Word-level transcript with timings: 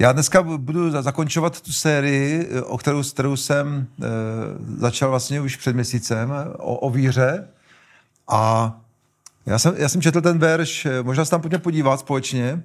Já 0.00 0.12
dneska 0.12 0.42
budu 0.42 0.90
zakončovat 0.90 1.60
tu 1.60 1.72
sérii, 1.72 2.48
o 2.62 2.78
kterou, 2.78 3.02
kterou 3.02 3.36
jsem 3.36 3.86
e, 4.02 4.06
začal 4.78 5.10
vlastně 5.10 5.40
už 5.40 5.56
před 5.56 5.74
měsícem, 5.74 6.32
o, 6.58 6.76
o 6.76 6.90
víře. 6.90 7.48
A 8.28 8.72
já 9.46 9.58
jsem, 9.58 9.74
já 9.76 9.88
jsem 9.88 10.02
četl 10.02 10.20
ten 10.20 10.38
verš, 10.38 10.86
možná 11.02 11.24
se 11.24 11.30
tam 11.30 11.40
pojďme 11.40 11.58
podívat 11.58 12.00
společně. 12.00 12.62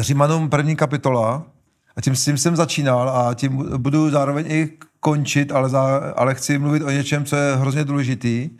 Římanům 0.00 0.50
první 0.50 0.76
kapitola, 0.76 1.42
a 1.96 2.00
tím, 2.00 2.14
tím 2.14 2.38
jsem 2.38 2.56
začínal 2.56 3.10
a 3.10 3.34
tím 3.34 3.78
budu 3.78 4.10
zároveň 4.10 4.46
i 4.48 4.72
končit, 5.00 5.52
ale, 5.52 5.68
za, 5.68 6.12
ale 6.16 6.34
chci 6.34 6.58
mluvit 6.58 6.82
o 6.82 6.90
něčem, 6.90 7.24
co 7.24 7.36
je 7.36 7.56
hrozně 7.56 7.84
důležitý. 7.84 8.50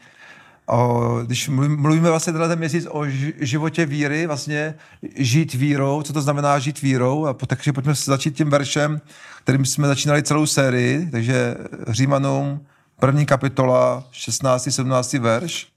O, 0.66 1.18
když 1.26 1.48
mluvíme 1.48 2.10
vlastně 2.10 2.32
tenhle 2.32 2.48
ten 2.48 2.58
měsíc 2.58 2.86
o 2.90 3.06
životě 3.40 3.86
víry, 3.86 4.26
vlastně 4.26 4.74
žít 5.16 5.54
vírou, 5.54 6.02
co 6.02 6.12
to 6.12 6.22
znamená 6.22 6.58
žít 6.58 6.82
vírou, 6.82 7.26
a 7.26 7.34
takže 7.34 7.72
pojďme 7.72 7.94
začít 7.94 8.36
tím 8.36 8.50
veršem, 8.50 9.00
kterým 9.44 9.64
jsme 9.64 9.86
začínali 9.86 10.22
celou 10.22 10.46
sérii, 10.46 11.10
takže 11.10 11.54
Římanům, 11.88 12.66
první 13.00 13.26
kapitola, 13.26 14.04
16. 14.10 14.68
17. 14.70 15.12
verš. 15.12 15.72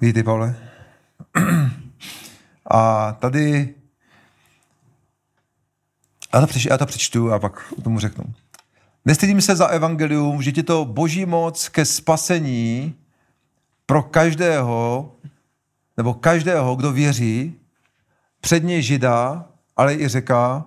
Vítej, 0.00 0.22
Pavle. 0.22 0.56
A 2.70 3.12
tady 3.12 3.74
já 6.34 6.40
to, 6.40 6.46
přečtu, 6.46 6.68
já 6.68 6.78
to 6.78 6.86
přečtu 6.86 7.32
a 7.32 7.38
pak 7.38 7.74
tomu 7.84 7.98
řeknu. 7.98 8.24
Nestydím 9.04 9.40
se 9.40 9.56
za 9.56 9.66
evangelium, 9.66 10.42
že 10.42 10.52
je 10.56 10.62
to 10.62 10.84
boží 10.84 11.26
moc 11.26 11.68
ke 11.68 11.84
spasení 11.84 12.94
pro 13.86 14.02
každého, 14.02 15.12
nebo 15.96 16.14
každého, 16.14 16.76
kdo 16.76 16.92
věří, 16.92 17.54
předně 18.40 18.82
žida, 18.82 19.44
ale 19.76 19.94
i 19.94 20.08
řeka. 20.08 20.64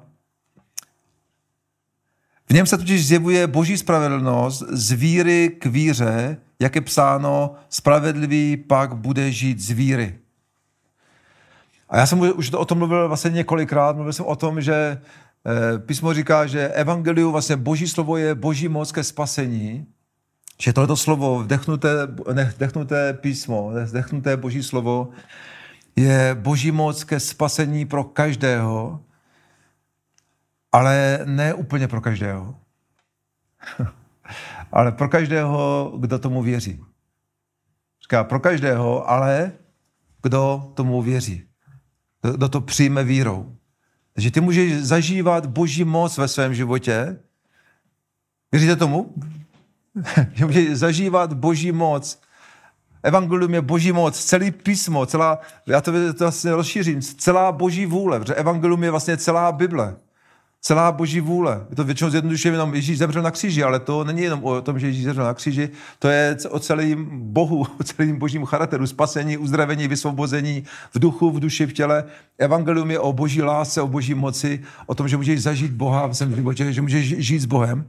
V 2.49 2.53
něm 2.53 2.65
se 2.65 2.77
totiž 2.77 3.07
zjevuje 3.07 3.47
boží 3.47 3.77
spravedlnost 3.77 4.63
z 4.69 4.91
víry 4.91 5.49
k 5.59 5.65
víře, 5.65 6.37
jak 6.59 6.75
je 6.75 6.81
psáno, 6.81 7.55
spravedlivý 7.69 8.57
pak 8.57 8.95
bude 8.95 9.31
žít 9.31 9.59
z 9.59 9.69
víry. 9.71 10.19
A 11.89 11.97
já 11.97 12.05
jsem 12.05 12.19
už 12.19 12.51
o 12.51 12.65
tom 12.65 12.77
mluvil 12.77 13.07
vlastně 13.07 13.31
několikrát, 13.31 13.95
mluvil 13.95 14.13
jsem 14.13 14.25
o 14.25 14.35
tom, 14.35 14.61
že 14.61 15.01
písmo 15.85 16.13
říká, 16.13 16.45
že 16.45 16.69
evangelium, 16.69 17.31
vlastně 17.31 17.55
boží 17.55 17.87
slovo 17.87 18.17
je 18.17 18.35
boží 18.35 18.67
moc 18.67 18.91
ke 18.91 19.03
spasení, 19.03 19.87
že 20.61 20.73
tohleto 20.73 20.97
slovo, 20.97 21.43
vdechnuté, 21.43 21.89
vdechnuté 22.55 23.13
písmo, 23.13 23.71
vdechnuté 23.85 24.37
boží 24.37 24.63
slovo, 24.63 25.09
je 25.95 26.35
boží 26.39 26.71
moc 26.71 27.03
ke 27.03 27.19
spasení 27.19 27.85
pro 27.85 28.03
každého, 28.03 29.03
ale 30.71 31.19
ne 31.25 31.53
úplně 31.53 31.87
pro 31.87 32.01
každého. 32.01 32.55
ale 34.71 34.91
pro 34.91 35.09
každého, 35.09 35.91
kdo 35.99 36.19
tomu 36.19 36.43
věří. 36.43 36.81
Říká 38.01 38.23
pro 38.23 38.39
každého, 38.39 39.09
ale 39.09 39.51
kdo 40.21 40.71
tomu 40.75 41.01
věří. 41.01 41.43
Kdo 42.35 42.49
to 42.49 42.61
přijme 42.61 43.03
vírou. 43.03 43.54
Takže 44.15 44.31
ty 44.31 44.41
můžeš 44.41 44.73
zažívat 44.73 45.45
boží 45.45 45.83
moc 45.83 46.17
ve 46.17 46.27
svém 46.27 46.53
životě. 46.53 47.19
Věříte 48.51 48.75
tomu? 48.75 49.13
že 50.33 50.45
můžeš 50.45 50.69
zažívat 50.69 51.33
boží 51.33 51.71
moc. 51.71 52.21
Evangelium 53.03 53.53
je 53.53 53.61
boží 53.61 53.91
moc, 53.91 54.25
celý 54.25 54.51
písmo, 54.51 55.05
celá, 55.05 55.39
já 55.67 55.81
to, 55.81 55.91
to 55.91 56.23
vlastně 56.23 56.51
rozšířím, 56.51 57.01
celá 57.01 57.51
boží 57.51 57.85
vůle, 57.85 58.19
protože 58.19 58.35
evangelium 58.35 58.83
je 58.83 58.91
vlastně 58.91 59.17
celá 59.17 59.51
Bible 59.51 59.95
celá 60.65 60.91
boží 60.91 61.21
vůle. 61.21 61.65
Je 61.69 61.75
to 61.75 61.83
většinou 61.83 62.09
zjednodušuje 62.09 62.53
jenom 62.53 62.75
Ježíš 62.75 62.97
zemřel 62.97 63.21
na 63.21 63.31
kříži, 63.31 63.63
ale 63.63 63.79
to 63.79 64.03
není 64.03 64.21
jenom 64.21 64.43
o 64.43 64.61
tom, 64.61 64.79
že 64.79 64.87
Ježíš 64.87 65.03
zemřel 65.03 65.23
na 65.23 65.33
kříži, 65.33 65.69
to 65.99 66.09
je 66.09 66.37
o 66.49 66.59
celém 66.59 67.07
Bohu, 67.11 67.67
o 67.79 67.83
celém 67.83 68.19
božím 68.19 68.45
charakteru, 68.45 68.87
spasení, 68.87 69.37
uzdravení, 69.37 69.87
vysvobození 69.87 70.63
v 70.93 70.99
duchu, 70.99 71.31
v 71.31 71.39
duši, 71.39 71.65
v 71.65 71.73
těle. 71.73 72.03
Evangelium 72.37 72.91
je 72.91 72.99
o 72.99 73.13
boží 73.13 73.41
lásce, 73.41 73.81
o 73.81 73.87
boží 73.87 74.13
moci, 74.13 74.63
o 74.85 74.95
tom, 74.95 75.07
že 75.07 75.17
můžeš 75.17 75.41
zažít 75.41 75.71
Boha 75.71 76.07
v 76.07 76.13
svém 76.13 76.55
že 76.69 76.81
můžeš 76.81 77.15
žít 77.17 77.39
s 77.39 77.45
Bohem. 77.45 77.87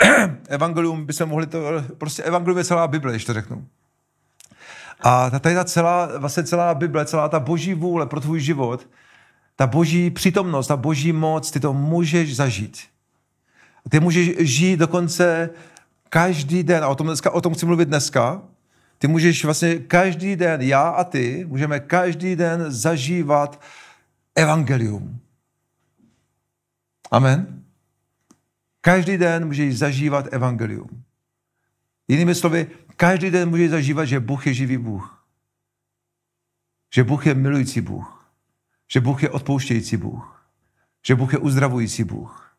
evangelium 0.48 1.06
by 1.06 1.12
se 1.12 1.26
mohli 1.26 1.46
to, 1.46 1.58
prostě 1.98 2.22
evangelium 2.22 2.58
je 2.58 2.64
celá 2.64 2.88
Bible, 2.88 3.12
když 3.12 3.24
to 3.24 3.32
řeknu. 3.32 3.66
A 5.00 5.30
tady 5.30 5.54
ta 5.54 5.64
celá, 5.64 6.18
vlastně 6.18 6.44
celá 6.44 6.74
Bible, 6.74 7.04
celá 7.04 7.28
ta 7.28 7.40
boží 7.40 7.74
vůle 7.74 8.06
pro 8.06 8.20
tvůj 8.20 8.40
život, 8.40 8.86
ta 9.56 9.66
boží 9.66 10.10
přítomnost, 10.10 10.66
ta 10.66 10.76
boží 10.76 11.12
moc, 11.12 11.50
ty 11.50 11.60
to 11.60 11.72
můžeš 11.72 12.36
zažít. 12.36 12.78
Ty 13.88 14.00
můžeš 14.00 14.36
žít 14.38 14.76
dokonce 14.76 15.50
každý 16.08 16.62
den, 16.62 16.84
a 16.84 16.88
o 16.88 16.94
tom, 16.94 17.06
dneska, 17.06 17.30
o 17.30 17.40
tom 17.40 17.54
chci 17.54 17.66
mluvit 17.66 17.88
dneska, 17.88 18.42
ty 18.98 19.08
můžeš 19.08 19.44
vlastně 19.44 19.78
každý 19.78 20.36
den, 20.36 20.62
já 20.62 20.88
a 20.88 21.04
ty, 21.04 21.44
můžeme 21.48 21.80
každý 21.80 22.36
den 22.36 22.70
zažívat 22.70 23.62
evangelium. 24.34 25.20
Amen? 27.10 27.62
Každý 28.80 29.18
den 29.18 29.46
můžeš 29.46 29.78
zažívat 29.78 30.26
evangelium. 30.30 31.04
Jinými 32.08 32.34
slovy, 32.34 32.66
každý 32.96 33.30
den 33.30 33.48
můžeš 33.48 33.70
zažívat, 33.70 34.04
že 34.04 34.20
Bůh 34.20 34.46
je 34.46 34.54
živý 34.54 34.76
Bůh. 34.78 35.26
Že 36.94 37.04
Bůh 37.04 37.26
je 37.26 37.34
milující 37.34 37.80
Bůh. 37.80 38.15
Že 38.92 39.00
Bůh 39.00 39.22
je 39.22 39.30
odpouštějící 39.30 39.96
Bůh. 39.96 40.46
Že 41.06 41.14
Bůh 41.14 41.32
je 41.32 41.38
uzdravující 41.38 42.04
Bůh. 42.04 42.56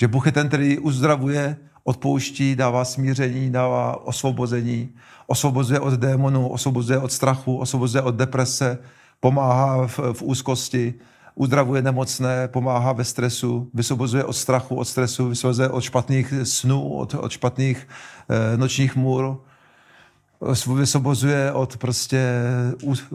Že 0.00 0.08
Bůh 0.08 0.26
je 0.26 0.32
ten, 0.32 0.48
který 0.48 0.78
uzdravuje, 0.78 1.56
odpouští, 1.84 2.56
dává 2.56 2.84
smíření, 2.84 3.50
dává 3.50 4.06
osvobození, 4.06 4.94
osvobozuje 5.26 5.80
od 5.80 5.94
démonů, 5.94 6.48
osvobozuje 6.48 6.98
od 6.98 7.12
strachu, 7.12 7.56
osvobozuje 7.56 8.02
od 8.02 8.14
deprese, 8.14 8.78
pomáhá 9.20 9.86
v, 9.86 9.98
v 10.12 10.22
úzkosti, 10.22 10.94
uzdravuje 11.34 11.82
nemocné, 11.82 12.48
pomáhá 12.48 12.92
ve 12.92 13.04
stresu, 13.04 13.70
vysvobozuje 13.74 14.24
od 14.24 14.32
strachu, 14.32 14.76
od 14.76 14.84
stresu, 14.84 15.28
vysvobozuje 15.28 15.68
od 15.68 15.80
špatných 15.80 16.34
snů, 16.42 16.94
od, 16.94 17.14
od 17.14 17.32
špatných 17.32 17.88
eh, 18.28 18.56
nočních 18.56 18.96
můr, 18.96 19.40
vysvobozuje 20.76 21.52
od 21.52 21.76
prostě, 21.76 22.42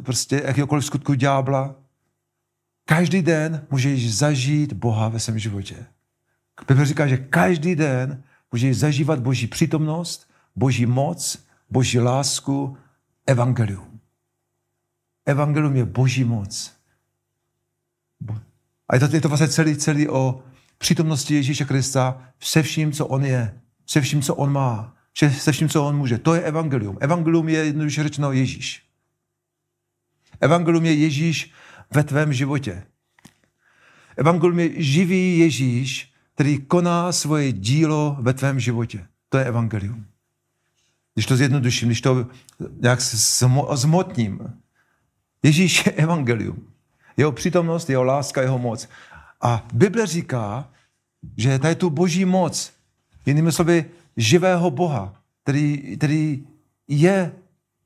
prostě 0.04 0.42
jakéhokoliv 0.46 0.86
skutku 0.86 1.14
ďábla. 1.14 1.76
Každý 2.86 3.22
den 3.22 3.68
můžeš 3.70 4.16
zažít 4.16 4.74
Boha 4.74 5.10
ve 5.10 5.20
svém 5.20 5.40
životě. 5.40 5.86
Bible 6.68 6.86
říká, 6.86 7.08
že 7.08 7.18
každý 7.18 7.76
den 7.76 8.24
můžeš 8.52 8.78
zažívat 8.78 9.20
Boží 9.20 9.48
přítomnost, 9.48 10.30
Boží 10.56 10.86
moc, 10.86 11.46
Boží 11.70 12.00
lásku, 12.00 12.78
evangelium. 13.28 14.00
Evangelium 15.26 15.76
je 15.76 15.86
Boží 15.86 16.24
moc. 16.24 16.74
A 18.90 18.96
je 18.96 19.00
to, 19.00 19.16
je 19.16 19.22
to 19.22 19.30
vlastně 19.30 19.48
celý, 19.48 19.76
celý 19.76 20.10
o 20.10 20.44
přítomnosti 20.78 21.36
Ježíše 21.36 21.66
Krista 21.66 22.22
se 22.40 22.64
vším, 22.64 22.92
co 22.92 23.08
on 23.08 23.26
je, 23.26 23.60
se 23.88 24.02
vším, 24.02 24.22
co 24.22 24.36
on 24.36 24.52
má, 24.52 24.96
se 25.38 25.52
vším, 25.52 25.70
co 25.70 25.86
on 25.86 25.98
může. 25.98 26.18
To 26.18 26.36
je 26.36 26.42
evangelium. 26.42 26.98
Evangelium 27.02 27.50
je 27.50 27.66
jednoduše 27.66 28.04
řečeno 28.04 28.32
Ježíš. 28.32 28.84
Evangelium 30.42 30.86
je 30.86 30.94
Ježíš 30.94 31.54
ve 31.94 32.04
tvém 32.04 32.34
životě. 32.34 32.84
Evangelium 34.18 34.60
je 34.60 34.84
živý 34.84 35.38
Ježíš, 35.38 36.14
který 36.36 36.58
koná 36.58 37.12
svoje 37.12 37.52
dílo 37.52 38.18
ve 38.20 38.34
tvém 38.34 38.60
životě. 38.60 39.08
To 39.30 39.38
je 39.38 39.46
evangelium. 39.46 40.06
Když 41.14 41.26
to 41.26 41.36
zjednoduším, 41.38 41.88
když 41.88 42.02
to 42.02 42.28
nějak 42.82 43.02
zmotním. 43.72 44.40
Ježíš 45.44 45.86
je 45.86 45.92
evangelium. 45.92 46.68
Jeho 47.18 47.32
přítomnost, 47.32 47.90
jeho 47.90 48.04
láska, 48.04 48.42
jeho 48.42 48.60
moc. 48.60 48.90
A 49.42 49.68
Bible 49.74 50.08
říká, 50.08 50.70
že 51.38 51.60
tady 51.60 51.76
tu 51.76 51.90
boží 51.90 52.26
moc, 52.26 52.74
jinými 53.26 53.52
slovy, 53.52 53.86
živého 54.18 54.72
Boha, 54.72 55.24
který, 55.44 55.98
který 55.98 56.48
je 56.88 57.32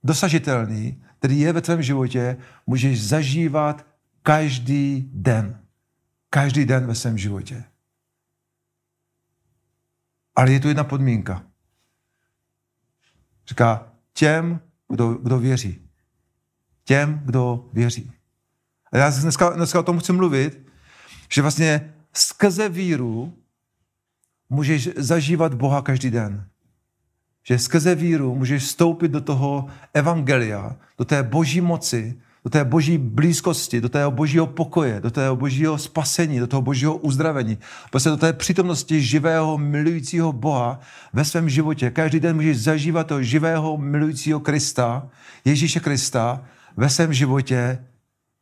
dosažitelný, 0.03 1.03
který 1.19 1.39
je 1.39 1.53
ve 1.53 1.61
tvém 1.61 1.81
životě, 1.81 2.37
můžeš 2.67 3.07
zažívat 3.07 3.85
každý 4.25 5.09
den. 5.13 5.61
Každý 6.29 6.65
den 6.65 6.87
ve 6.87 6.95
svém 6.95 7.17
životě. 7.17 7.63
Ale 10.35 10.51
je 10.51 10.59
tu 10.59 10.67
jedna 10.67 10.83
podmínka. 10.83 11.43
Říká 13.47 13.91
těm, 14.13 14.59
kdo, 14.89 15.13
kdo 15.13 15.39
věří. 15.39 15.89
Těm, 16.83 17.21
kdo 17.25 17.69
věří. 17.73 18.11
A 18.91 18.97
já 18.97 19.09
dneska, 19.09 19.49
dneska 19.49 19.79
o 19.79 19.83
tom 19.83 19.99
chci 19.99 20.13
mluvit, 20.13 20.67
že 21.33 21.41
vlastně 21.41 21.93
skrze 22.13 22.69
víru 22.69 23.37
můžeš 24.49 24.89
zažívat 24.97 25.53
Boha 25.53 25.81
každý 25.81 26.09
den. 26.11 26.49
Že 27.43 27.59
skrze 27.59 27.95
víru 27.95 28.35
můžeš 28.35 28.63
vstoupit 28.63 29.11
do 29.11 29.21
toho 29.21 29.67
evangelia, 29.93 30.75
do 30.97 31.05
té 31.05 31.23
boží 31.23 31.61
moci, 31.61 32.21
do 32.45 32.49
té 32.49 32.63
boží 32.63 32.97
blízkosti, 32.97 33.81
do 33.81 33.89
toho 33.89 34.11
božího 34.11 34.47
pokoje, 34.47 35.01
do 35.01 35.11
toho 35.11 35.35
božího 35.35 35.77
spasení, 35.77 36.39
do 36.39 36.47
toho 36.47 36.61
božího 36.61 36.97
uzdravení. 36.97 37.57
Prostě 37.89 38.09
do 38.09 38.17
té 38.17 38.33
přítomnosti 38.33 39.01
živého, 39.01 39.57
milujícího 39.57 40.33
Boha 40.33 40.79
ve 41.13 41.25
svém 41.25 41.49
životě. 41.49 41.91
Každý 41.91 42.19
den 42.19 42.35
můžeš 42.35 42.57
zažívat 42.63 43.07
toho 43.07 43.23
živého, 43.23 43.77
milujícího 43.77 44.39
Krista, 44.39 45.09
Ježíše 45.45 45.79
Krista 45.79 46.45
ve 46.77 46.89
svém 46.89 47.13
životě, 47.13 47.85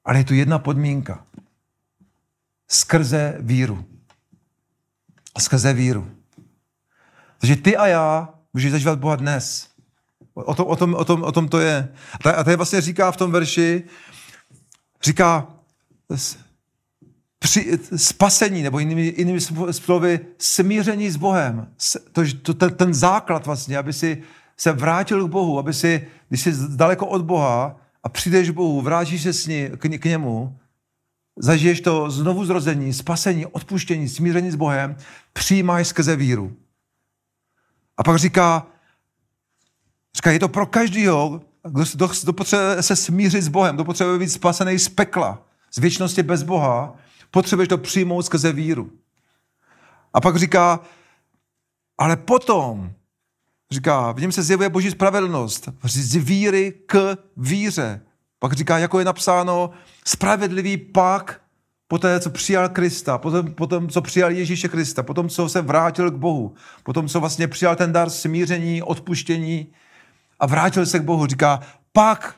ale 0.06 0.18
je 0.18 0.24
tu 0.24 0.34
jedna 0.34 0.60
podmínka. 0.60 1.26
Skrze 2.68 3.38
víru. 3.40 3.86
Skrze 5.40 5.74
víru. 5.74 6.12
Takže 7.40 7.56
ty 7.56 7.78
a 7.78 7.88
já 7.88 8.30
můžeš 8.54 8.72
zažívat 8.72 9.00
Boha 9.00 9.16
dnes. 9.16 9.73
O 10.34 10.56
tom, 10.56 10.68
o 10.68 10.76
tom, 10.76 10.94
o 10.94 11.06
tom, 11.06 11.24
o 11.24 11.32
tom 11.32 11.48
to 11.48 11.60
je. 11.60 11.90
A 12.38 12.44
tady 12.44 12.56
vlastně 12.56 12.82
říká 12.82 13.12
v 13.12 13.18
tom 13.18 13.32
verši, 13.32 13.84
říká 15.04 15.48
při, 17.40 17.80
spasení, 17.96 18.64
nebo 18.64 18.80
jinými, 18.80 19.14
jinými 19.18 19.42
slovy, 19.72 20.20
smíření 20.38 21.10
s 21.10 21.16
Bohem. 21.16 21.68
To, 22.12 22.22
to, 22.42 22.54
ten, 22.54 22.76
ten 22.76 22.94
základ 22.94 23.46
vlastně, 23.46 23.78
aby 23.78 23.94
si 23.94 24.24
se 24.58 24.72
vrátil 24.72 25.28
k 25.28 25.32
Bohu, 25.32 25.60
aby 25.60 25.74
si, 25.74 26.08
když 26.30 26.42
jsi 26.42 26.54
daleko 26.76 27.08
od 27.08 27.22
Boha 27.22 27.80
a 28.04 28.10
přijdeš 28.10 28.50
k 28.50 28.54
Bohu, 28.54 28.82
vrátíš 28.82 29.24
se 29.24 29.34
s 29.34 29.48
ní, 29.48 29.70
k, 29.78 30.00
k 30.00 30.06
němu, 30.06 30.60
zažiješ 31.38 31.82
to 31.82 32.10
znovu 32.10 32.46
zrození, 32.46 32.94
spasení, 32.94 33.46
odpuštění, 33.46 34.10
smíření 34.10 34.52
s 34.52 34.56
Bohem, 34.56 34.96
přijímáš 35.34 35.88
skrze 35.88 36.16
víru. 36.16 36.56
A 37.98 38.04
pak 38.04 38.18
říká, 38.18 38.68
říká, 40.16 40.32
je 40.32 40.40
to 40.40 40.50
pro 40.50 40.66
každého, 40.66 41.42
kdo, 41.70 41.84
kdo, 41.94 42.08
kdo 42.24 42.34
potřebuje 42.34 42.84
se 42.84 42.96
smířit 42.96 43.44
s 43.44 43.48
Bohem, 43.48 43.76
kdo 43.76 43.86
potřebuje 43.86 44.20
být 44.20 44.30
spasený 44.30 44.80
z 44.80 44.90
pekla, 44.90 45.42
z 45.72 45.78
věčnosti 45.78 46.24
bez 46.24 46.44
Boha, 46.44 46.96
potřebuješ 47.32 47.70
to 47.70 47.78
přijmout 47.78 48.26
skrze 48.26 48.54
víru. 48.54 48.92
A 50.14 50.22
pak 50.22 50.36
říká, 50.36 50.80
ale 51.98 52.18
potom, 52.18 52.92
říká, 53.72 54.12
v 54.12 54.22
něm 54.22 54.32
se 54.32 54.44
zjevuje 54.44 54.70
boží 54.70 54.92
spravedlnost, 54.92 55.70
z 55.84 56.16
víry 56.16 56.74
k 56.86 57.18
víře. 57.38 58.02
Pak 58.40 58.54
říká, 58.54 58.78
jako 58.78 59.00
je 59.00 59.06
napsáno, 59.06 59.70
spravedlivý 60.06 60.78
pak 60.78 61.42
po 61.88 61.98
té, 61.98 62.20
co 62.20 62.30
přijal 62.30 62.70
Krista, 62.70 63.18
potom, 63.18 63.54
potom, 63.54 63.90
co 63.90 64.02
přijal 64.02 64.32
Ježíše 64.32 64.68
Krista, 64.68 65.04
potom, 65.04 65.30
co 65.30 65.50
se 65.50 65.62
vrátil 65.62 66.12
k 66.12 66.16
Bohu, 66.16 66.54
potom, 66.84 67.08
co 67.08 67.20
vlastně 67.20 67.48
přijal 67.48 67.76
ten 67.76 67.92
dar 67.92 68.10
smíření, 68.10 68.84
odpuštění 68.84 69.68
a 70.44 70.46
vrátil 70.46 70.86
se 70.86 71.00
k 71.00 71.04
Bohu. 71.04 71.26
Říká, 71.26 71.60
pak, 71.94 72.36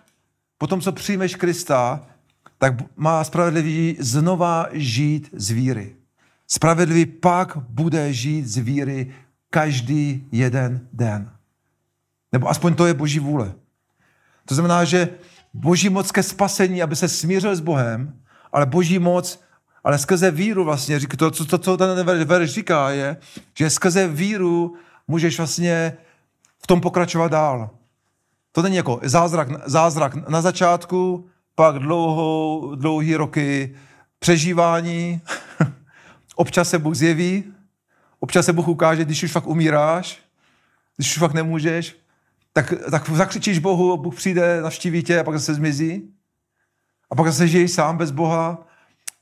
potom, 0.58 0.82
co 0.82 0.92
přijmeš 0.92 1.36
Krista, 1.36 2.02
tak 2.58 2.74
má 2.96 3.24
spravedlivý 3.24 3.98
znova 4.00 4.68
žít 4.72 5.30
z 5.34 5.50
víry. 5.50 5.96
Spravedlivý 6.48 7.06
pak 7.06 7.58
bude 7.58 8.14
žít 8.14 8.48
z 8.48 8.58
víry 8.58 9.14
každý 9.50 10.28
jeden 10.32 10.88
den. 10.94 11.32
Nebo 12.32 12.50
aspoň 12.50 12.74
to 12.74 12.86
je 12.86 12.94
boží 12.94 13.20
vůle. 13.20 13.54
To 14.46 14.56
znamená, 14.56 14.84
že 14.84 15.10
boží 15.54 15.90
moc 15.90 16.12
ke 16.12 16.24
spasení, 16.24 16.84
aby 16.84 16.96
se 16.96 17.08
smířil 17.08 17.56
s 17.56 17.60
Bohem, 17.60 18.20
ale 18.52 18.66
boží 18.66 19.00
moc, 19.00 19.42
ale 19.84 19.98
skrze 19.98 20.32
víru 20.32 20.64
vlastně, 20.64 21.00
to, 21.00 21.32
co, 21.32 21.46
to, 21.46 21.58
co 21.58 21.78
ten 21.78 22.06
verš 22.26 22.50
říká, 22.50 22.90
je, 22.90 23.18
že 23.54 23.70
skrze 23.70 24.08
víru 24.08 24.76
můžeš 25.08 25.38
vlastně 25.38 25.98
v 26.64 26.68
tom 26.68 26.82
pokračovat 26.82 27.32
dál. 27.32 27.75
To 28.56 28.62
není 28.62 28.76
jako 28.76 29.00
zázrak, 29.04 29.48
zázrak 29.70 30.30
na 30.30 30.42
začátku, 30.42 31.28
pak 31.56 31.80
dlouhou, 31.80 32.76
dlouhý 32.76 33.16
roky 33.16 33.76
přežívání, 34.20 35.22
občas 36.36 36.70
se 36.70 36.80
Bůh 36.80 36.96
zjeví, 36.96 37.44
občas 38.20 38.46
se 38.46 38.54
Bůh 38.54 38.68
ukáže, 38.68 39.06
když 39.06 39.24
už 39.24 39.32
fakt 39.32 39.48
umíráš, 39.48 40.20
když 40.96 41.12
už 41.12 41.18
fakt 41.18 41.34
nemůžeš, 41.34 41.96
tak, 42.54 42.74
tak 42.92 43.10
zakřičíš 43.10 43.60
Bohu, 43.60 43.98
Bůh 43.98 44.16
přijde, 44.16 44.62
navštíví 44.62 45.04
tě 45.04 45.20
a 45.20 45.24
pak 45.24 45.36
zase 45.36 45.54
zmizí. 45.54 46.10
A 47.12 47.16
pak 47.16 47.28
zase 47.28 47.48
žiješ 47.48 47.72
sám 47.72 47.98
bez 47.98 48.12
Boha 48.12 48.68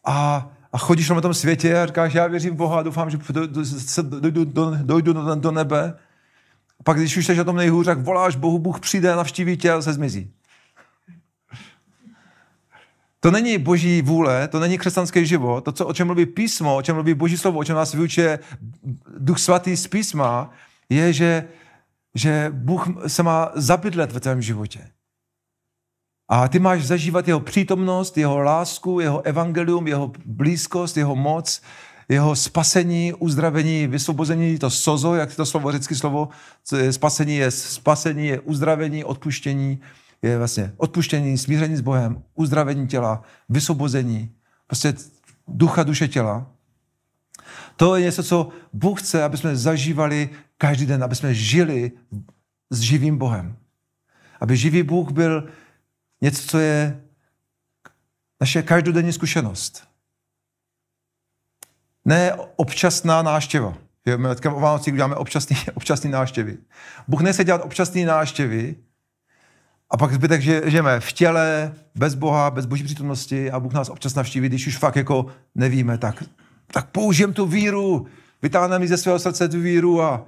a, 0.06 0.48
a 0.74 0.78
chodíš 0.78 1.10
na 1.10 1.22
tom 1.22 1.34
světě 1.34 1.80
a 1.80 1.86
říkáš, 1.86 2.14
já 2.14 2.28
věřím 2.28 2.54
v 2.54 2.58
Boha 2.58 2.80
a 2.80 2.84
doufám, 2.84 3.10
že 3.10 3.18
dojdu, 3.30 4.46
do, 4.46 4.78
dojdu 4.82 5.14
do, 5.14 5.36
do 5.36 5.52
nebe. 5.52 5.94
A 6.80 6.84
pak, 6.84 6.98
když 6.98 7.18
už 7.18 7.26
jsi 7.26 7.36
na 7.36 7.44
tom 7.44 7.56
nejhůř, 7.56 7.86
tak 7.86 8.00
voláš 8.00 8.36
Bohu, 8.36 8.60
Bůh 8.60 8.80
přijde, 8.80 9.16
navštíví 9.16 9.58
tě 9.58 9.72
a 9.72 9.76
zase 9.76 9.94
zmizí. 9.94 10.34
To 13.20 13.32
není 13.32 13.58
boží 13.58 14.02
vůle, 14.02 14.48
to 14.48 14.60
není 14.60 14.78
křesťanský 14.78 15.26
život. 15.26 15.64
To, 15.64 15.72
co, 15.72 15.88
o 15.88 15.94
čem 15.94 16.08
mluví 16.08 16.26
písmo, 16.26 16.76
o 16.76 16.82
čem 16.82 16.96
mluví 16.96 17.14
boží 17.14 17.38
slovo, 17.38 17.60
o 17.60 17.64
čem 17.64 17.76
nás 17.76 17.94
vyučuje 17.94 18.40
duch 19.18 19.40
svatý 19.40 19.78
z 19.78 19.88
písma, 19.88 20.50
je, 20.90 21.14
že, 21.14 21.48
že 22.16 22.52
Bůh 22.54 22.88
se 23.08 23.24
má 23.24 23.52
zabydlet 23.56 24.12
ve 24.12 24.20
tvém 24.20 24.42
životě. 24.42 24.90
A 26.30 26.48
ty 26.48 26.60
máš 26.60 26.86
zažívat 26.86 27.28
jeho 27.28 27.40
přítomnost, 27.40 28.18
jeho 28.18 28.40
lásku, 28.40 29.00
jeho 29.00 29.22
evangelium, 29.22 29.88
jeho 29.88 30.12
blízkost, 30.26 30.98
jeho 30.98 31.16
moc, 31.16 31.62
jeho 32.14 32.36
spasení, 32.36 33.14
uzdravení, 33.14 33.88
vysvobození, 33.88 34.60
to 34.60 34.70
sozo, 34.70 35.16
jak 35.16 35.36
to 35.36 35.46
slovo, 35.46 35.72
řecké 35.72 35.96
slovo, 35.96 36.30
spasení 36.92 37.36
je 37.36 37.52
spasení, 37.52 38.28
je 38.28 38.40
uzdravení, 38.40 39.04
odpuštění, 39.04 39.82
je 40.22 40.38
vlastně 40.38 40.74
odpuštění, 40.78 41.38
smíření 41.38 41.76
s 41.76 41.82
Bohem, 41.82 42.24
uzdravení 42.36 42.88
těla, 42.88 43.24
vysvobození, 43.50 44.32
prostě 44.68 44.94
ducha, 45.48 45.84
duše, 45.84 46.08
těla. 46.08 46.48
To 47.76 47.96
je 47.96 48.02
něco, 48.02 48.24
co 48.24 48.50
Bůh 48.74 49.02
chce, 49.02 49.24
aby 49.24 49.38
jsme 49.38 49.56
zažívali 49.56 50.30
každý 50.58 50.86
den, 50.86 51.04
aby 51.04 51.16
jsme 51.16 51.34
žili 51.34 51.92
s 52.70 52.80
živým 52.80 53.18
Bohem. 53.18 53.56
Aby 54.40 54.58
živý 54.58 54.84
Bůh 54.84 55.12
byl 55.12 55.48
něco, 56.22 56.48
co 56.48 56.60
je 56.60 57.02
naše 58.42 58.62
každodenní 58.62 59.14
zkušenost. 59.14 59.93
Ne 62.06 62.34
občasná 62.56 63.22
náštěva. 63.22 63.74
My 64.18 64.28
teďka 64.28 64.54
o 64.54 64.60
Vánocích 64.60 64.94
děláme 64.94 65.16
občasný, 65.16 65.58
občasný 65.74 66.12
náštěvy. 66.12 66.58
Bůh 67.08 67.22
nechce 67.22 67.44
dělat 67.44 67.62
občasné 67.64 68.06
náštěvy 68.06 68.76
a 69.90 69.98
pak 69.98 70.14
zbytek, 70.14 70.42
že 70.42 70.62
žijeme 70.66 71.00
v 71.00 71.14
těle, 71.14 71.74
bez 71.96 72.16
Boha, 72.16 72.52
bez 72.52 72.66
boží 72.66 72.84
přítomnosti 72.84 73.52
a 73.52 73.60
Bůh 73.60 73.74
nás 73.74 73.90
občas 73.90 74.16
navštíví, 74.16 74.50
když 74.50 74.68
už 74.68 74.78
fakt 74.78 74.96
jako 74.96 75.26
nevíme, 75.56 75.98
tak, 75.98 76.24
tak 76.72 76.90
použijem 76.90 77.34
tu 77.34 77.46
víru, 77.46 78.08
vytáhneme 78.42 78.88
ze 78.88 78.98
svého 78.98 79.20
srdce 79.20 79.50
tu 79.50 79.60
víru 79.60 80.02
a 80.02 80.26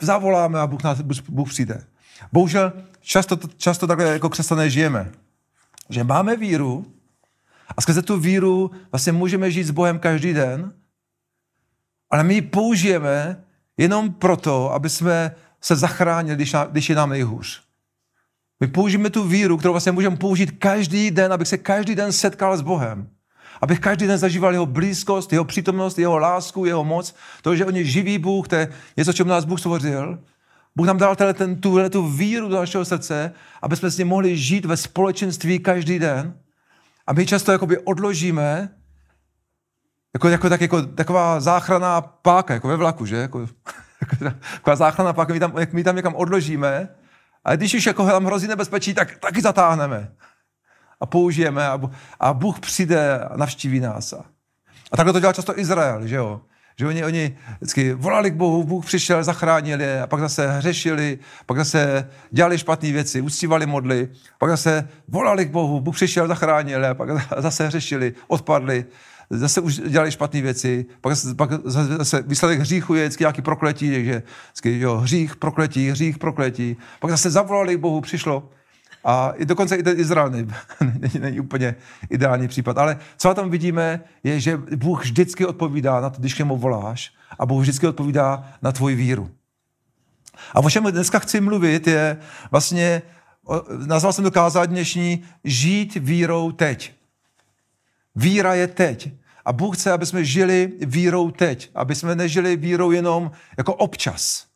zavoláme 0.00 0.60
a 0.60 0.66
Bůh, 0.66 0.82
nás, 0.82 1.00
Bůh 1.28 1.48
přijde. 1.48 1.84
Bohužel 2.32 2.72
často, 3.00 3.38
často 3.56 3.86
takhle 3.86 4.06
jako 4.06 4.28
křesťané 4.28 4.70
žijeme. 4.70 5.12
Že 5.90 6.04
máme 6.04 6.36
víru 6.36 6.86
a 7.76 7.82
skrze 7.82 8.02
tu 8.02 8.18
víru 8.18 8.70
vlastně 8.92 9.12
můžeme 9.12 9.50
žít 9.50 9.64
s 9.64 9.70
Bohem 9.70 9.98
každý 9.98 10.32
den, 10.32 10.72
ale 12.10 12.24
my 12.24 12.34
ji 12.34 12.42
použijeme 12.42 13.44
jenom 13.76 14.12
proto, 14.12 14.72
aby 14.72 14.90
jsme 14.90 15.34
se 15.60 15.76
zachránili, 15.76 16.36
když, 16.36 16.54
když 16.70 16.88
je 16.88 16.96
nám 16.96 17.10
nejhůř. 17.10 17.62
My 18.60 18.66
použijeme 18.66 19.10
tu 19.10 19.24
víru, 19.28 19.56
kterou 19.56 19.72
vlastně 19.72 19.92
můžeme 19.92 20.16
použít 20.16 20.50
každý 20.50 21.10
den, 21.10 21.32
abych 21.32 21.48
se 21.48 21.58
každý 21.58 21.94
den 21.94 22.12
setkal 22.12 22.56
s 22.56 22.62
Bohem. 22.62 23.08
Abych 23.62 23.80
každý 23.80 24.06
den 24.06 24.18
zažíval 24.18 24.52
jeho 24.52 24.66
blízkost, 24.66 25.32
jeho 25.32 25.44
přítomnost, 25.44 25.98
jeho 25.98 26.18
lásku, 26.18 26.64
jeho 26.64 26.84
moc. 26.84 27.14
To, 27.42 27.56
že 27.56 27.66
on 27.66 27.76
je 27.76 27.84
živý 27.84 28.18
Bůh, 28.18 28.48
to 28.48 28.54
je 28.54 28.68
něco, 28.96 29.12
čemu 29.12 29.30
nás 29.30 29.44
Bůh 29.44 29.60
stvořil. 29.60 30.18
Bůh 30.76 30.86
nám 30.86 30.98
dal 30.98 31.16
ten, 31.16 31.60
tu, 31.60 31.88
tu 31.90 32.08
víru 32.08 32.48
do 32.48 32.56
našeho 32.56 32.84
srdce, 32.84 33.32
aby 33.62 33.76
jsme 33.76 33.90
s 33.90 33.98
ním 33.98 34.08
mohli 34.08 34.36
žít 34.36 34.64
ve 34.64 34.76
společenství 34.76 35.58
každý 35.58 35.98
den. 35.98 36.34
A 37.06 37.12
my 37.12 37.26
často 37.26 37.52
jakoby 37.52 37.78
odložíme, 37.78 38.68
jako, 40.16 40.28
jako, 40.28 40.48
tak, 40.48 40.60
jako 40.60 40.82
taková 40.82 41.40
záchranná 41.40 42.00
páka, 42.00 42.54
jako 42.54 42.68
ve 42.68 42.76
vlaku, 42.76 43.06
že? 43.06 43.16
Jako, 43.16 43.40
jako 44.00 44.16
taková 44.54 44.76
záchranná 44.76 45.12
páka, 45.12 45.32
my 45.32 45.40
tam, 45.40 45.52
jak 45.58 45.72
my 45.72 45.84
tam 45.84 45.96
někam 45.96 46.14
odložíme, 46.14 46.88
a 47.44 47.56
když 47.56 47.74
už 47.74 47.86
jako 47.86 48.06
tam 48.06 48.24
hrozí 48.24 48.46
nebezpečí, 48.46 48.94
tak 48.94 49.18
taky 49.18 49.40
zatáhneme. 49.40 50.12
A 51.00 51.06
použijeme 51.06 51.68
a, 51.68 51.80
a 52.20 52.34
Bůh 52.34 52.60
přijde 52.60 53.18
a 53.20 53.36
navštíví 53.36 53.80
nás. 53.80 54.12
A, 54.12 54.24
a 54.92 54.96
takhle 54.96 55.12
to 55.12 55.20
dělal 55.20 55.32
často 55.32 55.58
Izrael, 55.58 56.06
že 56.06 56.16
jo? 56.16 56.40
Že 56.78 56.86
oni, 56.86 57.04
oni 57.04 57.36
vždycky 57.56 57.94
volali 57.94 58.30
k 58.30 58.34
Bohu, 58.34 58.64
Bůh 58.64 58.86
přišel, 58.86 59.24
zachránil 59.24 59.80
je, 59.80 60.02
a 60.02 60.06
pak 60.06 60.20
zase 60.20 60.50
hřešili, 60.50 61.18
pak 61.46 61.58
zase 61.58 62.10
dělali 62.30 62.58
špatné 62.58 62.92
věci, 62.92 63.20
uctívali 63.20 63.66
modly, 63.66 64.08
pak 64.38 64.50
zase 64.50 64.88
volali 65.08 65.46
k 65.46 65.50
Bohu, 65.50 65.80
Bůh 65.80 65.94
přišel, 65.94 66.28
zachránil 66.28 66.84
je, 66.84 66.94
pak 66.94 67.08
zase 67.38 67.66
hřešili, 67.66 68.14
odpadli, 68.28 68.84
zase 69.30 69.60
už 69.60 69.80
dělali 69.80 70.10
špatné 70.10 70.42
věci, 70.42 70.86
pak, 71.00 71.18
pak 71.36 71.50
zase 71.64 72.22
výsledek 72.26 72.60
hříchu 72.60 72.94
je 72.94 73.04
vždycky 73.04 73.22
nějaký 73.22 73.42
prokletí, 73.42 73.92
takže 73.92 74.22
vždycky, 74.46 74.80
jo, 74.80 74.96
hřích, 74.96 75.36
prokletí, 75.36 75.90
hřích, 75.90 76.18
prokletí, 76.18 76.76
pak 77.00 77.10
zase 77.10 77.30
zavolali 77.30 77.76
k 77.76 77.80
Bohu, 77.80 78.00
přišlo 78.00 78.48
A 79.04 79.32
i 79.36 79.44
dokonce 79.44 79.76
i 79.76 79.82
ten 79.82 80.00
Izrael 80.00 80.30
není, 80.30 80.48
není 81.20 81.40
úplně 81.40 81.74
ideální 82.10 82.48
případ. 82.48 82.78
Ale 82.78 82.98
co 83.16 83.34
tam 83.34 83.50
vidíme, 83.50 84.00
je, 84.24 84.40
že 84.40 84.56
Bůh 84.56 85.04
vždycky 85.04 85.46
odpovídá 85.46 86.00
na 86.00 86.10
to, 86.10 86.20
když 86.20 86.34
k 86.34 86.38
němu 86.38 86.56
voláš 86.56 87.12
a 87.38 87.46
Bůh 87.46 87.62
vždycky 87.62 87.86
odpovídá 87.86 88.52
na 88.62 88.72
tvoji 88.72 88.96
víru. 88.96 89.30
A 90.54 90.60
o 90.60 90.70
čem 90.70 90.84
dneska 90.84 91.18
chci 91.18 91.40
mluvit 91.40 91.86
je 91.86 92.16
vlastně, 92.50 93.02
nazval 93.86 94.12
jsem 94.12 94.24
to 94.24 94.30
kázat 94.30 94.70
dnešní, 94.70 95.24
žít 95.44 95.94
vírou 95.94 96.52
teď. 96.52 96.95
Víra 98.16 98.54
je 98.54 98.66
teď. 98.66 99.10
A 99.44 99.52
Bůh 99.52 99.76
chce, 99.76 99.92
aby 99.92 100.06
jsme 100.06 100.24
žili 100.24 100.72
vírou 100.80 101.30
teď. 101.30 101.70
Aby 101.74 101.94
jsme 101.94 102.14
nežili 102.14 102.56
vírou 102.56 102.90
jenom 102.90 103.30
jako 103.58 103.74
občas. 103.74 104.46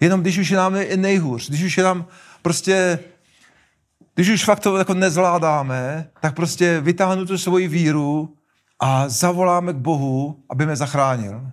Jenom 0.00 0.20
když 0.20 0.38
už 0.38 0.48
je 0.50 0.56
nám 0.56 0.72
nejhůř, 0.96 1.48
když 1.48 1.62
už 1.62 1.78
je 1.78 1.84
nám 1.84 2.06
prostě, 2.42 2.98
když 4.14 4.28
už 4.28 4.44
fakt 4.44 4.60
to 4.60 4.76
jako 4.76 4.94
nezvládáme, 4.94 6.10
tak 6.20 6.34
prostě 6.34 6.80
vytáhnu 6.80 7.26
tu 7.26 7.38
svoji 7.38 7.68
víru 7.68 8.36
a 8.80 9.08
zavoláme 9.08 9.72
k 9.72 9.76
Bohu, 9.76 10.44
aby 10.50 10.66
mě 10.66 10.76
zachránil. 10.76 11.50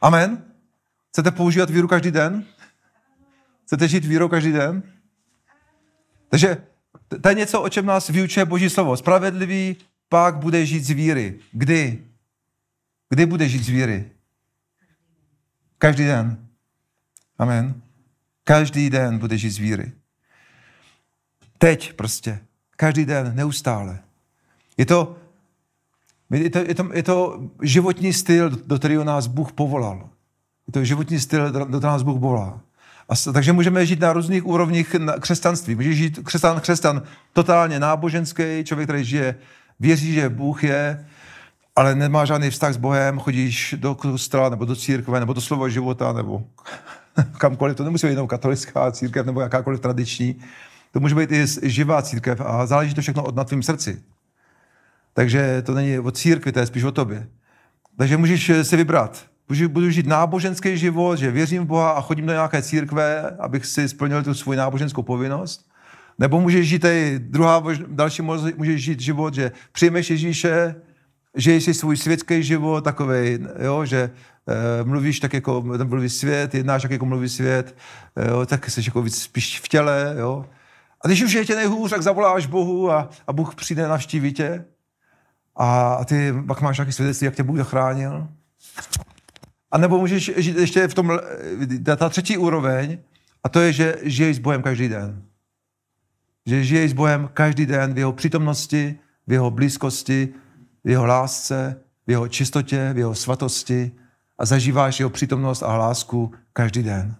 Amen? 0.00 0.44
Chcete 1.10 1.30
používat 1.30 1.70
víru 1.70 1.88
každý 1.88 2.10
den? 2.10 2.44
Chcete 3.66 3.88
žít 3.88 4.04
vírou 4.04 4.28
každý 4.28 4.52
den? 4.52 4.82
Takže 6.28 6.56
to 7.22 7.28
je 7.28 7.34
něco, 7.34 7.62
o 7.62 7.68
čem 7.68 7.86
nás 7.86 8.08
vyučuje 8.08 8.44
Boží 8.44 8.70
slovo. 8.70 8.96
Spravedlivý 8.96 9.76
pak 10.08 10.36
bude 10.36 10.66
žít 10.66 10.84
z 10.84 10.90
víry. 10.90 11.38
Kdy? 11.52 12.04
Kdy 13.08 13.26
bude 13.26 13.48
žít 13.48 13.64
z 13.64 13.68
víry? 13.68 14.10
Každý 15.78 16.04
den. 16.04 16.46
Amen. 17.38 17.82
Každý 18.44 18.90
den 18.90 19.18
bude 19.18 19.38
žít 19.38 19.50
z 19.50 19.58
víry. 19.58 19.92
Teď 21.58 21.92
prostě. 21.92 22.40
Každý 22.76 23.04
den, 23.04 23.36
neustále. 23.36 23.98
Je 24.76 24.86
to, 24.86 25.16
je 26.30 26.50
to, 26.50 26.58
je 26.58 26.74
to, 26.74 26.90
je 26.92 27.02
to 27.02 27.50
životní 27.62 28.12
styl, 28.12 28.50
do 28.50 28.78
kterého 28.78 29.04
nás 29.04 29.26
Bůh 29.26 29.52
povolal. 29.52 30.08
Je 30.66 30.72
to 30.72 30.84
životní 30.84 31.20
styl, 31.20 31.52
do 31.52 31.64
kterého 31.66 31.80
nás 31.80 32.02
Bůh 32.02 32.20
volá. 32.20 32.60
A, 33.08 33.32
takže 33.32 33.52
můžeme 33.52 33.86
žít 33.86 34.00
na 34.00 34.12
různých 34.12 34.46
úrovních 34.46 34.94
na 34.94 35.12
křesťanství. 35.12 35.74
Může 35.74 35.92
žít 35.92 36.18
křesťan, 36.24 36.60
křesťan 36.60 37.02
totálně 37.32 37.80
náboženský, 37.80 38.64
člověk, 38.64 38.88
který 38.88 39.04
žije, 39.04 39.34
věří, 39.80 40.12
že 40.12 40.28
Bůh 40.28 40.64
je, 40.64 41.06
ale 41.76 41.94
nemá 41.94 42.24
žádný 42.24 42.50
vztah 42.50 42.74
s 42.74 42.76
Bohem, 42.76 43.18
chodíš 43.18 43.74
do 43.78 43.94
kostela, 43.94 44.48
nebo 44.48 44.64
do 44.64 44.76
církve, 44.76 45.20
nebo 45.20 45.32
do 45.32 45.40
slova 45.40 45.68
života, 45.68 46.12
nebo 46.12 46.44
kamkoliv. 47.38 47.76
To 47.76 47.84
nemusí 47.84 48.06
být 48.06 48.12
jenom 48.12 48.26
katolická 48.26 48.92
církev, 48.92 49.26
nebo 49.26 49.40
jakákoliv 49.40 49.80
tradiční. 49.80 50.40
To 50.92 51.00
může 51.00 51.14
být 51.14 51.32
i 51.32 51.46
živá 51.62 52.02
církev 52.02 52.40
a 52.40 52.66
záleží 52.66 52.94
to 52.94 53.00
všechno 53.00 53.24
od 53.24 53.36
na 53.36 53.44
tvým 53.44 53.62
srdci. 53.62 54.02
Takže 55.14 55.62
to 55.62 55.74
není 55.74 55.98
o 55.98 56.10
církvi, 56.10 56.52
to 56.52 56.58
je 56.58 56.66
spíš 56.66 56.84
o 56.84 56.92
tobě. 56.92 57.28
Takže 57.98 58.16
můžeš 58.16 58.50
si 58.62 58.76
vybrat 58.76 59.26
budu 59.68 59.90
žít 59.90 60.06
náboženský 60.06 60.78
život, 60.78 61.16
že 61.16 61.30
věřím 61.30 61.62
v 61.62 61.66
Boha 61.66 61.90
a 61.90 62.00
chodím 62.00 62.26
do 62.26 62.32
nějaké 62.32 62.62
církve, 62.62 63.30
abych 63.38 63.66
si 63.66 63.88
splnil 63.88 64.22
tu 64.22 64.34
svou 64.34 64.52
náboženskou 64.52 65.02
povinnost. 65.02 65.66
Nebo 66.18 66.40
můžeš 66.40 66.68
žít 66.68 66.84
i 66.84 67.18
druhá, 67.18 67.62
další 67.86 68.22
můžeš 68.56 68.84
žít 68.84 69.00
život, 69.00 69.34
že 69.34 69.52
přijmeš 69.72 70.10
Ježíše, 70.10 70.74
žiješ 71.36 71.64
si 71.64 71.74
svůj 71.74 71.96
světský 71.96 72.42
život, 72.42 72.84
takový, 72.84 73.38
jo, 73.58 73.84
že 73.84 74.10
e, 74.80 74.84
mluvíš 74.84 75.20
tak 75.20 75.32
jako 75.32 75.62
mluví 75.62 76.08
svět, 76.08 76.54
jednáš 76.54 76.82
tak 76.82 76.90
jako 76.90 77.06
mluví 77.06 77.28
svět, 77.28 77.76
jo, 78.28 78.46
tak 78.46 78.70
jsi 78.70 78.80
jako 78.86 79.02
víc 79.02 79.22
spíš 79.22 79.60
v 79.60 79.68
těle, 79.68 80.14
jo. 80.18 80.46
A 81.04 81.08
když 81.08 81.22
už 81.22 81.32
je 81.32 81.44
tě 81.44 81.54
nejhůř, 81.54 81.90
tak 81.90 82.02
zavoláš 82.02 82.46
Bohu 82.46 82.90
a, 82.90 83.10
a 83.26 83.32
Bůh 83.32 83.54
přijde 83.54 83.88
navštívit 83.88 84.32
tě. 84.32 84.64
A, 85.56 85.94
a 85.94 86.04
ty 86.04 86.34
pak 86.46 86.60
máš 86.60 86.78
nějaký 86.78 86.92
svědectví, 86.92 87.24
jak 87.24 87.34
tě 87.34 87.42
Bůh 87.42 87.56
zachránil. 87.56 88.28
A 89.74 89.78
nebo 89.78 89.98
můžeš 89.98 90.30
žít 90.36 90.56
ještě 90.56 90.88
v 90.88 90.94
tom, 90.94 91.18
eh, 91.90 91.96
ta 91.96 92.08
třetí 92.08 92.38
úroveň, 92.38 92.98
a 93.44 93.48
to 93.48 93.60
je, 93.60 93.72
že 93.72 93.96
žiješ 94.02 94.36
s 94.36 94.38
Bohem 94.38 94.62
každý 94.62 94.88
den. 94.88 95.22
Že 96.46 96.64
žiješ 96.64 96.90
s 96.90 96.94
Bohem 96.94 97.30
každý 97.34 97.66
den 97.66 97.94
v 97.94 97.98
jeho 97.98 98.12
přítomnosti, 98.12 98.98
v 99.26 99.32
jeho 99.32 99.50
blízkosti, 99.50 100.28
v 100.84 100.90
jeho 100.90 101.06
lásce, 101.06 101.80
v 102.06 102.10
jeho 102.10 102.28
čistotě, 102.28 102.90
v 102.92 102.98
jeho 102.98 103.14
svatosti 103.14 103.92
a 104.38 104.46
zažíváš 104.46 105.00
jeho 105.00 105.10
přítomnost 105.10 105.62
a 105.62 105.76
lásku 105.76 106.32
každý 106.52 106.82
den. 106.82 107.16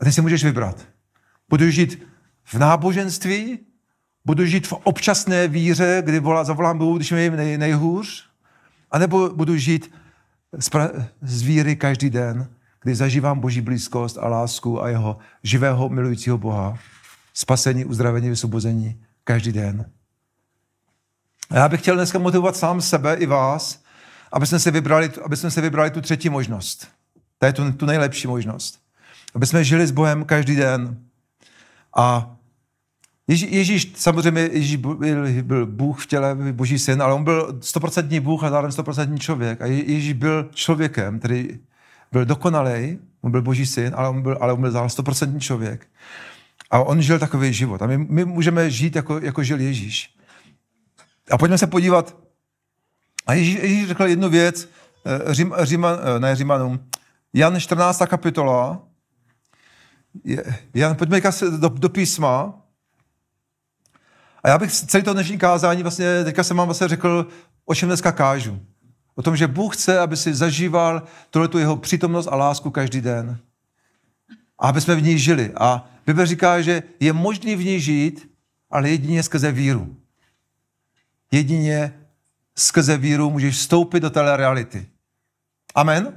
A 0.00 0.04
ty 0.04 0.12
si 0.12 0.20
můžeš 0.20 0.44
vybrat. 0.44 0.86
Budu 1.48 1.70
žít 1.70 2.02
v 2.44 2.54
náboženství, 2.54 3.58
budu 4.24 4.46
žít 4.46 4.66
v 4.66 4.72
občasné 4.72 5.48
víře, 5.48 6.02
kdy 6.04 6.20
volá, 6.20 6.44
zavolám 6.44 6.78
Bohu, 6.78 6.96
když 6.96 7.12
mi 7.12 7.30
nej, 7.30 7.58
nejhůř, 7.58 8.24
anebo 8.90 9.28
budu 9.34 9.56
žít 9.56 9.90
z 11.22 11.42
víry 11.42 11.76
každý 11.76 12.10
den, 12.10 12.48
kdy 12.82 12.94
zažívám 12.94 13.40
Boží 13.40 13.60
blízkost 13.60 14.18
a 14.18 14.28
lásku 14.28 14.82
a 14.82 14.88
jeho 14.88 15.18
živého 15.42 15.88
milujícího 15.88 16.38
Boha. 16.38 16.78
Spasení, 17.34 17.84
uzdravení, 17.84 18.28
vysvobození 18.28 19.00
každý 19.24 19.52
den. 19.52 19.90
A 21.50 21.56
já 21.56 21.68
bych 21.68 21.80
chtěl 21.80 21.94
dneska 21.94 22.18
motivovat 22.18 22.56
sám 22.56 22.80
sebe 22.80 23.14
i 23.14 23.26
vás, 23.26 23.82
aby 24.32 24.46
jsme 24.46 24.58
si 24.58 24.70
vybrali, 24.70 25.10
aby 25.24 25.36
jsme 25.36 25.50
si 25.50 25.60
vybrali 25.60 25.90
tu 25.90 26.00
třetí 26.00 26.28
možnost. 26.28 26.88
To 27.38 27.46
je 27.46 27.52
tu, 27.52 27.72
tu 27.72 27.86
nejlepší 27.86 28.28
možnost. 28.28 28.80
Aby 29.34 29.46
jsme 29.46 29.64
žili 29.64 29.86
s 29.86 29.90
Bohem 29.90 30.24
každý 30.24 30.56
den. 30.56 30.96
A 31.96 32.36
Ježí, 33.28 33.56
Ježíš, 33.56 33.92
samozřejmě 33.96 34.40
Ježíš 34.52 34.76
byl, 34.76 34.98
byl 35.42 35.66
Bůh 35.66 36.02
v 36.02 36.06
těle, 36.06 36.34
boží 36.52 36.78
syn, 36.78 37.02
ale 37.02 37.14
on 37.14 37.24
byl 37.24 37.58
stoprocentní 37.60 38.20
Bůh 38.20 38.44
a 38.44 38.50
zároveň 38.50 38.72
stoprocentní 38.72 39.18
člověk. 39.18 39.62
A 39.62 39.66
Ježíš 39.66 40.12
byl 40.12 40.50
člověkem, 40.54 41.18
který 41.18 41.48
byl 42.12 42.24
dokonalý, 42.24 42.98
on 43.20 43.30
byl 43.30 43.42
boží 43.42 43.66
syn, 43.66 43.92
ale 43.96 44.08
on 44.08 44.22
byl, 44.22 44.38
ale 44.40 44.52
on 44.52 44.60
byl 44.60 44.70
zároveň 44.70 44.90
stoprocentní 44.90 45.40
člověk. 45.40 45.86
A 46.70 46.78
on 46.78 47.02
žil 47.02 47.18
takový 47.18 47.52
život. 47.52 47.82
A 47.82 47.86
my, 47.86 47.98
my 47.98 48.24
můžeme 48.24 48.70
žít, 48.70 48.96
jako, 48.96 49.18
jako 49.18 49.42
žil 49.42 49.60
Ježíš. 49.60 50.14
A 51.30 51.38
pojďme 51.38 51.58
se 51.58 51.66
podívat. 51.66 52.16
A 53.26 53.32
Ježíš, 53.32 53.58
Ježíš 53.62 53.88
řekl 53.88 54.04
jednu 54.04 54.28
věc, 54.28 54.68
eh, 55.06 55.34
Řím, 55.34 55.54
Říman, 55.62 55.98
eh, 56.16 56.20
ne 56.20 56.36
Římanům, 56.36 56.88
Jan 57.32 57.60
14. 57.60 58.06
kapitola, 58.06 58.82
Jan, 60.74 60.96
pojďme 60.96 61.20
do, 61.58 61.68
do 61.68 61.88
písma, 61.88 62.63
a 64.44 64.48
já 64.48 64.58
bych 64.58 64.72
celý 64.72 65.04
to 65.04 65.12
dnešní 65.12 65.38
kázání 65.38 65.82
vlastně, 65.82 66.24
teďka 66.24 66.44
jsem 66.44 66.56
vám 66.56 66.66
vlastně 66.66 66.88
řekl, 66.88 67.26
o 67.64 67.74
čem 67.74 67.88
dneska 67.88 68.12
kážu. 68.12 68.60
O 69.14 69.22
tom, 69.22 69.36
že 69.36 69.46
Bůh 69.46 69.76
chce, 69.76 69.98
aby 69.98 70.16
si 70.16 70.34
zažíval 70.34 71.02
tu 71.30 71.58
jeho 71.58 71.76
přítomnost 71.76 72.26
a 72.26 72.36
lásku 72.36 72.70
každý 72.70 73.00
den. 73.00 73.38
A 74.58 74.68
aby 74.68 74.80
jsme 74.80 74.94
v 74.94 75.02
ní 75.02 75.18
žili. 75.18 75.52
A 75.56 75.88
Bible 76.06 76.26
říká, 76.26 76.60
že 76.60 76.82
je 77.00 77.12
možný 77.12 77.56
v 77.56 77.64
ní 77.64 77.80
žít, 77.80 78.30
ale 78.70 78.90
jedině 78.90 79.22
skrze 79.22 79.52
víru. 79.52 79.96
Jedině 81.32 82.00
skrze 82.56 82.96
víru 82.96 83.30
můžeš 83.30 83.56
vstoupit 83.56 84.00
do 84.00 84.10
té 84.10 84.36
reality. 84.36 84.86
Amen? 85.74 86.12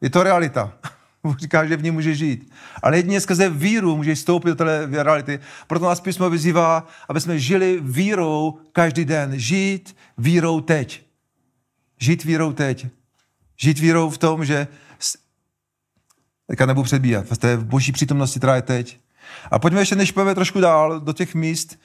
Je 0.00 0.10
to 0.10 0.22
realita. 0.22 0.72
Říká, 1.38 1.66
že 1.66 1.76
v 1.76 1.82
ní 1.82 1.90
může 1.90 2.14
žít. 2.14 2.52
Ale 2.82 2.96
jedině 2.96 3.20
skrze 3.20 3.50
víru 3.50 3.96
můžeš 3.96 4.18
vstoupit 4.18 4.48
do 4.48 4.54
té 4.54 4.86
reality. 4.90 5.40
Proto 5.66 5.84
nás 5.84 6.00
písmo 6.00 6.30
vyzývá, 6.30 6.86
aby 7.08 7.20
jsme 7.20 7.38
žili 7.38 7.78
vírou 7.82 8.58
každý 8.72 9.04
den. 9.04 9.38
Žít 9.38 9.96
vírou 10.18 10.60
teď. 10.60 11.02
Žít 11.98 12.24
vírou 12.24 12.52
teď. 12.52 12.86
Žít 13.56 13.78
vírou 13.78 14.10
v 14.10 14.18
tom, 14.18 14.44
že 14.44 14.68
teďka 16.46 16.66
nebudu 16.66 16.84
předbíhat, 16.84 17.26
v 17.56 17.64
boží 17.64 17.92
přítomnosti, 17.92 18.40
která 18.40 18.56
je 18.56 18.62
teď. 18.62 18.98
A 19.50 19.58
pojďme 19.58 19.80
ještě, 19.80 19.96
než 19.96 20.12
pojďme 20.12 20.34
trošku 20.34 20.60
dál 20.60 21.00
do 21.00 21.12
těch 21.12 21.34
míst 21.34 21.78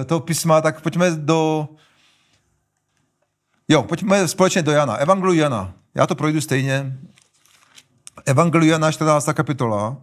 eh, 0.00 0.04
toho 0.04 0.20
písma, 0.20 0.60
tak 0.60 0.80
pojďme 0.80 1.10
do... 1.10 1.68
Jo, 3.68 3.82
pojďme 3.82 4.28
společně 4.28 4.62
do 4.62 4.72
Jana. 4.72 4.94
Evangeliu 4.94 5.40
Jana. 5.40 5.72
Já 5.94 6.06
to 6.06 6.14
projdu 6.14 6.40
stejně. 6.40 6.98
Evangelia 8.26 8.78
na 8.78 8.92
14. 8.92 9.28
kapitola. 9.32 9.96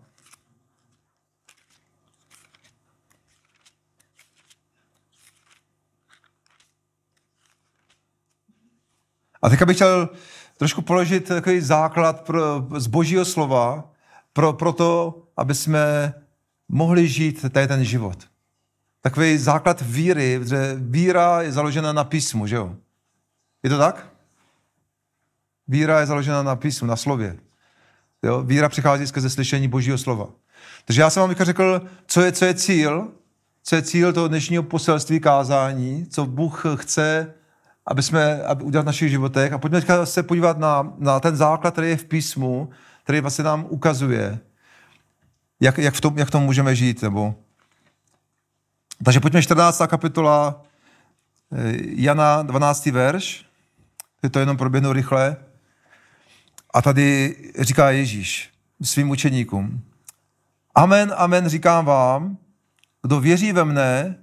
A 9.42 9.50
teďka 9.50 9.66
bych 9.66 9.76
chtěl 9.76 10.10
trošku 10.58 10.82
položit 10.82 11.28
takový 11.28 11.62
základ 11.62 12.22
pro, 12.22 12.68
z 12.78 12.88
božího 12.88 13.26
slova 13.26 13.92
pro, 14.34 14.54
pro 14.54 14.74
to, 14.74 15.24
aby 15.38 15.56
jsme 15.56 16.14
mohli 16.70 17.08
žít 17.08 17.52
tady 17.52 17.68
ten 17.68 17.84
život. 17.84 18.28
Takový 19.02 19.38
základ 19.38 19.82
víry, 19.82 20.40
že 20.44 20.76
víra 20.78 21.42
je 21.42 21.52
založena 21.52 21.94
na 21.94 22.04
písmu, 22.04 22.48
že 22.48 22.56
jo? 22.56 22.76
Je 23.64 23.70
to 23.70 23.78
tak? 23.78 24.08
Víra 25.68 26.00
je 26.00 26.06
založena 26.06 26.44
na 26.44 26.56
písmu, 26.56 26.88
na 26.88 26.96
slově. 26.96 27.47
Jo? 28.24 28.44
Víra 28.44 28.70
přichází 28.70 29.08
skrze 29.08 29.30
slyšení 29.30 29.68
Božího 29.68 29.98
slova. 29.98 30.28
Takže 30.86 31.02
já 31.02 31.10
jsem 31.10 31.22
vám 31.22 31.36
řekl, 31.40 31.82
co 32.08 32.22
je, 32.22 32.32
co 32.32 32.46
je 32.46 32.54
cíl, 32.54 33.12
co 33.64 33.76
je 33.76 33.82
cíl 33.82 34.14
toho 34.14 34.28
dnešního 34.28 34.64
poselství 34.64 35.20
kázání, 35.20 36.06
co 36.10 36.26
Bůh 36.26 36.64
chce, 36.76 37.34
aby 37.86 38.04
jsme 38.04 38.44
aby 38.44 38.64
udělat 38.64 38.84
v 38.84 38.86
našich 38.86 39.10
životech. 39.10 39.54
A 39.54 39.58
pojďme 39.58 39.82
se 40.04 40.24
podívat 40.24 40.58
na, 40.58 40.94
na 40.98 41.20
ten 41.20 41.36
základ, 41.36 41.72
který 41.72 41.90
je 41.90 41.98
v 41.98 42.06
písmu, 42.06 42.70
který 43.04 43.20
vlastně 43.20 43.44
nám 43.44 43.66
ukazuje, 43.70 44.40
jak, 45.60 45.78
jak, 45.78 45.94
v 45.94 46.02
tom, 46.02 46.18
jak 46.18 46.32
tom 46.32 46.44
můžeme 46.44 46.76
žít. 46.76 47.02
Nebo... 47.02 47.36
Takže 49.04 49.20
pojďme 49.20 49.42
14. 49.42 49.82
kapitola 49.88 50.62
eh, 51.54 51.74
Jana 51.80 52.42
12. 52.42 52.86
verš. 52.86 53.46
Je 54.24 54.30
to 54.30 54.40
jenom 54.40 54.58
proběhnu 54.58 54.94
rychle. 54.94 55.38
A 56.78 56.82
tady 56.82 57.36
říká 57.60 57.90
Ježíš 57.90 58.54
svým 58.82 59.10
učeníkům. 59.10 59.82
Amen, 60.76 61.14
amen, 61.18 61.50
říkám 61.50 61.86
vám, 61.86 62.38
kdo 63.02 63.20
věří 63.20 63.52
ve 63.52 63.66
mne, 63.66 64.16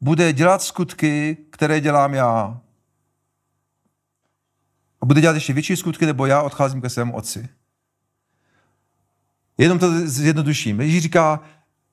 bude 0.00 0.32
dělat 0.32 0.62
skutky, 0.62 1.36
které 1.50 1.80
dělám 1.80 2.14
já. 2.14 2.60
A 5.00 5.06
bude 5.06 5.20
dělat 5.20 5.34
ještě 5.34 5.52
větší 5.52 5.76
skutky, 5.76 6.06
nebo 6.06 6.26
já 6.26 6.42
odcházím 6.42 6.80
ke 6.80 6.88
svému 6.88 7.14
otci. 7.14 7.48
Jenom 9.58 9.78
to 9.78 10.08
zjednoduším. 10.08 10.80
Ježíš 10.80 11.02
říká, 11.02 11.40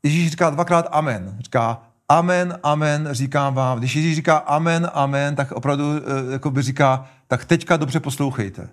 Ježíš 0.03 0.31
říká 0.31 0.49
dvakrát 0.49 0.87
amen. 0.91 1.37
Říká 1.39 1.81
amen, 2.09 2.59
amen, 2.63 3.09
říkám 3.11 3.53
vám. 3.53 3.79
Když 3.79 3.95
Ježíš 3.95 4.15
říká 4.15 4.37
amen, 4.37 4.91
amen, 4.93 5.35
tak 5.35 5.51
opravdu 5.51 5.91
eh, 5.95 6.31
jako 6.31 6.51
by 6.51 6.61
říká, 6.61 7.09
tak 7.27 7.45
teďka 7.45 7.77
dobře 7.77 7.99
poslouchejte. 7.99 8.69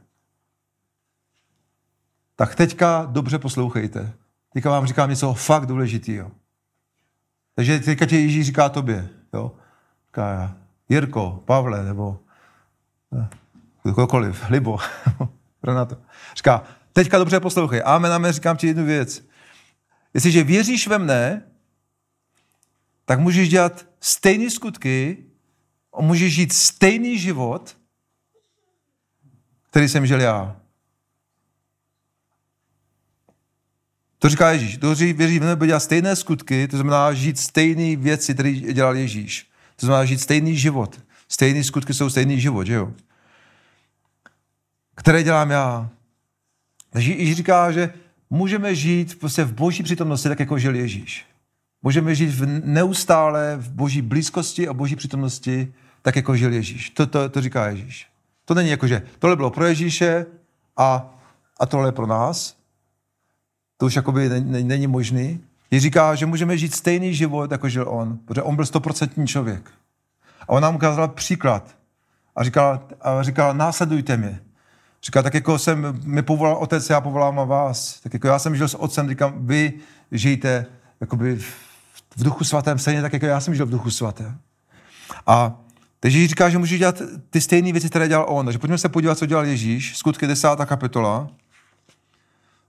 Tak 2.36 2.54
teďka 2.54 3.08
dobře 3.10 3.38
poslouchejte. 3.38 4.12
Teďka 4.52 4.70
vám 4.70 4.86
říkám 4.86 5.10
něco 5.10 5.34
fakt 5.34 5.66
důležitého. 5.66 6.30
Takže 7.54 7.80
teďka 7.80 8.06
tě 8.06 8.18
Ježíš 8.18 8.46
říká 8.46 8.68
tobě. 8.68 9.08
Jo? 9.32 9.52
Říká 10.06 10.56
Jirko, 10.88 11.42
Pavle, 11.44 11.84
nebo 11.84 12.20
eh, 13.18 13.28
kdokoliv, 13.82 14.50
Libo, 14.50 14.78
Renato. 15.62 15.96
Říká, 16.36 16.64
teďka 16.92 17.18
dobře 17.18 17.40
poslouchej. 17.40 17.82
Amen, 17.84 18.12
amen, 18.12 18.32
říkám 18.32 18.56
ti 18.56 18.66
jednu 18.66 18.84
věc. 18.84 19.24
Jestliže 20.14 20.44
věříš 20.44 20.88
ve 20.88 20.98
mne, 20.98 21.42
tak 23.04 23.18
můžeš 23.18 23.48
dělat 23.48 23.86
stejné 24.00 24.50
skutky, 24.50 25.24
můžeš 26.00 26.34
žít 26.34 26.52
stejný 26.52 27.18
život, 27.18 27.76
který 29.70 29.88
jsem 29.88 30.06
žil 30.06 30.20
já. 30.20 30.56
To 34.24 34.28
říká 34.28 34.50
Ježíš. 34.50 34.76
To 34.76 34.94
věří 34.94 35.38
v 35.38 35.44
nebe 35.44 35.66
dělat 35.66 35.80
stejné 35.80 36.16
skutky, 36.16 36.68
to 36.68 36.76
znamená 36.76 37.12
žít 37.12 37.38
stejné 37.38 37.96
věci, 37.96 38.34
které 38.34 38.52
dělal 38.52 38.96
Ježíš. 38.96 39.46
To 39.76 39.86
znamená 39.86 40.04
žít 40.04 40.20
stejný 40.20 40.56
život. 40.56 41.00
Stejné 41.28 41.64
skutky 41.64 41.94
jsou 41.94 42.10
stejný 42.10 42.40
život, 42.40 42.66
že 42.66 42.74
jo? 42.74 42.92
Které 44.94 45.22
dělám 45.22 45.50
já. 45.50 45.88
Takže 46.90 47.12
Ježíš 47.12 47.36
říká, 47.36 47.72
že 47.72 47.92
můžeme 48.30 48.74
žít 48.74 49.18
prostě 49.18 49.44
v 49.44 49.52
boží 49.52 49.82
přítomnosti, 49.82 50.28
tak 50.28 50.40
jako 50.40 50.58
žil 50.58 50.74
Ježíš. 50.74 51.26
Můžeme 51.82 52.14
žít 52.14 52.30
v 52.30 52.46
neustále 52.66 53.56
v 53.56 53.70
boží 53.70 54.02
blízkosti 54.02 54.68
a 54.68 54.72
boží 54.72 54.96
přítomnosti, 54.96 55.74
tak 56.02 56.16
jako 56.16 56.36
žil 56.36 56.52
Ježíš. 56.52 56.90
To, 56.90 57.06
to, 57.06 57.28
to 57.28 57.40
říká 57.40 57.66
Ježíš. 57.66 58.06
To 58.44 58.54
není 58.54 58.70
jako, 58.70 58.86
že 58.86 59.02
tohle 59.18 59.36
bylo 59.36 59.50
pro 59.50 59.64
Ježíše 59.64 60.26
a, 60.76 61.14
a 61.60 61.66
tohle 61.66 61.88
je 61.88 61.92
pro 61.92 62.06
nás. 62.06 62.63
To 63.76 63.86
už 63.86 63.96
jakoby 63.96 64.40
není, 64.40 64.86
možný. 64.86 65.40
Ježíš 65.70 65.82
říká, 65.82 66.14
že 66.14 66.26
můžeme 66.26 66.58
žít 66.58 66.74
stejný 66.74 67.14
život, 67.14 67.50
jako 67.50 67.68
žil 67.68 67.86
on, 67.88 68.18
protože 68.24 68.42
on 68.42 68.56
byl 68.56 68.66
stoprocentní 68.66 69.26
člověk. 69.26 69.70
A 70.40 70.48
on 70.48 70.62
nám 70.62 70.74
ukázal 70.74 71.08
příklad. 71.08 71.76
A 72.36 72.44
říkal, 72.44 72.80
a 73.00 73.22
říkal 73.22 73.54
následujte 73.54 74.16
mě. 74.16 74.40
Říká, 75.04 75.22
tak 75.22 75.34
jako 75.34 75.58
jsem, 75.58 76.00
mi 76.04 76.22
povolal 76.22 76.56
otec, 76.56 76.90
já 76.90 77.00
povolám 77.00 77.48
vás. 77.48 78.00
Tak 78.00 78.14
jako 78.14 78.26
já 78.26 78.38
jsem 78.38 78.56
žil 78.56 78.68
s 78.68 78.74
otcem, 78.74 79.08
říkám, 79.08 79.46
vy 79.46 79.72
žijte 80.12 80.66
jakoby 81.00 81.36
v 82.16 82.24
duchu 82.24 82.44
svatém, 82.44 82.78
stejně 82.78 83.02
tak, 83.02 83.12
jako 83.12 83.26
já 83.26 83.40
jsem 83.40 83.54
žil 83.54 83.66
v 83.66 83.70
duchu 83.70 83.90
svatém. 83.90 84.38
A 85.26 85.60
takže 86.00 86.18
Ježíš 86.18 86.28
říká, 86.28 86.50
že 86.50 86.58
může 86.58 86.78
dělat 86.78 87.02
ty 87.30 87.40
stejné 87.40 87.72
věci, 87.72 87.88
které 87.88 88.08
dělal 88.08 88.26
on. 88.28 88.46
Takže 88.46 88.58
pojďme 88.58 88.78
se 88.78 88.88
podívat, 88.88 89.18
co 89.18 89.26
dělal 89.26 89.44
Ježíš. 89.44 89.96
Skutky 89.96 90.26
10. 90.26 90.48
kapitola. 90.64 91.28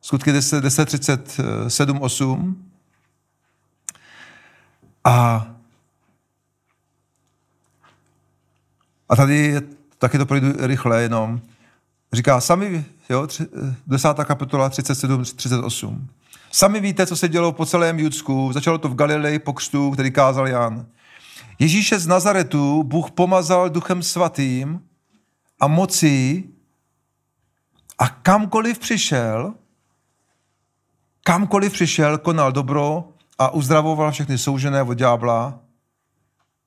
Skutky 0.06 0.32
10, 0.32 0.62
10 0.62 0.86
37, 0.86 2.02
8. 2.02 2.72
A, 5.04 5.48
a 9.10 9.16
tady 9.16 9.62
taky 9.98 10.18
to 10.18 10.26
projdu 10.26 10.48
rychle 10.68 11.02
jenom. 11.02 11.42
Říká, 12.14 12.42
sami, 12.42 12.86
jo, 13.10 13.28
10. 13.88 14.10
kapitola 14.26 14.70
37, 14.70 15.24
38. 15.24 16.08
Sami 16.52 16.80
víte, 16.80 17.08
co 17.08 17.16
se 17.16 17.28
dělo 17.28 17.52
po 17.52 17.66
celém 17.66 18.00
Judsku. 18.00 18.54
Začalo 18.54 18.78
to 18.78 18.90
v 18.90 18.96
Galileji 18.96 19.40
po 19.40 19.54
křtu, 19.54 19.92
který 19.92 20.12
kázal 20.12 20.48
Jan. 20.48 20.86
Ježíše 21.60 22.00
z 22.00 22.08
Nazaretu 22.08 22.84
Bůh 22.84 23.12
pomazal 23.12 23.70
duchem 23.70 24.04
svatým 24.04 24.82
a 25.60 25.68
mocí 25.68 26.50
a 27.98 28.10
kamkoliv 28.10 28.80
přišel, 28.80 29.54
kamkoliv 31.26 31.74
přišel, 31.74 32.18
konal 32.18 32.52
dobro 32.52 33.10
a 33.38 33.50
uzdravoval 33.50 34.12
všechny 34.12 34.38
soužené 34.38 34.84
od 34.84 34.94
ďábla, 34.94 35.60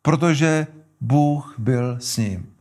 protože 0.03 0.67
Bůh 1.01 1.55
byl 1.59 1.97
s 2.01 2.17
ním. 2.17 2.55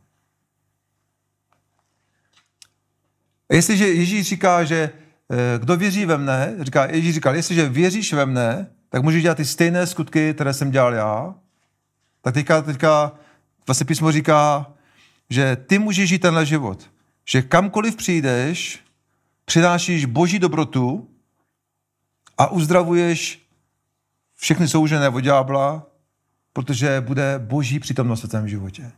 Jestliže 3.52 3.88
Ježíš 3.88 4.28
říká, 4.28 4.64
že 4.64 4.90
eh, 5.32 5.60
kdo 5.60 5.78
věří 5.78 6.06
ve 6.06 6.18
mne, 6.18 6.56
říká, 6.60 6.86
Ježíš 6.86 7.14
říkal, 7.14 7.36
jestliže 7.36 7.70
věříš 7.70 8.14
ve 8.14 8.26
mne, 8.26 8.68
tak 8.90 9.04
můžeš 9.04 9.24
dělat 9.24 9.38
ty 9.38 9.46
stejné 9.46 9.88
skutky, 9.88 10.34
které 10.34 10.54
jsem 10.54 10.72
dělal 10.72 10.94
já. 10.94 11.36
Tak 12.22 12.34
teďka, 12.34 12.62
teďka 12.62 13.12
vlastně 13.68 13.86
písmo 13.86 14.12
říká, 14.12 14.68
že 15.30 15.56
ty 15.56 15.80
můžeš 15.80 16.10
žít 16.10 16.20
tenhle 16.20 16.46
život. 16.46 16.90
Že 17.26 17.42
kamkoliv 17.42 17.96
přijdeš, 17.96 18.80
přinášíš 19.46 20.06
boží 20.06 20.40
dobrotu 20.40 21.08
a 22.38 22.52
uzdravuješ 22.52 23.48
všechny 24.36 24.68
soužené 24.68 25.10
od 25.10 25.20
ďábla, 25.20 25.86
protože 26.54 27.02
bude 27.02 27.40
boží 27.40 27.80
přítomnost 27.80 28.24
v 28.24 28.28
tvém 28.28 28.48
životě. 28.48 28.92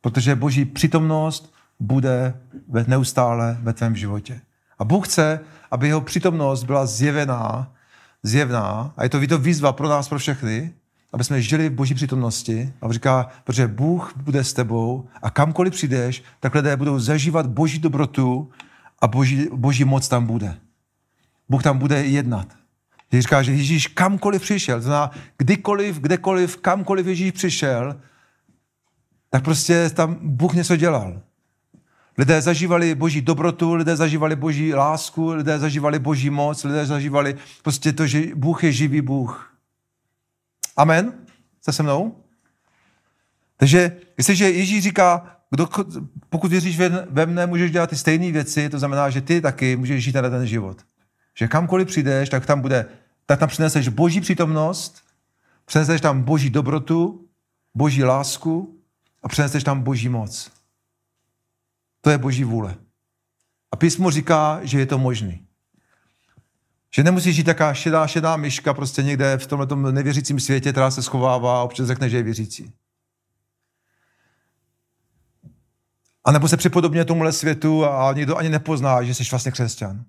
Protože 0.00 0.34
boží 0.34 0.64
přítomnost 0.64 1.54
bude 1.80 2.34
neustále 2.86 3.58
ve 3.62 3.72
tvém 3.72 3.96
životě. 3.96 4.40
A 4.78 4.84
Bůh 4.84 5.08
chce, 5.08 5.40
aby 5.70 5.86
jeho 5.86 6.00
přítomnost 6.00 6.64
byla 6.64 6.86
zjevená, 6.86 7.72
zjevná, 8.22 8.94
a 8.96 9.02
je 9.02 9.08
to, 9.08 9.26
to 9.26 9.38
výzva 9.38 9.72
pro 9.72 9.88
nás, 9.88 10.08
pro 10.08 10.18
všechny, 10.18 10.74
aby 11.12 11.24
jsme 11.24 11.42
žili 11.42 11.68
v 11.68 11.72
boží 11.72 11.94
přítomnosti. 11.94 12.72
A 12.82 12.92
říká, 12.92 13.28
protože 13.44 13.66
Bůh 13.66 14.12
bude 14.16 14.44
s 14.44 14.52
tebou 14.52 15.08
a 15.22 15.30
kamkoliv 15.30 15.72
přijdeš, 15.72 16.22
tak 16.40 16.54
lidé 16.54 16.76
budou 16.76 16.98
zažívat 16.98 17.46
boží 17.46 17.78
dobrotu 17.78 18.50
a 19.00 19.06
boží, 19.06 19.48
boží 19.54 19.84
moc 19.84 20.08
tam 20.08 20.26
bude. 20.26 20.56
Bůh 21.52 21.62
tam 21.62 21.78
bude 21.78 22.04
jednat. 22.06 22.48
Ježíš 23.12 23.24
říká, 23.24 23.42
že 23.42 23.52
Ježíš 23.52 23.86
kamkoliv 23.86 24.42
přišel, 24.42 24.78
to 24.78 24.82
znamená, 24.82 25.10
kdykoliv, 25.38 26.00
kdekoliv, 26.00 26.56
kamkoliv 26.56 27.06
Ježíš 27.06 27.32
přišel, 27.32 28.00
tak 29.30 29.44
prostě 29.44 29.90
tam 29.90 30.18
Bůh 30.22 30.54
něco 30.54 30.76
dělal. 30.76 31.20
Lidé 32.18 32.42
zažívali 32.42 32.94
boží 32.94 33.20
dobrotu, 33.20 33.74
lidé 33.74 33.96
zažívali 33.96 34.36
boží 34.36 34.74
lásku, 34.74 35.28
lidé 35.28 35.58
zažívali 35.58 35.98
boží 35.98 36.30
moc, 36.30 36.64
lidé 36.64 36.86
zažívali 36.86 37.36
prostě 37.62 37.92
to, 37.92 38.06
že 38.06 38.22
Bůh 38.34 38.64
je 38.64 38.72
živý 38.72 39.00
Bůh. 39.00 39.54
Amen? 40.76 41.12
Jste 41.60 41.72
se 41.72 41.82
mnou? 41.82 42.16
Takže 43.56 43.96
jestliže 44.18 44.50
Ježíš 44.50 44.82
říká, 44.82 45.36
kdo, 45.50 45.68
pokud 46.28 46.50
věříš 46.50 46.78
ve 47.10 47.26
mne, 47.26 47.46
můžeš 47.46 47.70
dělat 47.70 47.90
ty 47.90 47.96
stejné 47.96 48.32
věci, 48.32 48.68
to 48.68 48.78
znamená, 48.78 49.10
že 49.10 49.20
ty 49.20 49.40
taky 49.40 49.76
můžeš 49.76 50.04
žít 50.04 50.14
na 50.14 50.30
ten 50.30 50.46
život. 50.46 50.82
Že 51.38 51.48
kamkoliv 51.48 51.88
přijdeš, 51.88 52.28
tak 52.28 52.46
tam 52.46 52.60
bude, 52.60 52.86
tak 53.26 53.38
tam 53.38 53.48
přineseš 53.48 53.88
boží 53.88 54.20
přítomnost, 54.20 55.02
přineseš 55.64 56.00
tam 56.00 56.22
boží 56.22 56.50
dobrotu, 56.50 57.28
boží 57.74 58.04
lásku 58.04 58.78
a 59.22 59.28
přineseš 59.28 59.64
tam 59.64 59.82
boží 59.82 60.08
moc. 60.08 60.50
To 62.00 62.10
je 62.10 62.18
boží 62.18 62.44
vůle. 62.44 62.76
A 63.72 63.76
písmo 63.76 64.10
říká, 64.10 64.60
že 64.62 64.78
je 64.78 64.86
to 64.86 64.98
možný. 64.98 65.46
Že 66.94 67.04
nemusíš 67.04 67.36
žít 67.36 67.44
taká 67.44 67.74
šedá, 67.74 68.06
šedá 68.06 68.36
myška 68.36 68.74
prostě 68.74 69.02
někde 69.02 69.38
v 69.38 69.46
tomhle 69.46 69.92
nevěřícím 69.92 70.40
světě, 70.40 70.72
která 70.72 70.90
se 70.90 71.02
schovává 71.02 71.60
a 71.60 71.62
občas 71.62 71.86
řekne, 71.86 72.10
že 72.10 72.16
je 72.16 72.22
věřící. 72.22 72.72
A 76.24 76.32
nebo 76.32 76.48
se 76.48 76.56
připodobně 76.56 77.04
tomuhle 77.04 77.32
světu 77.32 77.84
a 77.84 78.12
někdo 78.12 78.36
ani 78.36 78.48
nepozná, 78.48 79.02
že 79.02 79.14
jsi 79.14 79.24
vlastně 79.30 79.52
křesťan. 79.52 80.04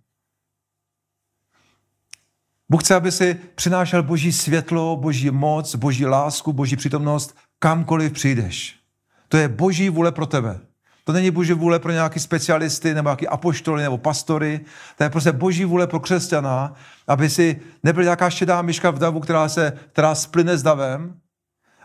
Bůh 2.73 2.83
chce, 2.83 2.95
aby 2.95 3.12
si 3.12 3.38
přinášel 3.55 4.03
boží 4.03 4.31
světlo, 4.31 4.97
boží 4.97 5.31
moc, 5.31 5.75
boží 5.75 6.05
lásku, 6.05 6.53
boží 6.53 6.75
přítomnost, 6.75 7.36
kamkoliv 7.59 8.12
přijdeš. 8.12 8.75
To 9.27 9.38
je 9.38 9.47
boží 9.47 9.89
vůle 9.89 10.12
pro 10.12 10.25
tebe. 10.25 10.59
To 11.03 11.12
není 11.13 11.31
boží 11.31 11.53
vůle 11.53 11.79
pro 11.79 11.91
nějaký 11.91 12.19
specialisty, 12.19 12.93
nebo 12.93 13.09
nějaký 13.09 13.27
apoštoly, 13.27 13.83
nebo 13.83 13.97
pastory. 13.97 14.59
To 14.97 15.03
je 15.03 15.09
prostě 15.09 15.31
boží 15.31 15.65
vůle 15.65 15.88
pro 15.88 15.99
křesťana, 15.99 16.73
aby 17.07 17.29
si 17.29 17.62
nebyl 17.83 18.03
nějaká 18.03 18.29
šedá 18.29 18.62
myška 18.62 18.91
v 18.91 18.99
davu, 18.99 19.19
která, 19.19 19.49
se, 19.49 19.73
která 19.91 20.15
splyne 20.15 20.57
s 20.57 20.63
davem, 20.63 21.15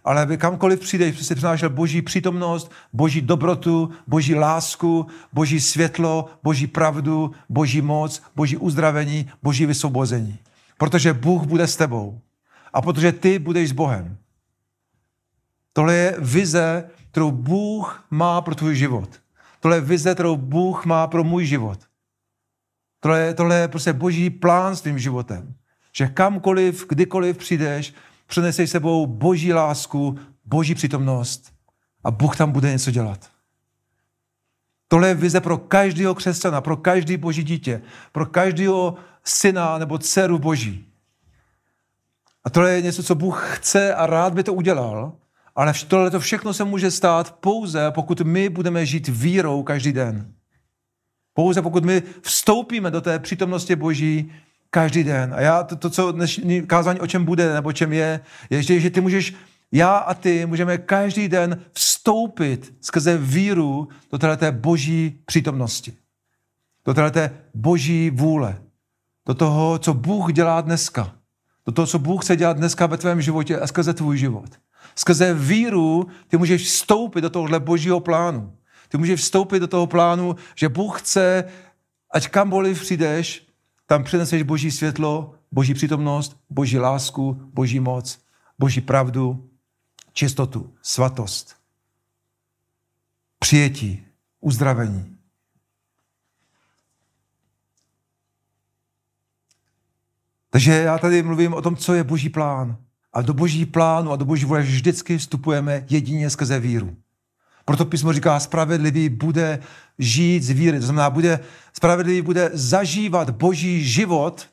ale 0.05 0.22
aby 0.22 0.38
kamkoliv 0.38 0.81
přijdeš, 0.81 1.27
si 1.27 1.35
přinášel 1.35 1.70
boží 1.70 2.03
přítomnost, 2.03 2.70
boží 2.92 3.20
dobrotu, 3.20 3.90
boží 4.07 4.35
lásku, 4.35 5.07
boží 5.33 5.61
světlo, 5.61 6.27
boží 6.42 6.66
pravdu, 6.66 7.31
boží 7.48 7.81
moc, 7.81 8.22
boží 8.37 8.57
uzdravení, 8.57 9.31
boží 9.42 9.66
vysvobození. 9.66 10.38
Protože 10.79 11.12
Bůh 11.12 11.43
bude 11.43 11.67
s 11.67 11.77
tebou. 11.77 12.21
A 12.73 12.83
protože 12.83 13.12
ty 13.12 13.38
budeš 13.38 13.69
s 13.69 13.73
Bohem. 13.73 14.19
Tohle 15.73 15.95
je 15.95 16.17
vize, 16.19 16.91
kterou 17.11 17.31
Bůh 17.31 18.07
má 18.11 18.41
pro 18.41 18.55
tvůj 18.55 18.77
život. 18.77 19.21
Tohle 19.61 19.77
je 19.77 19.81
vize, 19.81 20.14
kterou 20.14 20.37
Bůh 20.37 20.87
má 20.87 21.07
pro 21.07 21.25
můj 21.25 21.47
život. 21.47 21.79
Tohle 23.01 23.21
je, 23.21 23.35
tohle 23.35 23.57
je 23.57 23.69
prostě 23.69 23.93
boží 23.93 24.31
plán 24.31 24.77
s 24.77 24.81
tvým 24.81 24.99
životem. 24.99 25.55
Že 25.93 26.07
kamkoliv, 26.07 26.87
kdykoliv 26.88 27.37
přijdeš, 27.37 27.95
přineseš 28.27 28.71
sebou 28.71 29.07
boží 29.07 29.53
lásku, 29.53 30.19
boží 30.45 30.75
přítomnost 30.75 31.53
a 32.05 32.11
Bůh 32.11 32.37
tam 32.37 32.53
bude 32.53 32.71
něco 32.71 32.91
dělat. 32.91 33.31
Tohle 34.88 35.09
je 35.09 35.14
vize 35.14 35.41
pro 35.41 35.59
každého 35.59 36.14
křesťana, 36.14 36.61
pro 36.61 36.77
každý 36.77 37.17
boží 37.17 37.45
dítě, 37.45 37.83
pro 38.12 38.27
každého 38.27 38.95
syna 39.29 39.79
nebo 39.79 39.99
dceru 39.99 40.38
boží. 40.38 40.85
A 42.45 42.51
tohle 42.51 42.73
je 42.73 42.83
něco, 42.83 43.03
co 43.03 43.14
Bůh 43.14 43.57
chce 43.57 43.95
a 43.95 44.07
rád 44.07 44.35
by 44.35 44.43
to 44.43 44.55
udělal, 44.55 45.12
ale 45.57 45.73
tohle 45.88 46.11
to 46.11 46.21
všechno 46.21 46.55
se 46.55 46.64
může 46.64 46.91
stát 46.91 47.33
pouze, 47.33 47.91
pokud 47.91 48.21
my 48.21 48.49
budeme 48.49 48.87
žít 48.87 49.09
vírou 49.09 49.62
každý 49.62 49.93
den. 49.93 50.33
Pouze 51.35 51.62
pokud 51.62 51.85
my 51.85 52.03
vstoupíme 52.23 52.91
do 52.91 53.01
té 53.01 53.19
přítomnosti 53.19 53.77
Boží 53.77 54.33
každý 54.71 55.05
den. 55.05 55.35
A 55.35 55.41
já 55.41 55.62
to, 55.62 55.77
to 55.77 55.91
co 55.91 56.12
dnešní 56.12 56.67
kázání 56.67 57.01
o 57.01 57.07
čem 57.07 57.25
bude, 57.25 57.55
nebo 57.55 57.73
čem 57.73 57.93
je, 57.93 58.21
je, 58.51 58.62
že, 58.62 58.81
že 58.81 58.91
ty 58.91 59.01
můžeš, 59.01 59.35
já 59.73 59.97
a 59.97 60.14
ty 60.14 60.47
můžeme 60.47 60.79
každý 60.79 61.29
den 61.29 61.62
vstoupit 61.73 62.75
skrze 62.81 63.19
víru 63.19 63.88
do 64.12 64.19
této 64.19 64.53
boží 64.53 65.21
přítomnosti. 65.27 65.93
Do 66.85 66.95
této 66.95 67.21
boží 67.55 68.11
vůle. 68.11 68.67
Do 69.29 69.35
toho, 69.35 69.79
co 69.79 69.95
Bůh 69.95 70.33
dělá 70.33 70.61
dneska. 70.61 71.14
Do 71.67 71.73
toho, 71.73 71.87
co 71.87 71.99
Bůh 71.99 72.25
chce 72.25 72.37
dělat 72.37 72.57
dneska 72.57 72.87
ve 72.87 72.97
tvém 72.97 73.23
životě 73.23 73.61
a 73.61 73.67
skrze 73.67 73.95
tvůj 73.95 74.19
život. 74.19 74.51
Skrze 74.95 75.35
víru 75.35 76.07
ty 76.29 76.37
můžeš 76.37 76.62
vstoupit 76.62 77.21
do 77.21 77.31
tohohle 77.31 77.61
božího 77.61 78.01
plánu. 78.01 78.53
Ty 78.88 78.99
můžeš 78.99 79.21
vstoupit 79.21 79.61
do 79.61 79.67
toho 79.67 79.87
plánu, 79.87 80.37
že 80.55 80.69
Bůh 80.69 81.01
chce, 81.01 81.45
ať 82.11 82.29
kamkoliv 82.29 82.81
přijdeš, 82.81 83.47
tam 83.87 84.05
přineseš 84.05 84.43
boží 84.43 84.71
světlo, 84.71 85.35
boží 85.53 85.75
přítomnost, 85.75 86.37
boží 86.51 86.79
lásku, 86.79 87.51
boží 87.55 87.81
moc, 87.81 88.19
boží 88.59 88.81
pravdu, 88.81 89.51
čistotu, 90.12 90.75
svatost, 90.83 91.57
přijetí, 93.38 94.07
uzdravení. 94.41 95.17
Takže 100.50 100.72
já 100.72 100.98
tady 100.98 101.22
mluvím 101.22 101.54
o 101.54 101.62
tom, 101.62 101.76
co 101.76 101.94
je 101.94 102.04
boží 102.04 102.28
plán. 102.28 102.76
A 103.12 103.22
do 103.22 103.34
boží 103.34 103.66
plánu 103.66 104.12
a 104.12 104.16
do 104.16 104.24
boží 104.24 104.44
vůle 104.44 104.62
vždycky 104.62 105.18
vstupujeme 105.18 105.84
jedině 105.90 106.30
skrze 106.30 106.61
víru. 106.61 106.96
Proto 107.64 107.84
písmo 107.84 108.12
říká, 108.12 108.40
spravedlivý 108.40 109.08
bude 109.08 109.58
žít 109.98 110.42
z 110.42 110.50
víry. 110.50 110.80
To 110.80 110.87
znamená, 110.87 111.11
bude, 111.11 111.40
spravedlivý 111.72 112.22
bude 112.22 112.50
zažívat 112.54 113.30
boží 113.30 113.84
život 113.84 114.48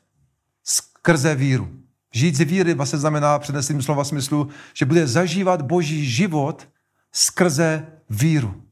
skrze 0.64 1.36
víru. 1.36 1.70
Žít 2.14 2.36
z 2.36 2.40
víry 2.40 2.74
vlastně 2.74 3.00
znamená, 3.00 3.40
předneslým 3.40 3.82
slova 3.82 4.04
smyslu, 4.04 4.50
že 4.74 4.86
bude 4.86 5.08
zažívat 5.08 5.62
boží 5.62 6.06
život 6.06 6.68
skrze 7.12 7.88
víru. 8.10 8.64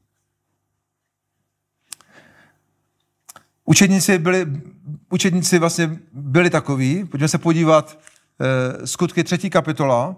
Učedníci 3.64 4.18
byli, 4.18 4.46
učedníci 5.14 5.58
vlastně 5.58 5.98
byli 6.12 6.50
takový, 6.50 7.04
pojďme 7.04 7.28
se 7.28 7.38
podívat 7.38 7.98
Eh, 8.40 8.86
skutky 8.86 9.24
třetí 9.24 9.50
kapitola. 9.50 10.16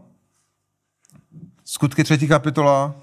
Skutky 1.64 2.04
třetí 2.04 2.28
kapitola. 2.28 2.94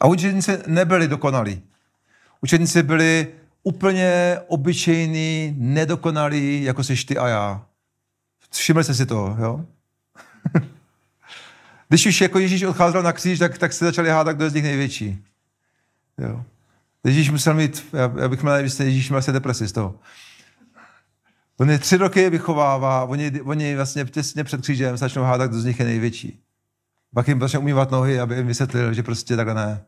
A 0.00 0.06
učeníci 0.06 0.58
nebyli 0.66 1.08
dokonalí. 1.08 1.62
Učeníci 2.40 2.82
byli 2.82 3.34
úplně 3.62 4.38
obyčejní, 4.46 5.54
nedokonalí, 5.58 6.62
jako 6.62 6.84
jsi 6.84 7.04
ty 7.06 7.18
a 7.18 7.28
já. 7.28 7.66
Všimli 8.50 8.84
jste 8.84 8.94
si 8.94 9.06
to, 9.06 9.36
jo? 9.40 9.66
Když 11.88 12.06
už 12.06 12.20
jako 12.20 12.38
Ježíš 12.38 12.62
odcházel 12.62 13.02
na 13.02 13.12
kříž, 13.12 13.38
tak, 13.38 13.58
tak 13.58 13.72
se 13.72 13.84
začali 13.84 14.10
hádat, 14.10 14.36
kdo 14.36 14.44
je 14.44 14.50
z 14.50 14.54
nich 14.54 14.64
největší. 14.64 15.24
Jo. 16.18 16.44
Ježíš 17.04 17.30
musel 17.30 17.54
mít, 17.54 17.86
já, 17.92 18.12
já 18.20 18.28
bych 18.28 18.42
měl, 18.42 18.68
že 18.68 18.84
Ježíš 18.84 19.08
měl 19.08 19.22
se 19.22 19.32
depresi 19.32 19.68
z 19.68 19.72
toho. 19.72 20.00
On 21.56 21.70
je 21.70 21.78
tři 21.78 21.96
roky 21.96 22.30
vychovává, 22.30 23.04
oni, 23.04 23.40
oni 23.40 23.76
vlastně 23.76 24.04
těsně 24.04 24.44
před 24.44 24.60
křížem 24.60 24.96
začnou 24.96 25.22
hádat, 25.22 25.50
kdo 25.50 25.60
z 25.60 25.64
nich 25.64 25.80
je 25.80 25.86
největší. 25.86 26.42
Pak 27.14 27.28
jim 27.28 27.40
začne 27.40 27.58
umývat 27.58 27.90
nohy, 27.90 28.20
aby 28.20 28.36
jim 28.36 28.46
vysvětlil, 28.46 28.94
že 28.94 29.02
prostě 29.02 29.36
takhle 29.36 29.54
ne. 29.54 29.84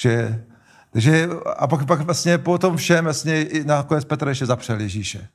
Že, 0.00 0.44
že, 0.94 1.28
a 1.56 1.66
pak, 1.66 1.86
pak 1.86 2.00
vlastně 2.00 2.38
po 2.38 2.58
tom 2.58 2.76
všem 2.76 3.04
vlastně 3.04 3.46
nakonec 3.64 4.04
Petr 4.04 4.28
ještě 4.28 4.46
zapřel 4.46 4.80
Ježíše. 4.80 5.28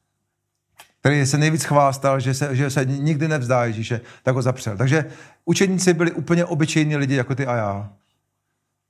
Který 0.99 1.25
se 1.25 1.37
nejvíc 1.37 1.63
chvástal, 1.63 2.19
že 2.19 2.33
se, 2.33 2.55
že 2.55 2.69
se 2.69 2.85
nikdy 2.85 3.27
nevzdá 3.27 3.65
Ježíše, 3.65 4.01
tak 4.23 4.35
ho 4.35 4.41
zapřel. 4.41 4.77
Takže 4.77 5.05
učeníci 5.45 5.93
byli 5.93 6.11
úplně 6.11 6.45
obyčejní 6.45 6.97
lidi, 6.97 7.15
jako 7.15 7.35
ty 7.35 7.47
a 7.47 7.55
já. 7.55 7.93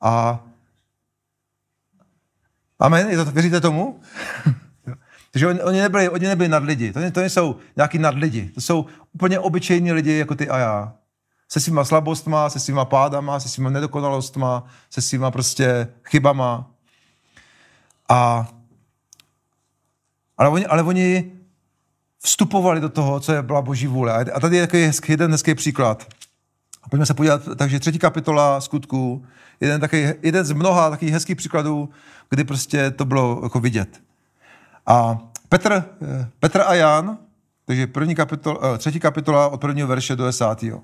A 0.01 0.43
Amen, 2.79 3.09
je 3.09 3.17
to, 3.17 3.25
věříte 3.25 3.61
tomu? 3.61 3.99
Takže 5.31 5.47
oni, 5.47 5.61
oni, 5.61 5.81
nebyli, 5.81 6.09
oni 6.09 6.27
nebyli 6.27 6.49
nad 6.49 6.63
lidi. 6.63 6.93
To, 6.93 7.11
to 7.11 7.19
nejsou 7.19 7.55
nějaký 7.75 7.99
nad 7.99 8.15
lidi. 8.15 8.49
To 8.49 8.61
jsou 8.61 8.85
úplně 9.13 9.39
obyčejní 9.39 9.91
lidi 9.91 10.17
jako 10.17 10.35
ty 10.35 10.49
a 10.49 10.57
já. 10.57 10.93
Se 11.49 11.59
svýma 11.59 11.85
slabostma, 11.85 12.49
se 12.49 12.59
svýma 12.59 12.85
pádama, 12.85 13.39
se 13.39 13.49
svýma 13.49 13.69
nedokonalostma, 13.69 14.63
se 14.89 15.01
svýma 15.01 15.31
prostě 15.31 15.87
chybama. 16.03 16.71
A, 18.09 18.47
ale, 20.37 20.49
oni, 20.49 20.65
ale 20.65 20.83
oni 20.83 21.31
vstupovali 22.19 22.81
do 22.81 22.89
toho, 22.89 23.19
co 23.19 23.33
je 23.33 23.41
byla 23.41 23.61
boží 23.61 23.87
vůle. 23.87 24.25
A 24.33 24.39
tady 24.39 24.57
je 24.57 24.67
takový 24.67 24.83
hezký, 24.83 25.11
jeden 25.11 25.31
hezký 25.31 25.55
příklad. 25.55 26.07
Pojďme 26.89 27.05
se 27.05 27.13
podívat, 27.13 27.41
takže 27.55 27.79
třetí 27.79 27.99
kapitola 27.99 28.61
skutku, 28.61 29.25
jeden, 29.59 29.81
takový, 29.81 30.07
jeden 30.21 30.45
z 30.45 30.51
mnoha 30.51 30.89
takových 30.89 31.13
hezkých 31.13 31.35
příkladů, 31.35 31.89
kdy 32.29 32.43
prostě 32.43 32.91
to 32.91 33.05
bylo 33.05 33.39
jako 33.43 33.59
vidět. 33.59 34.01
A 34.85 35.17
Petr, 35.49 35.83
eh, 36.01 36.27
Petr 36.39 36.61
a 36.61 36.73
Jan, 36.73 37.17
takže 37.65 37.87
první 37.87 38.15
kapitol, 38.15 38.59
eh, 38.61 38.77
třetí 38.77 38.99
kapitola 38.99 39.47
od 39.47 39.61
prvního 39.61 39.87
verše 39.87 40.15
do 40.15 40.25
desátého. 40.25 40.83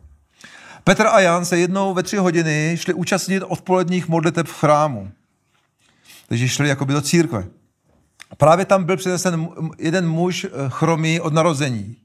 Petr 0.83 1.07
a 1.07 1.19
Jan 1.19 1.45
se 1.45 1.57
jednou 1.57 1.93
ve 1.93 2.03
tři 2.03 2.17
hodiny 2.17 2.77
šli 2.79 2.93
účastnit 2.93 3.43
odpoledních 3.47 4.07
modliteb 4.07 4.47
v 4.47 4.53
chrámu. 4.53 5.11
Takže 6.27 6.47
šli 6.47 6.69
jakoby 6.69 6.93
do 6.93 7.01
církve. 7.01 7.45
Právě 8.37 8.65
tam 8.65 8.83
byl 8.83 8.97
přinesen 8.97 9.49
jeden 9.77 10.09
muž 10.09 10.45
eh, 10.45 10.49
chromý 10.69 11.19
od 11.19 11.33
narození. 11.33 11.95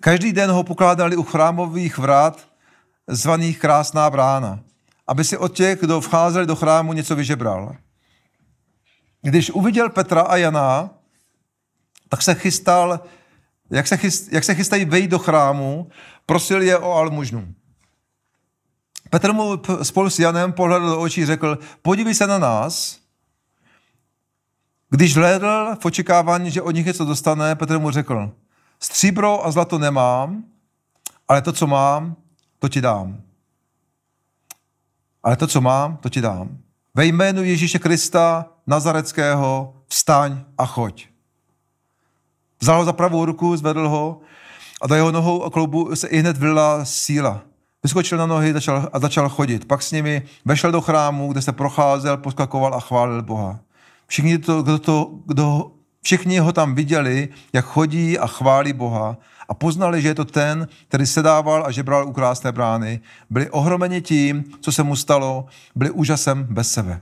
Každý 0.00 0.32
den 0.32 0.50
ho 0.50 0.64
pokládali 0.64 1.16
u 1.16 1.22
chrámových 1.22 1.98
vrát, 1.98 2.48
zvaných 3.06 3.58
Krásná 3.58 4.10
brána, 4.10 4.60
aby 5.06 5.24
si 5.24 5.36
od 5.36 5.56
těch, 5.56 5.80
kdo 5.80 6.00
vcházeli 6.00 6.46
do 6.46 6.56
chrámu, 6.56 6.92
něco 6.92 7.16
vyžebral. 7.16 7.76
Když 9.22 9.50
uviděl 9.50 9.90
Petra 9.90 10.22
a 10.22 10.36
Jana, 10.36 10.90
tak 12.08 12.22
se 12.22 12.34
chystal, 12.34 13.00
jak 13.70 13.86
se, 13.86 13.96
chyst, 13.96 14.32
jak 14.32 14.44
se 14.44 14.54
chystají 14.54 14.84
vejít 14.84 15.10
do 15.10 15.18
chrámu, 15.18 15.90
prosil 16.26 16.62
je 16.62 16.78
o 16.78 16.92
almužnu. 16.92 17.54
Petr 19.10 19.32
mu 19.32 19.62
spolu 19.82 20.10
s 20.10 20.18
Janem 20.18 20.52
pohledl 20.52 20.86
do 20.86 21.00
očí 21.00 21.26
řekl, 21.26 21.58
podívej 21.82 22.14
se 22.14 22.26
na 22.26 22.38
nás. 22.38 22.98
Když 24.90 25.16
hledl 25.16 25.76
v 25.80 25.84
očekávání, 25.84 26.50
že 26.50 26.62
od 26.62 26.70
nich 26.70 26.86
něco 26.86 27.04
dostane, 27.04 27.54
Petr 27.54 27.78
mu 27.78 27.90
řekl, 27.90 28.32
stříbro 28.80 29.46
a 29.46 29.50
zlato 29.50 29.78
nemám, 29.78 30.44
ale 31.28 31.42
to, 31.42 31.52
co 31.52 31.66
mám, 31.66 32.16
to 32.64 32.68
ti 32.68 32.80
dám. 32.80 33.20
Ale 35.22 35.36
to, 35.36 35.46
co 35.46 35.60
mám, 35.60 35.96
to 35.96 36.08
ti 36.08 36.20
dám. 36.20 36.58
Ve 36.94 37.06
jménu 37.06 37.42
Ježíše 37.42 37.78
Krista 37.78 38.46
Nazareckého, 38.66 39.74
vstaň 39.86 40.40
a 40.58 40.66
choď. 40.66 41.06
Vzal 42.60 42.78
ho 42.78 42.84
za 42.84 42.92
pravou 42.92 43.24
ruku, 43.24 43.56
zvedl 43.56 43.88
ho 43.88 44.20
a 44.82 44.86
do 44.86 44.94
jeho 44.94 45.12
nohou 45.12 45.44
a 45.44 45.50
kloubu 45.50 45.96
se 45.96 46.08
i 46.08 46.18
hned 46.18 46.36
vylila 46.36 46.84
síla. 46.84 47.42
Vyskočil 47.82 48.18
na 48.18 48.26
nohy 48.26 48.52
začal, 48.52 48.88
a 48.92 48.98
začal 48.98 49.28
chodit. 49.28 49.64
Pak 49.64 49.82
s 49.82 49.92
nimi 49.92 50.22
vešel 50.44 50.72
do 50.72 50.80
chrámu, 50.80 51.32
kde 51.32 51.42
se 51.42 51.52
procházel, 51.52 52.16
poskakoval 52.16 52.74
a 52.74 52.80
chválil 52.80 53.22
Boha. 53.22 53.60
Všichni, 54.06 54.38
to, 54.38 54.62
kdo 54.62 54.78
to, 54.78 55.10
kdo, 55.26 55.70
všichni 56.02 56.38
ho 56.38 56.52
tam 56.52 56.74
viděli, 56.74 57.28
jak 57.52 57.64
chodí 57.64 58.18
a 58.18 58.26
chválí 58.26 58.72
Boha 58.72 59.16
a 59.48 59.54
poznali, 59.54 60.02
že 60.02 60.08
je 60.08 60.14
to 60.14 60.24
ten, 60.24 60.68
který 60.88 61.06
sedával 61.06 61.66
a 61.66 61.70
žebral 61.70 62.08
u 62.08 62.12
krásné 62.12 62.52
brány. 62.52 63.00
Byli 63.30 63.50
ohromeni 63.50 64.02
tím, 64.02 64.44
co 64.60 64.72
se 64.72 64.82
mu 64.82 64.96
stalo, 64.96 65.46
byli 65.74 65.90
úžasem 65.90 66.46
bez 66.50 66.72
sebe. 66.72 67.00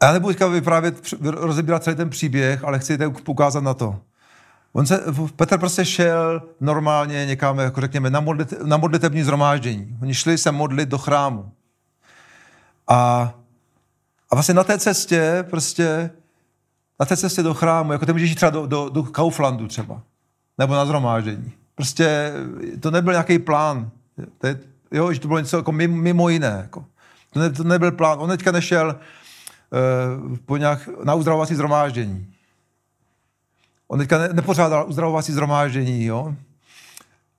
A 0.00 0.06
já 0.06 0.12
nebudu 0.12 0.32
teďka 0.32 0.46
vyprávět, 0.46 1.14
rozebírat 1.20 1.84
celý 1.84 1.96
ten 1.96 2.10
příběh, 2.10 2.64
ale 2.64 2.78
chci 2.78 2.98
tady 2.98 3.12
ukázat 3.26 3.64
na 3.64 3.74
to. 3.74 4.00
On 4.72 4.86
se, 4.86 5.04
Petr 5.36 5.58
prostě 5.58 5.84
šel 5.84 6.42
normálně 6.60 7.26
někam, 7.26 7.58
jako 7.58 7.80
řekněme, 7.80 8.10
na, 8.10 8.20
modlit, 8.20 8.54
na 8.62 8.76
modlitební 8.76 9.22
zhromáždění. 9.22 9.98
Oni 10.02 10.14
šli 10.14 10.38
se 10.38 10.52
modlit 10.52 10.88
do 10.88 10.98
chrámu. 10.98 11.52
A, 12.88 13.32
a 14.30 14.34
vlastně 14.34 14.54
na 14.54 14.64
té 14.64 14.78
cestě, 14.78 15.44
prostě, 15.50 16.10
na 17.00 17.06
té 17.06 17.16
cestě 17.16 17.42
do 17.42 17.54
chrámu, 17.54 17.92
jako 17.92 18.06
ty 18.06 18.12
můžeš 18.12 18.30
jít 18.30 18.36
třeba 18.36 18.50
do, 18.50 18.66
do, 18.66 18.88
do 18.88 19.02
Kauflandu 19.02 19.68
třeba, 19.68 20.02
nebo 20.58 20.74
na 20.74 20.86
zhromáždění. 20.86 21.52
Prostě 21.74 22.32
to 22.80 22.90
nebyl 22.90 23.12
nějaký 23.12 23.38
plán. 23.38 23.90
To 24.38 24.46
je, 24.46 24.60
jo, 24.92 25.12
že 25.12 25.20
to 25.20 25.28
bylo 25.28 25.40
něco 25.40 25.56
jako 25.56 25.72
mimo, 25.72 25.96
mimo 25.96 26.28
jiné. 26.28 26.58
Jako. 26.62 26.84
To, 27.32 27.40
ne, 27.40 27.50
to 27.50 27.64
nebyl 27.64 27.92
plán. 27.92 28.18
On 28.20 28.28
teďka 28.28 28.52
nešel 28.52 28.96
uh, 30.30 30.36
po 30.36 30.56
nějak, 30.56 30.88
na 31.04 31.14
uzdravovací 31.14 31.54
zhromáždění. 31.54 32.26
On 33.88 33.98
teďka 33.98 34.18
ne, 34.18 34.28
nepořádal 34.32 34.88
uzdravovací 34.88 35.32
zhromáždění, 35.32 36.04
jo. 36.04 36.34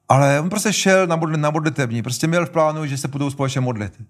Ale 0.10 0.39
on 0.39 0.50
prostě 0.50 0.74
šel 0.74 1.08
na, 1.08 1.15
modl, 1.15 1.38
na 1.38 1.50
modlitební. 1.50 2.02
Prostě 2.02 2.28
měl 2.28 2.45
v 2.45 2.50
plánu, 2.50 2.86
že 2.86 2.97
se 2.97 3.08
budou 3.08 3.30
společně 3.30 3.62
modlit. 3.62 4.02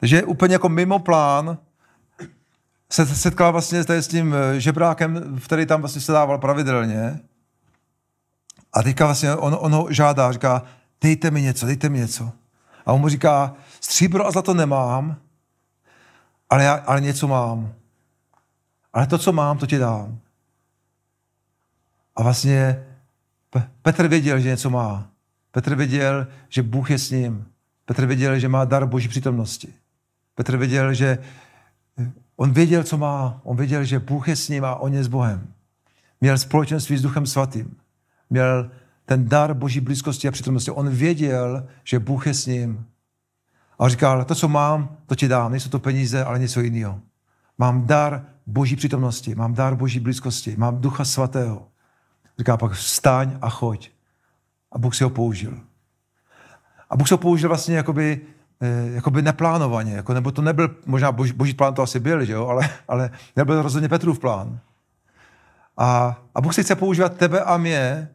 Takže 0.00 0.22
úplně 0.22 0.54
jako 0.54 0.68
mimo 0.68 0.98
plán 0.98 1.58
se 2.92 3.06
setkal 3.06 3.52
vlastně 3.52 3.84
tady 3.84 4.02
s 4.02 4.08
tím 4.08 4.34
eh, 4.34 4.60
žebrákem, 4.60 5.38
který 5.44 5.66
tam 5.66 5.80
vlastně 5.80 6.00
se 6.00 6.12
dával 6.12 6.38
pravidelně. 6.38 7.20
A 8.72 8.82
teďka 8.82 9.04
vlastně 9.04 9.34
on, 9.34 9.56
on 9.60 9.72
ho 9.72 9.86
žádá, 9.90 10.32
říká, 10.32 10.62
dejte 11.00 11.30
mi 11.30 11.42
něco, 11.42 11.66
dejte 11.66 11.88
mi 11.88 11.98
něco. 11.98 12.32
A 12.86 12.92
on 12.92 13.00
mu 13.00 13.08
říká, 13.08 13.54
stříbro 13.80 14.26
a 14.26 14.30
zlato 14.30 14.54
nemám, 14.54 15.16
ale, 16.50 16.64
já, 16.64 16.74
ale 16.74 17.00
něco 17.00 17.28
mám. 17.28 17.72
Ale 18.92 19.06
to, 19.06 19.18
co 19.18 19.32
mám, 19.32 19.58
to 19.58 19.66
ti 19.66 19.78
dám. 19.78 20.18
A 22.16 22.22
vlastně 22.22 22.86
Petr 23.82 24.08
věděl, 24.08 24.40
že 24.40 24.48
něco 24.48 24.70
má. 24.70 25.08
Petr 25.50 25.74
věděl, 25.74 26.26
že 26.48 26.62
Bůh 26.62 26.90
je 26.90 26.98
s 26.98 27.10
ním. 27.10 27.46
Petr 27.84 28.06
věděl, 28.06 28.38
že 28.38 28.48
má 28.48 28.64
dar 28.64 28.86
boží 28.86 29.08
přítomnosti. 29.08 29.74
Petr 30.34 30.56
věděl, 30.56 30.94
že 30.94 31.18
on 32.40 32.52
věděl, 32.52 32.82
co 32.82 32.98
má. 32.98 33.40
On 33.44 33.56
věděl, 33.56 33.84
že 33.84 33.98
Bůh 33.98 34.28
je 34.28 34.36
s 34.36 34.48
ním 34.48 34.64
a 34.64 34.74
on 34.74 34.94
je 34.94 35.04
s 35.04 35.08
Bohem. 35.08 35.48
Měl 36.20 36.38
společenství 36.38 36.96
s 36.96 37.02
Duchem 37.02 37.26
Svatým. 37.26 37.76
Měl 38.30 38.70
ten 39.04 39.28
dar 39.28 39.54
boží 39.54 39.80
blízkosti 39.80 40.28
a 40.28 40.30
přítomnosti. 40.30 40.70
On 40.70 40.88
věděl, 40.88 41.66
že 41.84 41.98
Bůh 41.98 42.26
je 42.26 42.34
s 42.34 42.46
ním. 42.46 42.86
A 43.78 43.88
říkal, 43.88 44.24
to, 44.24 44.34
co 44.34 44.48
mám, 44.48 44.96
to 45.06 45.14
ti 45.14 45.28
dám. 45.28 45.50
Nejsou 45.50 45.70
to 45.70 45.78
peníze, 45.78 46.24
ale 46.24 46.38
něco 46.38 46.60
jiného. 46.60 47.00
Mám 47.58 47.86
dar 47.86 48.26
boží 48.46 48.76
přítomnosti, 48.76 49.34
mám 49.34 49.54
dar 49.54 49.74
boží 49.74 50.00
blízkosti, 50.00 50.56
mám 50.56 50.80
ducha 50.80 51.04
svatého. 51.04 51.68
Říká 52.38 52.56
pak 52.56 52.72
vstaň 52.72 53.38
a 53.42 53.50
choď. 53.50 53.90
A 54.72 54.78
Bůh 54.78 54.94
si 54.94 55.04
ho 55.04 55.10
použil. 55.10 55.60
A 56.90 56.96
Bůh 56.96 57.08
si 57.08 57.14
ho 57.14 57.18
použil 57.18 57.48
vlastně 57.48 57.76
jakoby, 57.76 58.20
jakoby 58.94 59.22
neplánovaně, 59.22 59.92
jako, 59.92 60.14
nebo 60.14 60.30
to 60.30 60.42
nebyl, 60.42 60.76
možná 60.86 61.12
boží, 61.12 61.32
boží 61.32 61.54
plán 61.54 61.74
to 61.74 61.82
asi 61.82 62.00
byl, 62.00 62.24
že 62.24 62.32
jo? 62.32 62.46
Ale, 62.46 62.70
ale 62.88 63.10
nebyl 63.36 63.62
rozhodně 63.62 63.88
Petrův 63.88 64.18
plán. 64.18 64.58
A, 65.76 66.18
a 66.34 66.40
Bůh 66.40 66.54
si 66.54 66.62
chce 66.62 66.76
používat 66.76 67.16
tebe 67.16 67.40
a 67.40 67.56
mě, 67.56 68.08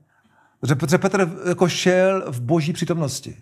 protože 0.78 0.98
Petr 0.98 1.30
jako 1.48 1.70
šel 1.70 2.24
v 2.28 2.42
boží 2.42 2.74
přítomnosti. 2.74 3.38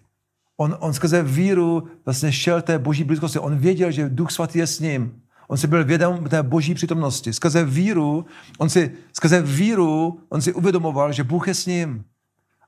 On, 0.57 0.77
on 0.79 0.93
skrze 0.93 1.23
víru 1.23 1.87
vlastně 2.05 2.31
šel 2.31 2.61
té 2.61 2.79
boží 2.79 3.03
blízkosti. 3.03 3.39
On 3.39 3.57
věděl, 3.57 3.91
že 3.91 4.09
Duch 4.09 4.31
Svatý 4.31 4.59
je 4.59 4.67
s 4.67 4.79
ním. 4.79 5.21
On 5.47 5.57
si 5.57 5.67
byl 5.67 5.85
vědom 5.85 6.23
té 6.23 6.43
boží 6.43 6.73
přítomnosti. 6.73 7.33
Skrze 7.33 7.65
víru, 7.65 8.25
on 8.57 8.69
si, 8.69 8.91
skrze 9.13 9.41
víru, 9.41 10.19
on 10.29 10.41
si 10.41 10.53
uvědomoval, 10.53 11.11
že 11.11 11.23
Bůh 11.23 11.47
je 11.47 11.53
s 11.53 11.65
ním. 11.65 12.03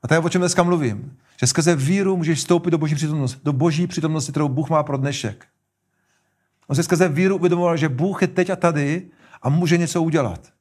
A 0.02 0.08
to 0.08 0.14
je 0.14 0.20
o 0.20 0.28
čem 0.28 0.40
dneska 0.40 0.62
mluvím. 0.62 1.16
Že 1.40 1.46
skrze 1.46 1.76
víru 1.76 2.16
můžeš 2.16 2.38
vstoupit 2.38 2.70
do 2.70 2.78
boží 2.78 2.94
přítomnosti, 2.94 3.40
do 3.44 3.52
boží 3.52 3.86
přítomnosti, 3.86 4.32
kterou 4.32 4.48
Bůh 4.48 4.70
má 4.70 4.82
pro 4.82 4.96
dnešek. 4.96 5.46
On 6.66 6.76
si 6.76 6.82
skrze 6.82 7.08
víru 7.08 7.36
uvědomoval, 7.36 7.76
že 7.76 7.88
Bůh 7.88 8.22
je 8.22 8.28
teď 8.28 8.50
a 8.50 8.56
tady 8.56 9.10
a 9.42 9.48
může 9.48 9.78
něco 9.78 10.02
udělat. 10.02 10.52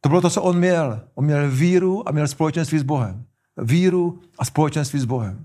To 0.00 0.08
bylo 0.08 0.20
to, 0.20 0.30
co 0.30 0.42
on 0.42 0.58
měl. 0.58 1.00
On 1.14 1.24
měl 1.24 1.50
víru 1.50 2.08
a 2.08 2.12
měl 2.12 2.28
společenství 2.28 2.78
s 2.78 2.82
Bohem. 2.82 3.24
Víru 3.56 4.20
a 4.38 4.44
společenství 4.44 5.00
s 5.00 5.04
Bohem. 5.04 5.44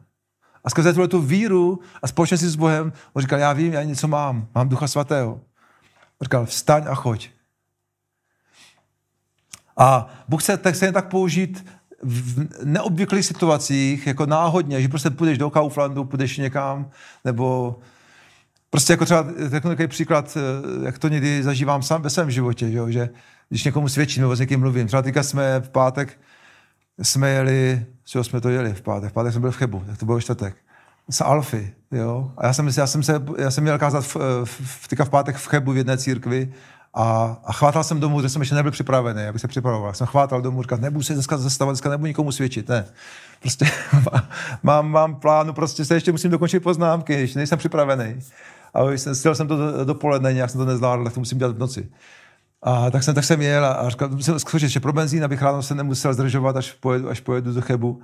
A 0.63 0.69
skrze 0.69 1.07
tu 1.07 1.21
víru 1.21 1.79
a 2.01 2.07
společenství 2.07 2.49
s 2.49 2.55
Bohem, 2.55 2.93
on 3.13 3.21
říkal, 3.21 3.39
já 3.39 3.53
vím, 3.53 3.73
já 3.73 3.83
něco 3.83 4.07
mám, 4.07 4.47
mám 4.55 4.69
Ducha 4.69 4.87
Svatého. 4.87 5.33
On 5.33 6.25
říkal, 6.25 6.45
vstaň 6.45 6.85
a 6.89 6.95
choď. 6.95 7.29
A 9.77 10.09
Bůh 10.27 10.43
se 10.43 10.57
tak, 10.57 10.75
se 10.75 10.91
tak 10.91 11.09
použít 11.09 11.65
v 12.03 12.47
neobvyklých 12.63 13.25
situacích, 13.25 14.07
jako 14.07 14.25
náhodně, 14.25 14.81
že 14.81 14.87
prostě 14.87 15.09
půjdeš 15.09 15.37
do 15.37 15.49
Kauflandu, 15.49 16.05
půjdeš 16.05 16.37
někam, 16.37 16.89
nebo 17.25 17.79
prostě 18.69 18.93
jako 18.93 19.05
třeba, 19.05 19.25
řeknu 19.37 19.69
takový 19.69 19.87
příklad, 19.87 20.37
eh, 20.37 20.85
jak 20.85 20.99
to 20.99 21.07
někdy 21.07 21.43
zažívám 21.43 21.83
sám 21.83 22.01
ve 22.01 22.09
svém 22.09 22.31
životě, 22.31 22.71
že, 22.71 22.79
že 22.87 23.09
když 23.49 23.63
někomu 23.63 23.89
svědčím 23.89 24.21
nebo 24.21 24.35
s 24.35 24.39
někým 24.39 24.59
mluvím. 24.59 24.87
Třeba 24.87 25.01
teďka 25.01 25.23
jsme 25.23 25.59
v 25.59 25.69
pátek 25.69 26.19
jsme 27.01 27.29
jeli, 27.29 27.85
co 28.03 28.23
jsme 28.23 28.41
to 28.41 28.49
jeli 28.49 28.73
v 28.73 28.81
pátek, 28.81 29.09
v 29.09 29.13
pátek 29.13 29.33
jsme 29.33 29.39
byli 29.39 29.51
v 29.51 29.57
Chebu, 29.57 29.83
tak 29.87 29.97
to 29.97 30.05
bylo 30.05 30.21
čtvrtek, 30.21 30.55
z 31.09 31.21
Alfy, 31.21 31.73
jo. 31.91 32.31
A 32.37 32.45
já 32.45 32.53
jsem, 32.53 32.69
já 32.77 32.87
jsem, 32.87 33.03
se, 33.03 33.21
já 33.37 33.51
jsem 33.51 33.63
měl 33.63 33.77
kázat 33.77 34.05
v, 34.05 34.15
v, 34.43 34.45
v, 34.45 35.05
v 35.05 35.09
pátek 35.09 35.35
v 35.35 35.47
Chebu 35.47 35.71
v 35.71 35.77
jedné 35.77 35.97
církvi 35.97 36.53
a, 36.93 37.37
a 37.45 37.53
chvátal 37.53 37.83
jsem 37.83 37.99
domů, 37.99 38.21
že 38.21 38.29
jsem 38.29 38.41
ještě 38.41 38.55
nebyl 38.55 38.71
připravený, 38.71 39.23
abych 39.23 39.41
se 39.41 39.47
připravoval. 39.47 39.93
Jsem 39.93 40.07
chvátal 40.07 40.41
domů, 40.41 40.61
říkal, 40.61 40.77
nebudu 40.77 41.03
se 41.03 41.13
dneska 41.13 41.37
zastavovat, 41.37 41.73
dneska 41.73 41.89
nebudu 41.89 42.07
nikomu 42.07 42.31
svědčit, 42.31 42.69
ne. 42.69 42.85
Prostě 43.39 43.65
mám, 44.63 44.91
mám 44.91 45.15
plánu, 45.15 45.53
prostě 45.53 45.85
se 45.85 45.93
ještě 45.93 46.11
musím 46.11 46.31
dokončit 46.31 46.59
poznámky, 46.59 47.13
ještě 47.13 47.39
nejsem 47.39 47.59
připravený. 47.59 48.19
A 48.73 48.91
jsem, 48.91 49.35
jsem 49.35 49.47
to 49.47 49.85
dopoledne, 49.85 50.33
nějak 50.33 50.49
jsem 50.49 50.59
to 50.59 50.65
nezvládl, 50.65 51.03
tak 51.03 51.13
to 51.13 51.19
musím 51.19 51.37
dělat 51.37 51.55
v 51.55 51.59
noci. 51.59 51.89
A 52.61 52.91
tak 52.91 53.03
jsem, 53.03 53.15
tak 53.15 53.23
jsem 53.23 53.41
jel 53.41 53.65
a 53.65 53.89
říkal, 53.89 54.09
musím 54.09 54.39
skočit 54.39 54.69
že 54.69 54.79
pro 54.79 54.93
benzín, 54.93 55.23
abych 55.23 55.41
ráno 55.41 55.63
se 55.63 55.75
nemusel 55.75 56.13
zdržovat, 56.13 56.57
až 56.57 56.71
pojedu, 56.71 57.09
až 57.09 57.19
pojedu 57.19 57.53
do 57.53 57.61
Chebu. 57.61 58.01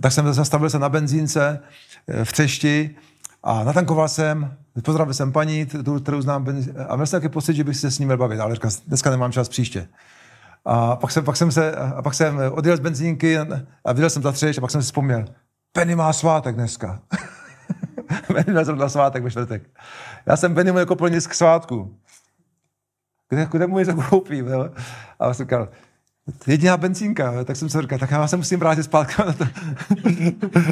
Tak 0.00 0.12
jsem 0.12 0.32
zastavil 0.32 0.70
se 0.70 0.78
na 0.78 0.88
benzínce 0.88 1.60
eh, 2.08 2.24
v 2.24 2.32
Třešti 2.32 2.96
a 3.42 3.64
natankoval 3.64 4.08
jsem, 4.08 4.56
pozdravil 4.84 5.14
jsem 5.14 5.32
paní, 5.32 5.66
tu, 5.66 6.00
kterou 6.00 6.20
znám, 6.20 6.46
a 6.88 6.96
měl 6.96 7.06
jsem 7.06 7.20
taky 7.20 7.28
pocit, 7.28 7.54
že 7.54 7.64
bych 7.64 7.76
se 7.76 7.90
s 7.90 7.98
ním 7.98 8.08
měl 8.08 8.18
bavit, 8.18 8.40
ale 8.40 8.54
říkal, 8.54 8.70
dneska 8.86 9.10
nemám 9.10 9.32
čas 9.32 9.48
příště. 9.48 9.88
A 10.64 10.96
pak 10.96 11.10
jsem, 11.10 11.24
pak 11.24 11.36
jsem, 11.36 11.52
se, 11.52 11.76
a 11.76 12.02
pak 12.02 12.14
jsem 12.14 12.38
odjel 12.52 12.76
z 12.76 12.80
benzínky 12.80 13.38
a 13.84 13.92
viděl 13.92 14.10
jsem 14.10 14.22
za 14.22 14.32
třeš 14.32 14.58
a 14.58 14.60
pak 14.60 14.70
jsem 14.70 14.82
si 14.82 14.86
vzpomněl, 14.86 15.24
Penny 15.72 15.94
má 15.96 16.12
svátek 16.12 16.54
dneska. 16.54 17.00
Penny 18.26 18.52
měl 18.52 18.64
zrovna 18.64 18.88
svátek 18.88 19.22
ve 19.22 19.30
čtvrtek. 19.30 19.62
Já 20.26 20.36
jsem 20.36 20.54
Penny 20.54 20.78
jako 20.78 20.96
plně 20.96 21.20
k 21.20 21.34
svátku 21.34 21.96
kde, 23.32 23.48
kde 23.50 23.66
mu 23.66 23.78
něco 23.78 23.94
koupím, 23.94 24.46
jo? 24.46 24.70
A 25.18 25.34
jsem 25.34 25.46
říkal, 25.46 25.68
jediná 26.46 26.76
benzínka, 26.76 27.44
tak 27.44 27.56
jsem 27.56 27.68
se 27.68 27.82
říkal, 27.82 27.98
tak 27.98 28.10
já 28.10 28.26
se 28.26 28.36
musím 28.36 28.60
vrátit 28.60 28.82
zpátky 28.82 29.22
na 29.26 29.32
to. 29.32 29.46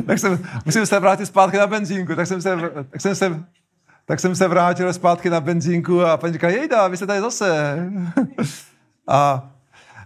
tak 0.06 0.18
jsem, 0.18 0.38
musím 0.64 0.86
se 0.86 1.00
vrátit 1.00 1.26
zpátky 1.26 1.56
na 1.56 1.66
benzínku, 1.66 2.14
tak 2.14 2.26
jsem 2.26 2.42
se, 2.42 2.56
tak 2.90 3.00
jsem 3.00 3.14
se, 3.14 3.44
tak 4.04 4.20
jsem 4.20 4.36
se 4.36 4.48
vrátil 4.48 4.92
zpátky 4.92 5.30
na 5.30 5.40
benzínku 5.40 6.04
a 6.04 6.16
paní 6.16 6.32
říká, 6.32 6.48
jejda, 6.48 6.88
vy 6.88 6.96
jste 6.96 7.06
tady 7.06 7.20
zase. 7.20 7.78
a, 9.08 9.50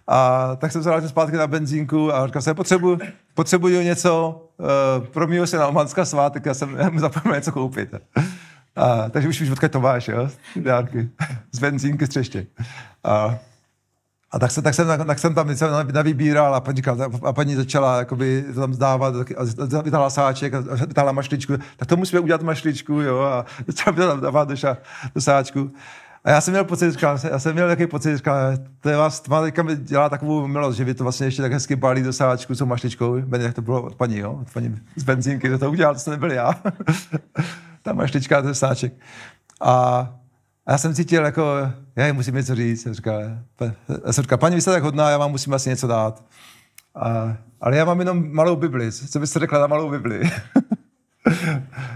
a 0.06 0.48
tak 0.56 0.72
jsem 0.72 0.82
se 0.82 0.88
vrátil 0.88 1.08
zpátky 1.08 1.36
na 1.36 1.46
benzínku 1.46 2.14
a 2.14 2.26
říkal 2.26 2.42
jsem, 2.42 2.56
potřebuji, 2.56 2.98
potřebuji 3.34 3.84
něco 3.84 4.42
uh, 4.58 5.06
pro 5.06 5.26
mýho 5.26 5.46
syna 5.46 5.66
Omanska 5.66 6.04
svátek, 6.04 6.46
já 6.46 6.54
jsem 6.54 6.76
já 6.76 6.90
mu 6.90 6.98
zapomněl 6.98 7.34
něco 7.34 7.52
koupit. 7.52 7.94
A, 8.76 9.08
takže 9.10 9.28
už 9.28 9.40
víš, 9.40 9.50
odkud 9.50 9.72
to 9.72 9.80
máš, 9.80 10.08
jo? 10.08 10.28
Dárky. 10.56 11.08
Z 11.52 11.58
benzínky 11.58 12.06
z 12.06 12.08
třeště. 12.08 12.46
A, 13.04 13.38
A 14.34 14.38
tak, 14.38 14.50
se, 14.50 14.62
tak, 14.62 14.74
jsem, 14.74 14.86
tak 15.06 15.18
jsem 15.18 15.34
tam 15.34 15.48
něco 15.48 15.66
navybíral 15.92 16.54
a 16.54 16.60
paní, 16.60 16.76
říkala, 16.76 17.10
a 17.22 17.32
paní 17.32 17.54
začala 17.54 17.98
jakoby, 17.98 18.44
tam 18.54 18.76
dávat 18.76 19.14
a 19.78 19.82
vytáhla 19.82 20.10
sáček 20.10 20.54
vytáhla 20.86 21.12
mašličku. 21.12 21.52
Tak 21.76 21.88
to 21.88 21.96
musíme 21.96 22.20
udělat 22.20 22.42
mašličku, 22.42 22.92
jo, 22.92 23.18
a 23.18 23.44
začala 23.66 23.96
tam 23.96 24.20
dávat 24.20 24.48
do, 24.48 24.56
ša, 24.56 24.76
do 25.14 25.20
sáčku. 25.20 25.70
A 26.24 26.30
já 26.30 26.40
jsem 26.40 26.52
měl 26.52 26.64
pocit, 26.64 26.92
říkal, 26.92 27.18
já 27.30 27.38
jsem 27.38 27.52
měl 27.52 27.68
takový 27.68 27.86
pocit, 27.86 28.16
říkal, 28.16 28.36
to 28.80 28.88
je 28.88 28.96
vás, 28.96 29.28
má 29.28 29.42
teďka 29.42 29.64
dělá 29.74 30.08
takovou 30.08 30.46
milost, 30.46 30.78
že 30.78 30.84
vy 30.84 30.94
to 30.94 31.04
vlastně 31.04 31.26
ještě 31.26 31.42
tak 31.42 31.52
hezky 31.52 31.76
balí 31.76 32.02
do 32.02 32.12
sáčku 32.12 32.54
s 32.54 32.64
mašličkou. 32.64 33.16
Jak 33.38 33.54
to 33.54 33.62
bylo 33.62 33.82
od 33.82 33.94
paní, 33.94 34.18
jo, 34.18 34.38
od 34.42 34.52
paní 34.52 34.76
z 34.96 35.02
benzínky, 35.02 35.48
že 35.48 35.58
to 35.58 35.70
udělal, 35.70 35.94
to 35.94 36.10
nebyl 36.10 36.32
já. 36.32 36.54
Ta 37.82 37.92
mašlička, 37.92 38.42
ten 38.42 38.54
sáček. 38.54 38.92
A 39.60 40.08
a 40.66 40.72
já 40.72 40.78
jsem 40.78 40.94
cítil, 40.94 41.24
jako, 41.24 41.72
já 41.96 42.12
musím 42.12 42.34
něco 42.34 42.54
říct. 42.54 42.86
Já 42.86 42.92
říkal, 42.92 43.22
já 44.06 44.12
jsem 44.12 44.22
říkal, 44.22 44.38
paní, 44.38 44.54
vy 44.54 44.60
jste 44.60 44.70
tak 44.70 44.82
hodná, 44.82 45.10
já 45.10 45.18
vám 45.18 45.30
musím 45.30 45.54
asi 45.54 45.68
něco 45.68 45.86
dát. 45.86 46.24
A, 46.94 47.36
ale 47.60 47.76
já 47.76 47.84
mám 47.84 47.98
jenom 47.98 48.34
malou 48.34 48.56
Bibli. 48.56 48.92
Co 48.92 49.20
byste 49.20 49.38
řekla 49.38 49.58
na 49.60 49.66
malou 49.66 49.90
Bibli? 49.90 50.22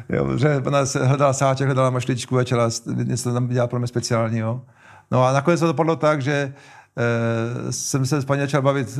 jo, 0.09 0.39
že 0.39 0.63
ona 0.67 0.79
hledala 1.03 1.33
sáček, 1.33 1.67
hledala 1.67 1.91
mašličku 1.91 2.39
a 2.39 2.45
čela, 2.45 2.69
něco 2.95 3.33
tam 3.33 3.49
dělala 3.49 3.69
pro 3.69 3.79
mě 3.79 3.89
speciálního. 3.89 4.65
No 5.11 5.25
a 5.25 5.33
nakonec 5.33 5.61
to 5.61 5.67
dopadlo 5.67 5.97
tak, 5.97 6.23
že 6.23 6.55
jsem 7.71 8.07
se 8.07 8.21
s 8.21 8.25
paní 8.25 8.41
začal 8.41 8.63
bavit, 8.63 8.99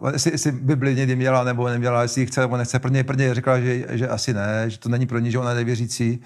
uh, 0.00 0.10
jestli, 0.12 0.30
jestli 0.30 0.52
Bibli 0.52 0.94
někdy 0.94 1.16
měla 1.16 1.44
nebo 1.44 1.68
neměla, 1.68 2.02
jestli 2.02 2.20
ji 2.20 2.26
chce 2.26 2.40
nebo 2.40 2.56
nechce. 2.56 2.78
Prvně, 2.78 3.04
prvně 3.04 3.34
řekla, 3.34 3.60
že, 3.60 3.84
že 3.90 4.08
asi 4.08 4.34
ne, 4.34 4.64
že 4.66 4.78
to 4.78 4.88
není 4.88 5.06
pro 5.06 5.18
ní, 5.18 5.30
že 5.30 5.38
ona 5.38 5.50
je 5.50 5.56
nevěřící. 5.56 6.20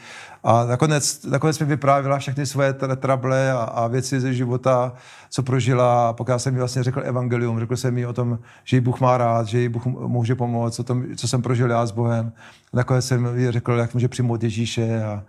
A 0.45 0.65
nakonec, 0.65 1.25
nakonec 1.25 1.59
mi 1.59 1.67
vyprávila 1.67 2.19
všechny 2.19 2.47
svoje 2.47 2.73
trable 2.73 3.53
a, 3.53 3.57
a 3.57 3.87
věci 3.87 4.21
ze 4.21 4.35
života, 4.35 4.93
co 5.31 5.43
prožila. 5.43 6.09
A 6.09 6.13
pokud 6.13 6.33
já 6.33 6.39
jsem 6.39 6.55
mi 6.55 6.59
vlastně 6.59 6.83
řekl 6.83 7.03
evangelium, 7.05 7.61
řekl 7.61 7.77
jsem 7.77 7.95
mi 7.95 8.07
o 8.07 8.13
tom, 8.13 8.39
že 8.65 8.77
ji 8.77 8.81
Bůh 8.81 9.01
má 9.01 9.19
rád, 9.19 9.47
že 9.47 9.59
ji 9.59 9.69
Bůh 9.69 9.87
může 9.87 10.35
pomoct, 10.35 10.79
o 10.79 10.85
tom, 10.85 11.05
co 11.17 11.29
jsem 11.29 11.43
prožil 11.43 11.71
já 11.71 11.87
s 11.87 11.91
Bohem. 11.91 12.33
Nakonec 12.73 13.07
jsem 13.07 13.39
jí 13.39 13.51
řekl, 13.51 13.73
jak 13.73 13.95
může 13.95 14.09
přijmout 14.09 14.43
Ježíše. 14.43 15.05
A, 15.05 15.23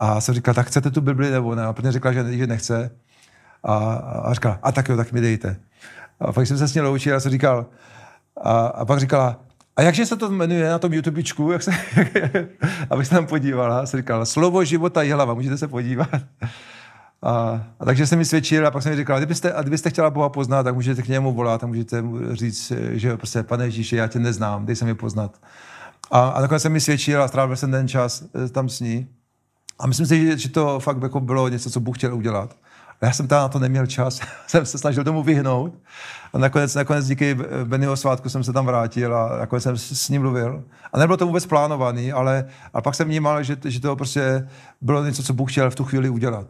a 0.00 0.20
jsem 0.20 0.34
říkal, 0.34 0.54
tak 0.54 0.66
chcete 0.66 0.90
tu 0.90 1.00
Bibli 1.00 1.30
nebo 1.30 1.54
ne? 1.54 1.64
A 1.64 1.72
prvně 1.72 1.92
řekla, 1.92 2.12
že, 2.12 2.36
že 2.36 2.46
nechce. 2.46 2.90
A, 3.64 3.76
a 4.24 4.34
říkala, 4.34 4.58
a 4.62 4.72
tak 4.72 4.88
jo, 4.88 4.96
tak 4.96 5.12
mi 5.12 5.20
dejte. 5.20 5.56
A 6.20 6.32
pak 6.32 6.46
jsem 6.46 6.58
se 6.58 6.68
s 6.68 6.74
ní 6.74 6.80
loučil 6.80 7.16
a 7.16 7.20
jsem 7.20 7.32
říkal, 7.32 7.66
a, 8.42 8.66
a 8.66 8.84
pak 8.84 9.00
říkala, 9.00 9.40
a 9.76 9.82
jakže 9.82 10.06
se 10.06 10.16
to 10.16 10.30
jmenuje 10.30 10.68
na 10.68 10.78
tom 10.78 10.92
YouTubečku, 10.92 11.52
jak 11.52 11.62
se, 11.62 11.70
abych 12.90 13.06
se 13.06 13.14
tam 13.14 13.26
podívala, 13.26 13.80
a 13.80 13.86
jsem 13.86 14.00
říkal, 14.00 14.26
slovo 14.26 14.64
života 14.64 15.02
je 15.02 15.14
hlava, 15.14 15.34
můžete 15.34 15.58
se 15.58 15.68
podívat. 15.68 16.08
A, 17.22 17.64
a 17.80 17.84
takže 17.84 18.06
jsem 18.06 18.18
mi 18.18 18.24
svědčil 18.24 18.66
a 18.66 18.70
pak 18.70 18.82
jsem 18.82 18.92
mi 18.92 18.96
říkal, 18.96 19.18
kdybyste, 19.18 19.52
a 19.52 19.62
kdybyste 19.62 19.90
chtěla 19.90 20.10
Boha 20.10 20.28
poznat, 20.28 20.62
tak 20.62 20.74
můžete 20.74 21.02
k 21.02 21.08
němu 21.08 21.32
volat 21.32 21.64
a 21.64 21.66
můžete 21.66 22.04
říct, 22.32 22.72
že 22.90 23.16
prostě, 23.16 23.42
pane 23.42 23.64
Ježíši, 23.64 23.96
já 23.96 24.06
tě 24.06 24.18
neznám, 24.18 24.66
dej 24.66 24.76
se 24.76 24.84
mi 24.84 24.94
poznat. 24.94 25.40
A, 26.10 26.28
a 26.28 26.40
nakonec 26.40 26.62
jsem 26.62 26.72
mi 26.72 26.80
svědčil 26.80 27.22
a 27.22 27.28
strávil 27.28 27.56
jsem 27.56 27.70
ten 27.70 27.88
čas 27.88 28.24
eh, 28.44 28.48
tam 28.48 28.68
s 28.68 28.80
ní. 28.80 29.08
A 29.78 29.86
myslím 29.86 30.06
si, 30.06 30.38
že 30.38 30.48
to 30.48 30.80
fakt 30.80 31.02
jako 31.02 31.20
bylo 31.20 31.48
něco, 31.48 31.70
co 31.70 31.80
Bůh 31.80 31.98
chtěl 31.98 32.14
udělat. 32.14 32.56
Já 33.02 33.12
jsem 33.12 33.28
tam 33.28 33.42
na 33.42 33.48
to 33.48 33.58
neměl 33.58 33.86
čas, 33.86 34.20
jsem 34.46 34.66
se 34.66 34.78
snažil 34.78 35.04
tomu 35.04 35.22
vyhnout. 35.22 35.74
A 36.32 36.38
nakonec, 36.38 36.74
nakonec 36.74 37.06
díky 37.06 37.36
Bennyho 37.64 37.96
svátku 37.96 38.28
jsem 38.28 38.44
se 38.44 38.52
tam 38.52 38.66
vrátil 38.66 39.16
a 39.16 39.38
nakonec 39.38 39.62
jsem 39.62 39.76
s 39.76 40.08
ním 40.08 40.22
mluvil. 40.22 40.64
A 40.92 40.98
nebylo 40.98 41.16
to 41.16 41.26
vůbec 41.26 41.46
plánovaný, 41.46 42.12
ale, 42.12 42.44
ale 42.72 42.82
pak 42.82 42.94
jsem 42.94 43.08
vnímal, 43.08 43.42
že, 43.42 43.56
že 43.64 43.80
to 43.80 43.96
prostě 43.96 44.48
bylo 44.80 45.04
něco, 45.04 45.22
co 45.22 45.34
Bůh 45.34 45.52
chtěl 45.52 45.70
v 45.70 45.74
tu 45.74 45.84
chvíli 45.84 46.08
udělat. 46.08 46.46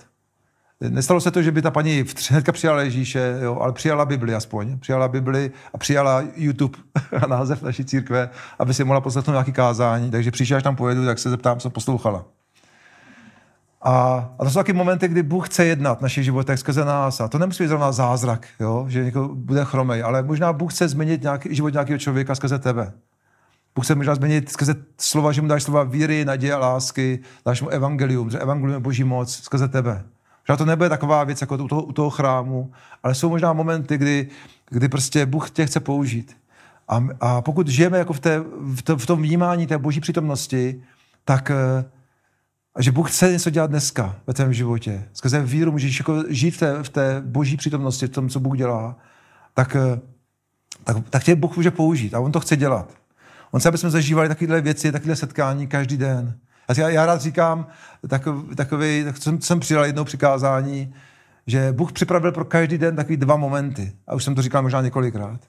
Nestalo 0.89 1.21
se 1.21 1.31
to, 1.31 1.43
že 1.43 1.53
by 1.53 1.63
ta 1.63 1.71
paní 1.71 2.05
hnedka 2.31 2.53
přijala 2.53 2.83
Ježíše, 2.83 3.39
jo, 3.43 3.59
ale 3.61 3.73
přijala 3.73 4.05
Bibli 4.05 4.35
aspoň. 4.35 4.79
Přijala 4.79 5.09
Bibli 5.09 5.51
a 5.75 5.79
přijala 5.79 6.25
YouTube 6.35 6.79
a 7.23 7.27
název 7.27 7.63
naší 7.63 7.85
církve, 7.85 8.31
aby 8.59 8.75
si 8.75 8.85
mohla 8.85 9.01
poslechnout 9.01 9.33
nějaký 9.33 9.53
kázání. 9.53 10.11
Takže 10.11 10.31
příště, 10.31 10.57
až 10.57 10.63
tam 10.63 10.77
pojedu, 10.77 11.05
tak 11.05 11.19
se 11.19 11.31
zeptám, 11.31 11.59
co 11.59 11.71
poslouchala. 11.71 12.25
A, 13.83 13.93
a 14.39 14.45
to 14.45 14.51
jsou 14.51 14.59
taky 14.59 14.73
momenty, 14.73 15.09
kdy 15.09 15.23
Bůh 15.23 15.49
chce 15.49 15.65
jednat 15.65 15.99
v 15.99 16.03
našich 16.03 16.25
životech 16.25 16.59
skrze 16.59 16.85
nás. 16.85 17.21
A 17.21 17.29
to 17.29 17.39
nemusí 17.39 17.63
být 17.63 17.69
zrovna 17.69 17.93
zázrak, 17.93 18.47
jo? 18.61 18.85
že 18.89 19.05
někdo 19.05 19.29
bude 19.29 19.65
chromej, 19.65 20.03
ale 20.03 20.23
možná 20.23 20.53
Bůh 20.53 20.75
chce 20.75 20.89
změnit 20.89 21.23
nějaký, 21.23 21.55
život 21.55 21.73
nějakého 21.73 21.99
člověka 21.99 22.35
skrze 22.35 22.59
tebe. 22.59 22.93
Bůh 23.75 23.85
chce 23.85 23.95
možná 23.95 24.15
změnit 24.15 24.51
skrze 24.51 24.75
slova, 24.99 25.33
že 25.33 25.43
mu 25.43 25.49
dáš 25.49 25.63
slova 25.63 25.83
víry, 25.83 26.25
naděje 26.25 26.55
a 26.55 26.59
lásky, 26.59 27.21
dáš 27.47 27.63
mu 27.63 27.69
evangelium, 27.69 28.31
že 28.31 28.39
evangelium 28.39 28.75
je 28.75 28.81
boží 28.81 29.05
moc 29.05 29.35
skrze 29.35 29.69
tebe. 29.69 30.05
Možná 30.43 30.57
to 30.57 30.65
nebude 30.65 30.89
taková 30.89 31.25
věc 31.25 31.41
jako 31.41 31.55
u 31.55 31.69
toho, 31.69 31.83
u 31.83 31.93
toho 31.93 32.11
chrámu, 32.11 32.73
ale 33.03 33.15
jsou 33.15 33.29
možná 33.29 33.53
momenty, 33.53 33.99
kdy, 33.99 34.29
kdy 34.71 34.89
prostě 34.89 35.27
Bůh 35.27 35.51
tě 35.51 35.67
chce 35.67 35.81
použít. 35.81 36.37
A, 36.89 37.07
a 37.21 37.43
pokud 37.43 37.69
žijeme 37.69 37.99
jako 37.99 38.13
v, 38.13 38.21
té, 38.21 38.41
v, 38.75 38.83
to, 38.83 38.97
v 38.97 39.07
tom 39.07 39.23
vnímání 39.23 39.67
té 39.67 39.79
boží 39.79 40.01
přítomnosti, 40.01 40.83
tak 41.25 41.51
a 42.75 42.83
že 42.83 42.93
Bůh 42.93 43.11
chce 43.11 43.33
něco 43.33 43.51
dělat 43.51 43.71
dneska 43.71 44.17
ve 44.27 44.35
tvém 44.35 44.53
životě. 44.53 45.09
Skrze 45.13 45.43
víru 45.43 45.73
můžeš 45.73 45.99
jako 45.99 46.25
žít 46.29 46.51
v 46.51 46.59
té, 46.59 46.83
v 46.83 46.89
té 46.89 47.23
boží 47.25 47.57
přítomnosti, 47.57 48.07
v 48.07 48.11
tom, 48.11 48.29
co 48.29 48.41
Bůh 48.41 48.57
dělá. 48.57 48.97
Tak, 49.55 49.77
eh, 49.77 50.01
tak, 50.85 50.97
tak 51.11 51.25
tě 51.25 51.35
Bůh 51.35 51.57
může 51.57 51.71
použít 51.71 52.15
a 52.15 52.21
on 52.21 52.33
to 52.33 52.41
chce 52.41 52.57
dělat. 52.57 52.95
On 53.51 53.61
chce, 53.61 53.69
aby 53.69 53.79
jsme 53.79 53.91
zažívali 53.91 54.29
takovéhle 54.29 54.61
věci, 54.61 54.93
takovéhle 54.93 55.17
setkání 55.17 55.67
každý 55.67 55.97
den. 55.97 56.39
Já, 56.77 56.89
já 56.89 57.07
rád 57.07 57.21
říkám, 57.21 57.67
takový, 58.09 58.57
takový 58.57 59.05
tak 59.05 59.17
jsem, 59.17 59.41
jsem 59.41 59.61
přidal 59.61 59.85
jednou 59.85 60.05
přikázání, 60.05 60.95
že 61.47 61.73
Bůh 61.73 61.93
připravil 61.93 62.33
pro 62.33 62.45
každý 62.45 62.79
den 62.79 62.97
takový 62.97 63.17
dva 63.17 63.37
momenty. 63.37 63.93
A 64.07 64.15
už 64.15 64.25
jsem 64.25 64.35
to 64.35 64.43
říkal 64.43 64.63
možná 64.63 64.81
několikrát. 64.81 65.41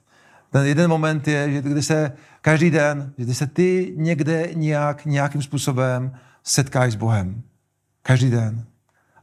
Ten 0.51 0.65
jeden 0.65 0.89
moment 0.89 1.27
je, 1.27 1.51
že 1.51 1.61
kdy 1.61 1.83
se 1.83 2.11
každý 2.41 2.69
den, 2.69 3.13
že 3.17 3.23
kdy 3.23 3.33
se 3.33 3.47
ty 3.47 3.93
někde 3.97 4.49
nějak, 4.53 5.05
nějakým 5.05 5.41
způsobem 5.41 6.11
setkáš 6.43 6.93
s 6.93 6.95
Bohem. 6.95 7.41
Každý 8.01 8.29
den. 8.29 8.65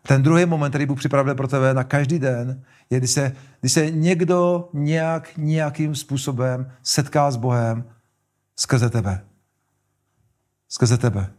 Ten 0.02 0.22
druhý 0.22 0.46
moment, 0.46 0.70
který 0.70 0.86
Bůh 0.86 0.98
připravil 0.98 1.34
pro 1.34 1.48
tebe 1.48 1.74
na 1.74 1.84
každý 1.84 2.18
den, 2.18 2.62
je, 2.90 2.98
kdy 2.98 3.08
se, 3.08 3.32
kdy 3.60 3.68
se 3.68 3.90
někdo 3.90 4.68
nějak, 4.72 5.36
nějakým 5.36 5.94
způsobem 5.94 6.72
setká 6.82 7.30
s 7.30 7.36
Bohem 7.36 7.84
skrze 8.56 8.90
tebe. 8.90 9.24
Skrze 10.68 10.98
tebe. 10.98 11.30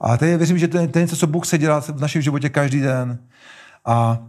A 0.00 0.24
je, 0.24 0.36
věřím, 0.36 0.58
že 0.58 0.68
to 0.68 0.78
je, 0.78 0.90
něco, 0.94 1.16
co 1.16 1.26
Bůh 1.26 1.46
chce 1.46 1.58
dělat 1.58 1.88
v 1.88 2.00
našem 2.00 2.22
životě 2.22 2.48
každý 2.48 2.80
den. 2.80 3.18
A, 3.84 4.26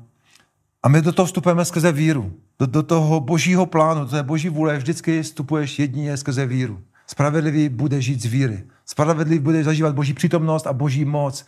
a 0.83 0.89
my 0.89 1.01
do 1.01 1.11
toho 1.11 1.25
vstupujeme 1.25 1.65
skrze 1.65 1.91
víru. 1.91 2.33
Do, 2.59 2.65
do 2.65 2.83
toho 2.83 3.19
božího 3.19 3.65
plánu, 3.65 4.01
do 4.01 4.07
té 4.07 4.23
boží 4.23 4.49
vůle 4.49 4.77
vždycky 4.77 5.23
vstupuješ 5.23 5.79
jedině 5.79 6.17
skrze 6.17 6.45
víru. 6.45 6.81
Spravedlivý 7.11 7.69
bude 7.69 8.01
žít 8.01 8.21
z 8.21 8.25
víry. 8.25 8.63
Spravedlivý 8.85 9.39
bude 9.39 9.63
zažívat 9.63 9.95
boží 9.95 10.13
přítomnost 10.13 10.67
a 10.67 10.73
boží 10.73 11.05
moc 11.05 11.45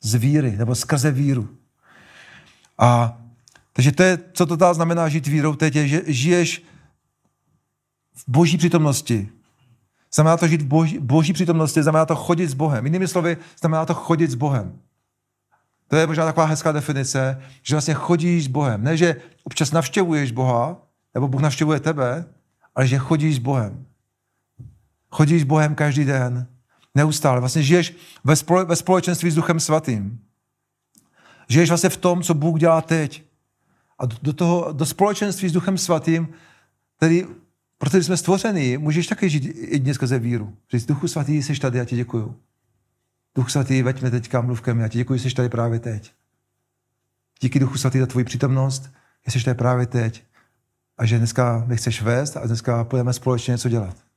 z 0.00 0.14
víry, 0.14 0.56
nebo 0.56 0.74
skrze 0.74 1.10
víru. 1.10 1.48
A 2.78 3.18
takže 3.72 3.92
to 3.92 4.02
je, 4.02 4.18
co 4.32 4.46
to 4.46 4.56
dá 4.56 4.74
znamená 4.74 5.08
žít 5.08 5.26
vírou 5.26 5.54
teď, 5.54 5.76
je, 5.76 5.88
že 5.88 6.02
žiješ 6.06 6.62
v 8.14 8.24
boží 8.28 8.58
přítomnosti. 8.58 9.28
Znamená 10.14 10.36
to 10.36 10.48
žít 10.48 10.62
v 10.62 10.66
boží, 10.66 10.98
boží 10.98 11.32
přítomnosti, 11.32 11.82
znamená 11.82 12.06
to 12.06 12.16
chodit 12.16 12.48
s 12.48 12.54
Bohem. 12.54 12.84
Jinými 12.84 13.08
slovy, 13.08 13.36
znamená 13.60 13.86
to 13.86 13.94
chodit 13.94 14.30
s 14.30 14.34
Bohem. 14.34 14.78
To 15.88 15.96
je 15.96 16.06
možná 16.06 16.24
taková 16.24 16.46
hezká 16.46 16.72
definice, 16.72 17.42
že 17.62 17.74
vlastně 17.74 17.94
chodíš 17.94 18.44
s 18.44 18.48
Bohem. 18.48 18.84
Ne, 18.84 18.96
že 18.96 19.16
občas 19.44 19.70
navštěvuješ 19.72 20.32
Boha, 20.32 20.76
nebo 21.14 21.28
Bůh 21.28 21.40
navštěvuje 21.40 21.80
tebe, 21.80 22.24
ale 22.74 22.86
že 22.86 22.98
chodíš 22.98 23.36
s 23.36 23.38
Bohem. 23.38 23.86
Chodíš 25.12 25.44
Bohem 25.44 25.74
každý 25.74 26.04
den. 26.04 26.46
Neustále. 26.94 27.40
Vlastně 27.40 27.62
žiješ 27.62 27.96
ve, 28.24 28.36
spole, 28.36 28.64
ve 28.64 28.76
společenství 28.76 29.30
s 29.30 29.34
Duchem 29.34 29.60
Svatým. 29.60 30.20
Žiješ 31.48 31.68
vlastně 31.68 31.90
v 31.90 31.96
tom, 31.96 32.22
co 32.22 32.34
Bůh 32.34 32.60
dělá 32.60 32.80
teď. 32.80 33.24
A 33.98 34.06
do, 34.06 34.16
do, 34.22 34.32
toho, 34.32 34.72
do 34.72 34.86
společenství 34.86 35.48
s 35.48 35.52
Duchem 35.52 35.78
Svatým, 35.78 36.28
který, 36.96 37.24
protože 37.78 38.02
jsme 38.02 38.16
stvořeni, 38.16 38.78
můžeš 38.78 39.06
také 39.06 39.28
žít 39.28 39.44
jedině 39.56 39.94
skrze 39.94 40.18
víru. 40.18 40.56
Říct, 40.72 40.86
Duchu 40.86 41.08
Svatý, 41.08 41.42
jsi 41.42 41.60
tady, 41.60 41.78
já 41.78 41.84
ti 41.84 41.96
děkuju. 41.96 42.36
Duch 43.34 43.50
Svatý, 43.50 43.82
veď 43.82 44.00
mě 44.00 44.10
teďka 44.10 44.40
mluvkem, 44.40 44.80
já 44.80 44.88
ti 44.88 44.98
děkuji, 44.98 45.18
jsi 45.18 45.34
tady 45.34 45.48
právě 45.48 45.80
teď. 45.80 46.12
Díky 47.40 47.58
Duchu 47.58 47.78
Svatý 47.78 47.98
za 47.98 48.06
tvoji 48.06 48.24
přítomnost, 48.24 48.90
jsi 49.28 49.44
tady 49.44 49.54
právě 49.54 49.86
teď. 49.86 50.24
A 50.98 51.06
že 51.06 51.18
dneska 51.18 51.64
nechceš 51.66 52.02
vést 52.02 52.36
a 52.36 52.46
dneska 52.46 52.84
půjdeme 52.84 53.12
společně 53.12 53.52
něco 53.52 53.68
dělat 53.68 54.11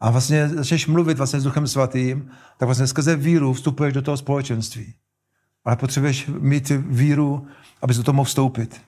a 0.00 0.10
vlastně 0.10 0.48
začneš 0.48 0.86
mluvit 0.86 1.18
vlastně 1.18 1.40
s 1.40 1.44
Duchem 1.44 1.66
Svatým, 1.66 2.30
tak 2.58 2.66
vlastně 2.66 2.86
skrze 2.86 3.16
víru 3.16 3.52
vstupuješ 3.52 3.94
do 3.94 4.02
toho 4.02 4.16
společenství. 4.16 4.94
Ale 5.64 5.76
potřebuješ 5.76 6.26
mít 6.26 6.72
víru, 6.76 7.46
abys 7.82 7.96
do 7.96 8.02
toho 8.02 8.16
mohl 8.16 8.26
vstoupit. 8.26 8.80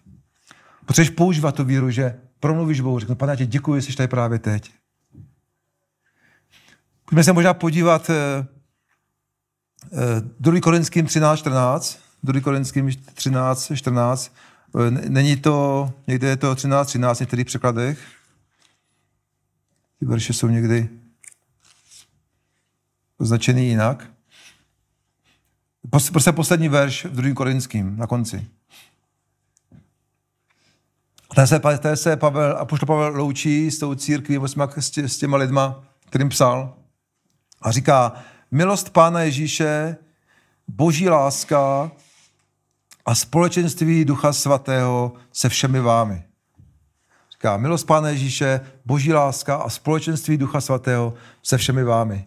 Potřebuješ 0.86 1.10
používat 1.10 1.54
tu 1.54 1.64
víru, 1.64 1.90
že 1.90 2.20
promluvíš 2.40 2.80
Bohu, 2.80 2.98
řeknu, 2.98 3.14
pane, 3.14 3.36
ti 3.36 3.46
děkuji, 3.46 3.82
jsi 3.82 3.96
tady 3.96 4.08
právě 4.08 4.38
teď. 4.38 4.72
Pojďme 7.04 7.24
se 7.24 7.32
možná 7.32 7.54
podívat 7.54 8.10
eh, 8.10 8.46
eh, 9.92 10.22
2. 10.40 10.60
Korinským 10.60 11.06
13, 11.06 11.38
14, 11.38 11.98
2. 12.22 12.40
Korinským 12.40 12.90
13, 13.14 13.72
14, 13.74 14.32
Není 15.08 15.36
to, 15.36 15.90
někde 16.06 16.28
je 16.28 16.36
to 16.36 16.54
13, 16.54 16.86
13 16.86 17.18
v 17.18 17.20
některých 17.20 17.46
překladech. 17.46 17.98
Ty 19.98 20.06
verše 20.06 20.32
jsou 20.32 20.48
někdy 20.48 20.88
označený 23.18 23.68
jinak. 23.68 24.10
Prostě 25.90 26.32
poslední 26.32 26.68
verš 26.68 27.04
v 27.04 27.20
2. 27.22 27.34
Korinským 27.34 27.96
na 27.96 28.06
konci. 28.06 28.46
Tady 31.34 31.48
se, 31.48 31.60
tady 31.60 31.96
se 31.96 32.16
Pavel, 32.16 32.56
Apoštol 32.56 32.86
Pavel 32.86 33.16
loučí 33.16 33.70
s 33.70 33.78
tou 33.78 33.94
církví, 33.94 34.38
s, 34.76 34.90
tě, 34.90 35.08
s 35.08 35.18
těma 35.18 35.36
lidma, 35.36 35.84
kterým 36.06 36.28
psal. 36.28 36.76
A 37.62 37.70
říká, 37.72 38.12
milost 38.50 38.90
Pána 38.90 39.20
Ježíše, 39.20 39.96
boží 40.68 41.08
láska 41.08 41.90
a 43.06 43.14
společenství 43.14 44.04
Ducha 44.04 44.32
Svatého 44.32 45.12
se 45.32 45.48
všemi 45.48 45.80
vámi. 45.80 46.25
Říká, 47.36 47.56
milost 47.56 47.86
Pána 47.86 48.08
Ježíše, 48.08 48.60
boží 48.84 49.12
láska 49.12 49.56
a 49.56 49.68
společenství 49.68 50.36
Ducha 50.36 50.60
Svatého 50.60 51.14
se 51.42 51.58
všemi 51.58 51.84
vámi. 51.84 52.26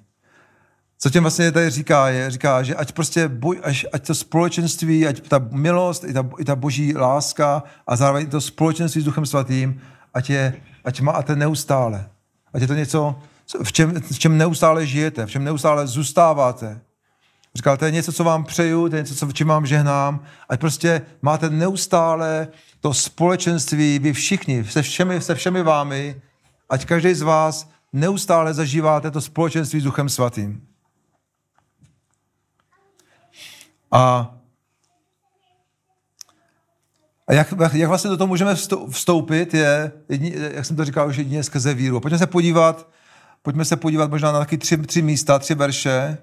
Co 0.98 1.10
tím 1.10 1.22
vlastně 1.22 1.52
tady 1.52 1.70
říká, 1.70 2.10
je, 2.10 2.32
říká, 2.32 2.64
že 2.64 2.76
ať 2.76 2.92
prostě, 2.92 3.28
boj, 3.28 3.60
ať, 3.64 3.86
ať 3.94 4.08
to 4.08 4.16
společenství, 4.16 5.08
ať 5.08 5.28
ta 5.28 5.40
milost, 5.52 6.04
i 6.04 6.14
ta, 6.14 6.30
i 6.40 6.46
ta 6.46 6.56
boží 6.56 6.98
láska 6.98 7.64
a 7.88 7.96
zároveň 7.96 8.30
to 8.30 8.42
společenství 8.42 9.02
s 9.02 9.06
Duchem 9.06 9.26
Svatým, 9.26 9.82
ať, 10.14 10.30
je, 10.30 10.54
ať 10.86 11.02
má 11.02 11.24
neustále. 11.36 12.10
Ať 12.54 12.62
je 12.62 12.68
to 12.68 12.74
něco, 12.74 13.16
v 13.64 13.72
čem, 13.72 14.02
v 14.02 14.20
čem 14.20 14.38
neustále 14.38 14.86
žijete, 14.86 15.26
v 15.26 15.30
čem 15.30 15.44
neustále 15.44 15.88
zůstáváte. 15.88 16.82
Říkal, 17.56 17.78
to 17.78 17.86
je 17.86 17.92
něco, 17.92 18.14
co 18.14 18.24
vám 18.24 18.44
přeju, 18.44 18.90
to 18.90 18.96
je 18.96 19.02
něco, 19.02 19.16
co, 19.16 19.32
čím 19.32 19.48
vám 19.48 19.66
žehnám. 19.66 20.24
Ať 20.50 20.60
prostě 20.60 21.02
máte 21.22 21.50
neustále 21.50 22.48
to 22.80 22.94
společenství, 22.94 24.00
vy 24.00 24.14
všichni, 24.14 24.64
se 24.64 24.82
všemi, 24.82 25.22
se 25.22 25.36
všemi 25.36 25.64
vámi, 25.64 26.22
ať 26.70 26.86
každý 26.86 27.14
z 27.14 27.22
vás 27.22 27.70
neustále 27.94 28.54
zažíváte 28.54 29.12
to 29.12 29.22
společenství 29.22 29.80
s 29.80 29.84
Duchem 29.84 30.10
Svatým. 30.10 30.68
A, 33.92 34.36
a 37.28 37.34
jak, 37.34 37.54
jak 37.74 37.90
vlastně 37.90 38.10
do 38.10 38.18
toho 38.18 38.28
můžeme 38.28 38.56
vstoupit, 38.90 39.54
je, 39.54 39.92
jak 40.54 40.66
jsem 40.66 40.76
to 40.76 40.86
říkal, 40.86 41.08
už 41.08 41.18
jedině 41.18 41.44
skrze 41.44 41.74
víru. 41.74 42.00
Pojďme 42.00 42.18
se 42.18 42.28
podívat, 42.28 42.90
pojďme 43.42 43.66
se 43.66 43.76
podívat 43.76 44.10
možná 44.10 44.32
na 44.32 44.40
taky 44.40 44.58
tři, 44.58 44.78
tři 44.78 45.02
místa, 45.02 45.40
tři 45.40 45.56
verše. 45.56 46.18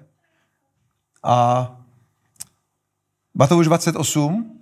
A 1.27 1.67
Matouš 3.35 3.67
28, 3.67 4.61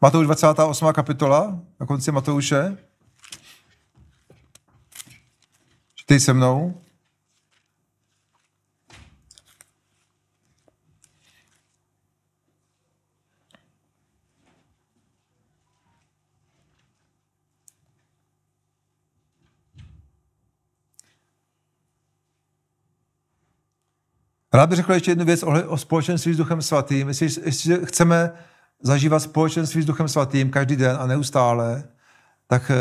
Matouš 0.00 0.26
28. 0.26 0.92
kapitola, 0.92 1.60
na 1.80 1.86
konci 1.86 2.12
Matouše. 2.12 2.76
Čtej 5.94 6.20
se 6.20 6.32
mnou. 6.32 6.80
Rád 24.54 24.68
bych 24.68 24.76
řekl 24.76 24.92
ještě 24.92 25.10
jednu 25.10 25.24
věc 25.24 25.42
o, 25.42 25.68
o 25.68 25.76
společenství 25.76 26.34
s 26.34 26.36
Duchem 26.36 26.62
Svatým. 26.62 27.08
Jestli, 27.08 27.28
jestli 27.44 27.86
chceme 27.86 28.32
zažívat 28.82 29.20
společenství 29.20 29.82
s 29.82 29.86
Duchem 29.86 30.08
Svatým 30.08 30.50
každý 30.50 30.76
den 30.76 30.96
a 31.00 31.06
neustále, 31.06 31.84
tak 32.46 32.70
e, 32.70 32.74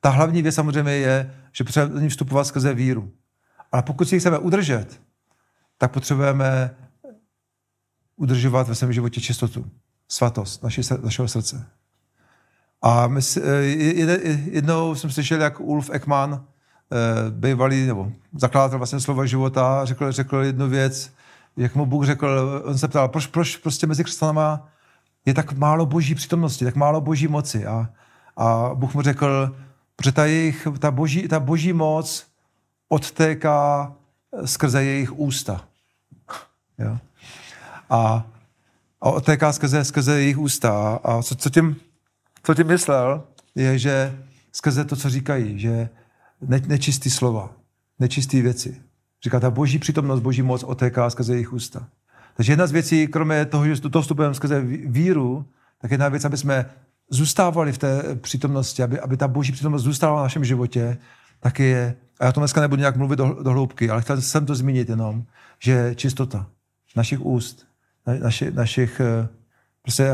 ta 0.00 0.10
hlavní 0.10 0.42
věc 0.42 0.54
samozřejmě 0.54 0.92
je, 0.92 1.34
že 1.52 1.64
potřebujeme 1.64 1.94
do 1.94 2.00
ní 2.00 2.08
vstupovat 2.08 2.44
skrze 2.44 2.74
víru. 2.74 3.12
Ale 3.72 3.82
pokud 3.82 4.08
si 4.08 4.16
ji 4.16 4.20
chceme 4.20 4.38
udržet, 4.38 5.00
tak 5.78 5.92
potřebujeme 5.92 6.76
udržovat 8.16 8.68
ve 8.68 8.74
svém 8.74 8.92
životě 8.92 9.20
čistotu, 9.20 9.66
svatost 10.08 10.62
naši, 10.62 10.80
našeho 11.02 11.28
srdce. 11.28 11.66
A 12.82 13.06
my, 13.06 13.20
e, 13.42 13.64
jednou 14.50 14.94
jsem 14.94 15.10
slyšel, 15.10 15.40
jak 15.40 15.60
Ulf 15.60 15.90
Ekman 15.92 16.46
Eh, 16.46 16.55
bývalý, 17.30 17.86
nebo 17.86 18.12
zakladatel 18.38 18.78
vlastně 18.78 19.00
slova 19.00 19.26
života, 19.26 19.84
řekl, 19.84 20.12
řekl 20.12 20.36
jednu 20.36 20.68
věc, 20.68 21.12
jak 21.56 21.74
mu 21.74 21.86
Bůh 21.86 22.06
řekl, 22.06 22.62
on 22.64 22.78
se 22.78 22.88
ptal, 22.88 23.08
proč, 23.08 23.26
proč 23.26 23.56
prostě 23.56 23.86
mezi 23.86 24.04
křesťanama 24.04 24.68
je 25.26 25.34
tak 25.34 25.52
málo 25.52 25.86
boží 25.86 26.14
přítomnosti, 26.14 26.64
tak 26.64 26.76
málo 26.76 27.00
boží 27.00 27.28
moci. 27.28 27.66
A, 27.66 27.88
a 28.36 28.70
Bůh 28.74 28.94
mu 28.94 29.02
řekl, 29.02 29.56
protože 29.96 30.12
ta, 30.12 30.24
jejich, 30.24 30.68
ta, 30.78 30.90
boží, 30.90 31.28
ta 31.28 31.40
boží 31.40 31.72
moc 31.72 32.26
odtéká 32.88 33.92
skrze 34.44 34.84
jejich 34.84 35.18
ústa. 35.18 35.64
jo? 36.78 36.98
A, 37.90 38.26
a 39.00 39.10
odtéká 39.10 39.52
skrze, 39.52 39.84
skrze 39.84 40.20
jejich 40.20 40.38
ústa. 40.38 41.00
A 41.04 41.22
co, 41.22 41.34
co, 41.34 41.50
tím, 41.50 41.76
co 42.42 42.54
tím 42.54 42.66
myslel, 42.66 43.24
je, 43.54 43.78
že 43.78 44.18
skrze 44.52 44.84
to, 44.84 44.96
co 44.96 45.10
říkají, 45.10 45.58
že 45.58 45.88
ne, 46.40 46.60
nečistý 46.66 47.10
slova, 47.10 47.52
nečistý 47.98 48.42
věci. 48.42 48.82
Říká, 49.24 49.40
ta 49.40 49.50
boží 49.50 49.78
přítomnost, 49.78 50.20
boží 50.20 50.42
moc 50.42 50.62
otéká 50.62 51.10
skrze 51.10 51.34
jejich 51.34 51.52
ústa. 51.52 51.88
Takže 52.36 52.52
jedna 52.52 52.66
z 52.66 52.72
věcí, 52.72 53.06
kromě 53.06 53.44
toho, 53.44 53.66
že 53.66 53.80
toho 53.80 54.02
vstupujeme 54.02 54.34
skrze 54.34 54.60
víru, 54.86 55.46
tak 55.80 55.90
jedna 55.90 56.08
věc, 56.08 56.24
aby 56.24 56.36
jsme 56.36 56.66
zůstávali 57.10 57.72
v 57.72 57.78
té 57.78 58.02
přítomnosti, 58.14 58.82
aby, 58.82 59.00
aby 59.00 59.16
ta 59.16 59.28
boží 59.28 59.52
přítomnost 59.52 59.82
zůstala 59.82 60.20
v 60.20 60.24
našem 60.24 60.44
životě, 60.44 60.98
tak 61.40 61.58
je, 61.60 61.96
a 62.20 62.24
já 62.24 62.32
to 62.32 62.40
dneska 62.40 62.60
nebudu 62.60 62.80
nějak 62.80 62.96
mluvit 62.96 63.16
do, 63.16 63.42
do 63.42 63.50
hloubky, 63.50 63.90
ale 63.90 64.02
chtěl 64.02 64.20
jsem 64.20 64.46
to 64.46 64.54
zmínit 64.54 64.88
jenom, 64.88 65.24
že 65.58 65.94
čistota 65.94 66.46
našich 66.96 67.20
úst, 67.20 67.66
na, 68.06 68.14
naši, 68.14 68.50
našich 68.50 69.00
eh, 69.00 69.28
prostě 69.82 70.10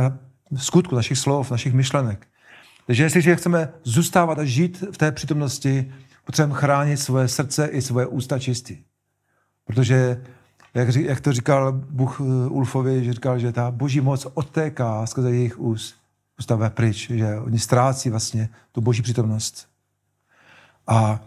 skutku, 0.56 0.94
našich 0.94 1.18
slov, 1.18 1.50
našich 1.50 1.72
myšlenek. 1.72 2.26
Takže 2.86 3.02
jestliže 3.02 3.36
chceme 3.36 3.72
zůstávat 3.84 4.38
a 4.38 4.44
žít 4.44 4.84
v 4.92 4.98
té 4.98 5.12
přítomnosti, 5.12 5.92
potřebujeme 6.24 6.60
chránit 6.60 6.96
svoje 6.96 7.28
srdce 7.28 7.66
i 7.66 7.82
svoje 7.82 8.06
ústa 8.06 8.38
čistý. 8.38 8.78
Protože, 9.64 10.22
jak, 10.74 10.94
jak 10.94 11.20
to 11.20 11.32
říkal 11.32 11.72
Bůh 11.72 12.20
eh, 12.20 12.48
Ulfovi, 12.48 13.04
že 13.04 13.12
říkal, 13.12 13.38
že 13.38 13.52
ta 13.52 13.70
boží 13.70 14.00
moc 14.00 14.26
odtéká 14.34 15.06
skrze 15.06 15.30
jejich 15.30 15.58
úst, 15.58 15.94
ústa 16.38 16.70
pryč, 16.70 17.10
že 17.10 17.38
oni 17.38 17.58
ztrácí 17.58 18.10
vlastně 18.10 18.48
tu 18.72 18.80
boží 18.80 19.02
přítomnost. 19.02 19.68
A 20.86 21.20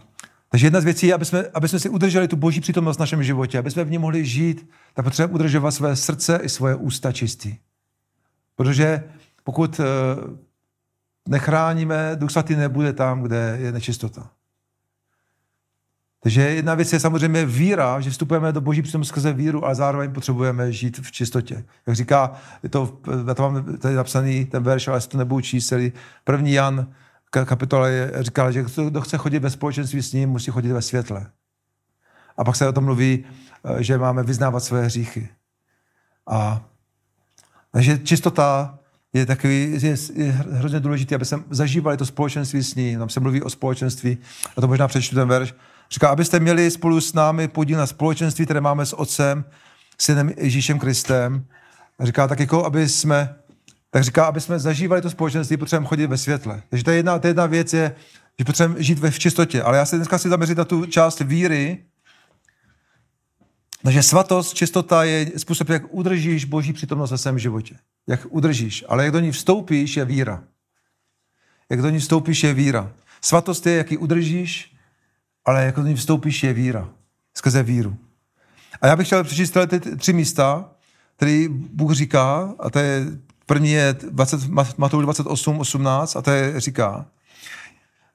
takže 0.48 0.66
jedna 0.66 0.80
z 0.80 0.84
věcí 0.84 1.06
je, 1.06 1.14
aby 1.14 1.24
jsme, 1.24 1.44
aby 1.54 1.68
jsme 1.68 1.78
si 1.78 1.88
udrželi 1.88 2.28
tu 2.28 2.36
boží 2.36 2.60
přítomnost 2.60 2.96
v 2.96 3.00
našem 3.00 3.22
životě, 3.22 3.58
aby 3.58 3.70
jsme 3.70 3.84
v 3.84 3.90
ní 3.90 3.98
mohli 3.98 4.24
žít, 4.24 4.70
tak 4.94 5.04
potřebujeme 5.04 5.34
udržovat 5.34 5.70
své 5.70 5.96
srdce 5.96 6.40
i 6.42 6.48
svoje 6.48 6.74
ústa 6.74 7.12
čistý. 7.12 7.56
Protože 8.56 9.04
pokud 9.44 9.80
eh, 9.80 9.84
nechráníme, 11.28 12.12
Duch 12.14 12.30
Svatý 12.30 12.56
nebude 12.56 12.92
tam, 12.92 13.22
kde 13.22 13.58
je 13.60 13.72
nečistota. 13.72 14.30
Takže 16.26 16.40
jedna 16.40 16.74
věc 16.74 16.92
je 16.92 17.00
samozřejmě 17.00 17.46
víra, 17.46 18.00
že 18.00 18.10
vstupujeme 18.10 18.52
do 18.52 18.60
boží 18.60 18.82
přítomnosti 18.82 19.08
skrze 19.08 19.32
víru, 19.32 19.64
ale 19.64 19.74
zároveň 19.74 20.12
potřebujeme 20.12 20.72
žít 20.72 20.98
v 20.98 21.12
čistotě. 21.12 21.64
Jak 21.86 21.96
říká, 21.96 22.32
je 22.62 22.68
to, 22.68 22.98
já 23.28 23.34
to 23.34 23.42
mám 23.42 23.76
tady 23.78 23.94
napsaný 23.94 24.44
ten 24.44 24.62
verš, 24.62 24.88
ale 24.88 25.00
to 25.00 25.18
nebudu 25.18 25.40
číst 25.40 25.66
celý. 25.66 25.92
První 26.24 26.52
Jan 26.52 26.86
kapitola 27.30 27.88
je, 27.88 28.12
říká, 28.20 28.50
že 28.50 28.64
kdo 28.84 29.00
chce 29.00 29.16
chodit 29.16 29.38
ve 29.38 29.50
společenství 29.50 30.02
s 30.02 30.12
ním, 30.12 30.30
musí 30.30 30.50
chodit 30.50 30.72
ve 30.72 30.82
světle. 30.82 31.26
A 32.36 32.44
pak 32.44 32.56
se 32.56 32.68
o 32.68 32.72
tom 32.72 32.84
mluví, 32.84 33.24
eh, 33.64 33.82
že 33.82 33.98
máme 33.98 34.22
vyznávat 34.22 34.60
své 34.60 34.84
hříchy. 34.84 35.28
A 36.26 36.64
takže 37.72 37.98
čistota 37.98 38.78
je 39.12 39.26
takový, 39.26 39.78
je, 39.82 39.96
je 40.14 40.32
hrozně 40.32 40.80
důležité, 40.80 41.14
aby 41.14 41.24
jsme 41.24 41.38
zažívali 41.50 41.96
to 41.96 42.06
společenství 42.06 42.62
s 42.62 42.74
ní. 42.74 42.96
Tam 42.96 43.08
se 43.08 43.20
mluví 43.20 43.42
o 43.42 43.50
společenství, 43.50 44.18
a 44.56 44.60
to 44.60 44.68
možná 44.68 44.88
přečtu 44.88 45.14
ten 45.14 45.28
verš. 45.28 45.54
Říká, 45.90 46.08
abyste 46.08 46.40
měli 46.40 46.70
spolu 46.70 47.00
s 47.00 47.12
námi 47.12 47.48
podíl 47.48 47.78
na 47.78 47.86
společenství, 47.86 48.44
které 48.44 48.60
máme 48.60 48.86
s 48.86 48.92
Otcem, 48.92 49.44
Synem 49.98 50.32
Ježíšem 50.36 50.78
Kristem. 50.78 51.46
A 51.98 52.06
říká 52.06 52.28
tak 52.28 52.40
jako, 52.40 52.64
aby 52.64 52.88
jsme, 52.88 53.34
tak 53.90 54.04
říká, 54.04 54.24
aby 54.24 54.40
jsme 54.40 54.58
zažívali 54.58 55.02
to 55.02 55.10
společenství, 55.10 55.56
potřebujeme 55.56 55.88
chodit 55.88 56.06
ve 56.06 56.18
světle. 56.18 56.62
Takže 56.70 56.84
je 56.90 56.96
jedna, 56.96 57.14
je 57.14 57.30
jedna 57.30 57.46
věc, 57.46 57.72
je, 57.72 57.94
že 58.38 58.44
potřebujeme 58.44 58.82
žít 58.82 58.98
ve 58.98 59.10
v 59.10 59.18
čistotě. 59.18 59.62
Ale 59.62 59.78
já 59.78 59.86
se 59.86 59.96
dneska 59.96 60.18
si 60.18 60.28
zaměřit 60.28 60.58
na 60.58 60.64
tu 60.64 60.86
část 60.86 61.20
víry, 61.20 61.84
takže 63.86 64.02
svatost, 64.02 64.54
čistota 64.54 65.04
je 65.04 65.30
způsob, 65.36 65.68
jak 65.68 65.82
udržíš 65.94 66.44
boží 66.44 66.72
přítomnost 66.72 67.10
ve 67.10 67.18
svém 67.18 67.38
životě. 67.38 67.76
Jak 68.06 68.26
udržíš. 68.30 68.84
Ale 68.88 69.04
jak 69.04 69.12
do 69.12 69.20
ní 69.20 69.32
vstoupíš, 69.32 69.96
je 69.96 70.04
víra. 70.04 70.44
Jak 71.70 71.82
do 71.82 71.90
ní 71.90 71.98
vstoupíš, 71.98 72.42
je 72.42 72.54
víra. 72.54 72.92
Svatost 73.20 73.66
je, 73.66 73.76
jak 73.76 73.90
ji 73.90 73.96
udržíš, 73.96 74.75
ale 75.46 75.64
jak 75.64 75.76
do 75.76 75.82
ní 75.82 75.94
vstoupíš, 75.94 76.42
je 76.42 76.52
víra. 76.52 76.88
Skrze 77.34 77.62
víru. 77.62 77.96
A 78.82 78.86
já 78.86 78.96
bych 78.96 79.06
chtěl 79.06 79.24
přečíst 79.24 79.56
ty 79.68 79.80
tři 79.80 80.12
místa, 80.12 80.70
které 81.16 81.46
Bůh 81.48 81.92
říká, 81.92 82.54
a 82.58 82.70
to 82.70 82.78
je 82.78 83.06
První 83.46 83.70
je 83.70 83.96
20, 84.10 84.40
Matouš 84.78 85.02
28, 85.02 85.58
18 85.58 86.16
a 86.16 86.22
to 86.22 86.30
je, 86.30 86.60
říká, 86.60 87.06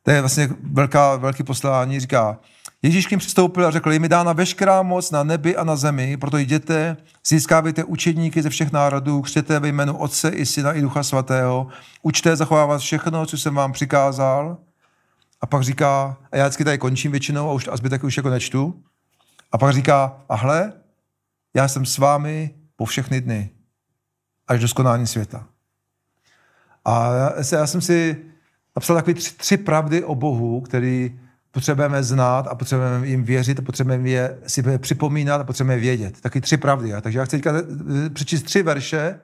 to 0.04 0.12
je 0.12 0.20
vlastně 0.22 0.50
velká, 0.64 1.16
velký 1.16 1.44
poslání, 1.44 2.00
říká, 2.00 2.40
Ježíš 2.84 3.08
k 3.08 3.12
ním 3.12 3.20
přistoupil 3.20 3.68
a 3.68 3.72
řekl, 3.72 3.92
je 3.92 4.00
mi 4.00 4.10
dána 4.10 4.34
veškerá 4.34 4.82
moc 4.82 5.12
na 5.12 5.24
nebi 5.24 5.56
a 5.56 5.64
na 5.64 5.76
zemi, 5.76 6.18
proto 6.18 6.38
jděte, 6.38 6.98
získávejte 7.28 7.84
učedníky 7.84 8.42
ze 8.42 8.50
všech 8.50 8.72
národů, 8.72 9.22
křtěte 9.22 9.60
ve 9.60 9.68
jménu 9.68 9.98
Otce 9.98 10.30
i 10.30 10.46
Syna 10.46 10.74
i 10.74 10.82
Ducha 10.82 11.04
Svatého, 11.04 11.68
učte 12.02 12.36
zachovávat 12.36 12.82
všechno, 12.82 13.26
co 13.26 13.38
jsem 13.38 13.56
vám 13.56 13.72
přikázal. 13.72 14.58
A 15.42 15.46
pak 15.46 15.64
říká, 15.64 16.18
a 16.32 16.38
já 16.38 16.44
vždycky 16.46 16.64
tady 16.64 16.78
končím 16.78 17.12
většinou 17.12 17.50
a 17.50 17.54
už 17.54 17.68
a 17.72 17.78
zbytek 17.78 18.04
už 18.04 18.18
jako 18.18 18.30
nečtu. 18.30 18.84
A 19.52 19.58
pak 19.58 19.74
říká, 19.74 20.24
a 20.30 20.36
hle, 20.36 20.74
já 21.56 21.68
jsem 21.68 21.86
s 21.86 21.98
vámi 21.98 22.56
po 22.76 22.86
všechny 22.86 23.22
dny, 23.22 23.50
až 24.48 24.60
do 24.60 24.68
skonání 24.68 25.08
světa. 25.08 25.48
A 26.86 27.14
já, 27.14 27.34
já 27.52 27.68
jsem 27.68 27.82
si 27.82 28.18
napsal 28.76 28.96
takové 28.96 29.14
tři, 29.14 29.34
tři 29.34 29.58
pravdy 29.58 30.04
o 30.04 30.16
Bohu, 30.16 30.62
který 30.62 31.20
potřebujeme 31.52 32.04
znát 32.04 32.48
a 32.48 32.56
potřebujeme 32.56 33.08
jim 33.08 33.24
věřit 33.24 33.60
a 33.60 33.62
potřebujeme 33.62 34.10
je 34.10 34.38
si 34.48 34.64
připomínat 34.78 35.42
a 35.42 35.44
potřebujeme 35.44 35.82
vědět. 35.82 36.22
Taky 36.22 36.42
tři 36.42 36.58
pravdy. 36.58 36.92
Takže 37.02 37.20
já 37.20 37.26
chci 37.26 37.38
teďka 37.38 37.52
eh, 37.58 38.10
přečíst 38.10 38.44
tři 38.44 38.64
verše 38.64 39.20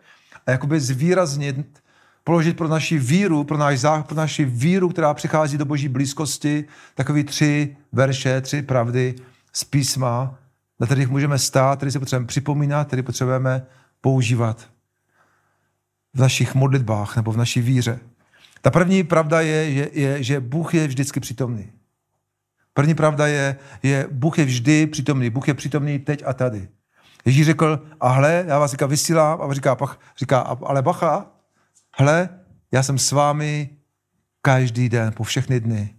a 0.46 0.52
jakoby 0.52 0.80
zvýraznit, 0.80 1.84
položit 2.28 2.58
pro 2.58 2.68
naši 2.68 3.00
víru, 3.00 3.44
pro, 3.44 3.58
náš 3.58 3.86
pro 4.08 4.16
naši 4.16 4.46
víru, 4.46 4.90
která 4.90 5.14
přichází 5.14 5.58
do 5.58 5.66
boží 5.66 5.88
blízkosti, 5.88 6.66
takový 6.96 7.24
tři 7.24 7.78
verše, 7.92 8.42
tři 8.42 8.62
pravdy 8.62 9.16
z 9.54 9.64
písma, 9.64 10.36
na 10.80 10.86
kterých 10.86 11.08
můžeme 11.08 11.40
stát, 11.40 11.80
které 11.80 11.92
si 11.92 12.00
potřebujeme 12.00 12.28
připomínat, 12.28 12.88
které 12.88 13.04
potřebujeme 13.04 13.66
používat 14.02 14.70
v 16.14 16.20
našich 16.20 16.56
modlitbách 16.56 17.16
nebo 17.16 17.32
v 17.32 17.38
naší 17.38 17.62
víře. 17.62 18.00
Ta 18.62 18.72
první 18.72 19.04
pravda 19.04 19.42
je, 19.42 19.74
že, 19.74 19.90
je, 19.94 20.24
že 20.24 20.40
Bůh 20.40 20.74
je 20.74 20.88
vždycky 20.88 21.20
přítomný. 21.20 21.72
První 22.74 22.96
pravda 22.96 23.28
je, 23.28 23.56
je, 23.84 24.08
Bůh 24.12 24.40
je 24.40 24.46
vždy 24.46 24.88
přítomný. 24.88 25.30
Bůh 25.30 25.48
je 25.48 25.54
přítomný 25.54 26.00
teď 26.00 26.24
a 26.26 26.34
tady. 26.34 26.68
Ježíš 27.26 27.46
řekl, 27.46 27.86
a 28.00 28.10
hle, 28.10 28.44
já 28.48 28.60
vás 28.60 28.72
říká, 28.72 28.86
vysílám, 28.86 29.42
a 29.42 29.54
říká, 29.54 29.76
pach, 29.76 30.00
říká 30.18 30.40
ale 30.40 30.82
bacha, 30.82 31.37
hle, 31.98 32.30
já 32.72 32.84
jsem 32.84 32.98
s 32.98 33.12
vámi 33.12 33.70
každý 34.42 34.90
den, 34.90 35.14
po 35.14 35.24
všechny 35.24 35.60
dny. 35.60 35.96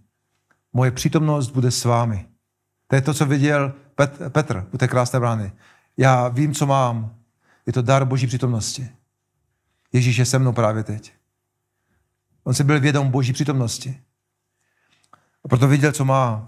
Moje 0.73 0.91
přítomnost 0.91 1.49
bude 1.49 1.71
s 1.71 1.85
vámi. 1.85 2.25
To 2.87 2.95
je 2.95 3.01
to, 3.01 3.13
co 3.13 3.25
viděl 3.25 3.73
Pet, 3.95 4.19
Petr 4.29 4.67
u 4.73 4.77
té 4.77 4.87
krásné 4.87 5.19
brány. 5.19 5.51
Já 5.97 6.27
vím, 6.27 6.53
co 6.53 6.65
mám. 6.65 7.15
Je 7.65 7.73
to 7.73 7.81
dar 7.81 8.05
Boží 8.05 8.27
přítomnosti. 8.27 8.89
Ježíš 9.93 10.17
je 10.17 10.25
se 10.25 10.39
mnou 10.39 10.53
právě 10.53 10.83
teď. 10.83 11.13
On 12.43 12.53
si 12.53 12.63
byl 12.63 12.79
vědom 12.79 13.11
Boží 13.11 13.33
přítomnosti. 13.33 14.01
A 15.43 15.47
proto 15.47 15.67
viděl, 15.67 15.91
co 15.91 16.05
má. 16.05 16.47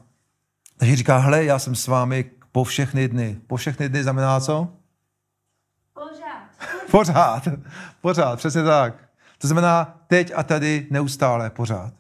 Takže 0.78 0.96
říká, 0.96 1.18
hle, 1.18 1.46
já 1.46 1.60
jsem 1.60 1.76
s 1.76 1.88
vámi 1.88 2.32
po 2.52 2.64
všechny 2.64 3.08
dny. 3.08 3.42
Po 3.48 3.58
všechny 3.58 3.90
dny 3.90 4.04
znamená 4.04 4.40
co? 4.40 4.74
Pořád. 5.94 6.50
Pořád. 6.92 7.48
Pořád, 8.02 8.36
přesně 8.36 8.64
tak. 8.64 9.11
To 9.42 9.48
znamená 9.48 10.04
teď 10.08 10.32
a 10.36 10.44
tady 10.44 10.88
neustále, 10.90 11.50
pořád. 11.50 11.94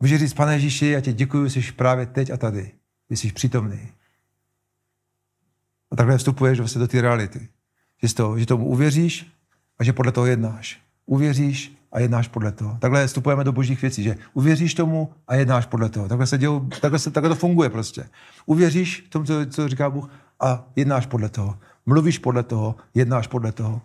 Můžeš 0.00 0.20
říct, 0.20 0.34
pane 0.34 0.52
Ježíši, 0.52 0.86
já 0.86 1.00
tě 1.00 1.12
děkuji, 1.12 1.50
jsi 1.50 1.72
právě 1.72 2.06
teď 2.06 2.30
a 2.30 2.36
tady. 2.36 2.72
Jsi 3.10 3.32
přítomný. 3.32 3.88
A 5.90 5.96
takhle 5.96 6.18
vstupuješ 6.18 6.58
vlastně 6.58 6.78
do 6.78 6.88
té 6.88 7.00
reality. 7.00 7.48
Že, 8.02 8.14
to, 8.14 8.38
že 8.38 8.46
tomu 8.46 8.66
uvěříš 8.66 9.26
a 9.78 9.84
že 9.84 9.92
podle 9.92 10.12
toho 10.12 10.26
jednáš. 10.26 10.80
Uvěříš 11.06 11.72
a 11.92 12.00
jednáš 12.00 12.28
podle 12.28 12.52
toho. 12.52 12.78
Takhle 12.80 13.06
vstupujeme 13.06 13.44
do 13.44 13.52
božích 13.52 13.82
věcí, 13.82 14.02
že 14.02 14.16
uvěříš 14.32 14.74
tomu 14.74 15.12
a 15.28 15.34
jednáš 15.34 15.66
podle 15.66 15.88
toho. 15.88 16.08
Takhle, 16.08 16.26
se 16.26 16.38
dělou, 16.38 16.60
takhle, 16.60 16.98
se, 16.98 17.10
takhle 17.10 17.28
to 17.28 17.34
funguje 17.34 17.70
prostě. 17.70 18.08
Uvěříš 18.46 19.06
tomu, 19.08 19.24
co, 19.24 19.46
co 19.46 19.68
říká 19.68 19.90
Bůh 19.90 20.10
a 20.40 20.64
jednáš 20.76 21.06
podle 21.06 21.28
toho. 21.28 21.58
Mluvíš 21.86 22.18
podle 22.18 22.42
toho, 22.42 22.76
jednáš 22.94 23.26
podle 23.26 23.52
toho. 23.52 23.82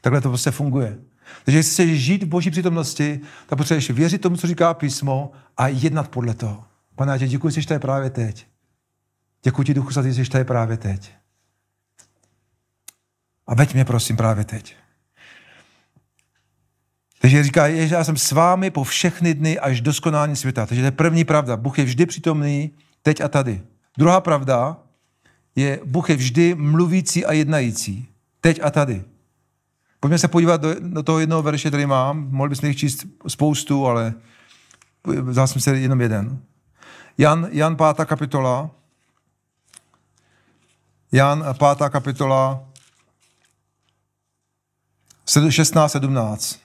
Takhle 0.00 0.20
to 0.20 0.28
prostě 0.28 0.50
funguje. 0.50 0.98
Takže 1.44 1.58
jestli 1.58 1.72
chceš 1.72 2.00
žít 2.00 2.22
v 2.22 2.26
boží 2.26 2.50
přítomnosti, 2.50 3.20
tak 3.46 3.56
potřebuješ 3.56 3.90
věřit 3.90 4.20
tomu, 4.20 4.36
co 4.36 4.46
říká 4.46 4.74
písmo 4.74 5.32
a 5.56 5.68
jednat 5.68 6.08
podle 6.08 6.34
toho. 6.34 6.64
Pane, 6.94 7.12
já 7.12 7.18
tě 7.18 7.26
děkuji, 7.26 7.50
že 7.50 7.66
tady 7.66 7.80
právě 7.80 8.10
teď. 8.10 8.46
Děkuji 9.42 9.62
ti, 9.62 9.74
Duchu 9.74 9.90
Svatý, 9.90 10.12
že 10.12 10.30
tady 10.30 10.44
právě 10.44 10.76
teď. 10.76 11.12
A 13.46 13.54
veď 13.54 13.74
mě, 13.74 13.84
prosím, 13.84 14.16
právě 14.16 14.44
teď. 14.44 14.76
Takže 17.18 17.42
říká, 17.42 17.70
že 17.70 17.94
já 17.94 18.04
jsem 18.04 18.16
s 18.16 18.32
vámi 18.32 18.70
po 18.70 18.84
všechny 18.84 19.34
dny 19.34 19.58
až 19.58 19.80
do 19.80 19.92
skonání 19.92 20.36
světa. 20.36 20.66
Takže 20.66 20.82
to 20.82 20.86
je 20.86 20.90
první 20.90 21.24
pravda. 21.24 21.56
Bůh 21.56 21.78
je 21.78 21.84
vždy 21.84 22.06
přítomný 22.06 22.70
teď 23.02 23.20
a 23.20 23.28
tady. 23.28 23.62
Druhá 23.98 24.20
pravda 24.20 24.76
je, 25.56 25.80
Bůh 25.84 26.10
je 26.10 26.16
vždy 26.16 26.54
mluvící 26.54 27.24
a 27.26 27.32
jednající. 27.32 28.08
Teď 28.40 28.60
a 28.62 28.70
tady. 28.70 29.04
Pojďme 30.00 30.18
se 30.18 30.28
podívat 30.28 30.60
do, 30.60 30.74
do 30.80 31.02
toho 31.02 31.18
jednoho 31.18 31.42
verše, 31.42 31.68
který 31.68 31.86
mám. 31.86 32.28
Mohli 32.30 32.48
bychom 32.48 32.68
jich 32.68 32.78
číst 32.78 33.06
spoustu, 33.28 33.86
ale 33.86 34.14
vzal 35.04 35.46
jsem 35.46 35.62
se 35.62 35.78
jenom 35.78 36.00
jeden. 36.00 36.42
Jan, 37.18 37.48
Jan 37.50 37.76
5. 37.76 38.06
kapitola. 38.06 38.70
Jan 41.12 41.44
5. 41.76 41.90
kapitola 41.90 42.64
16, 45.50 45.92
17. 45.92 46.58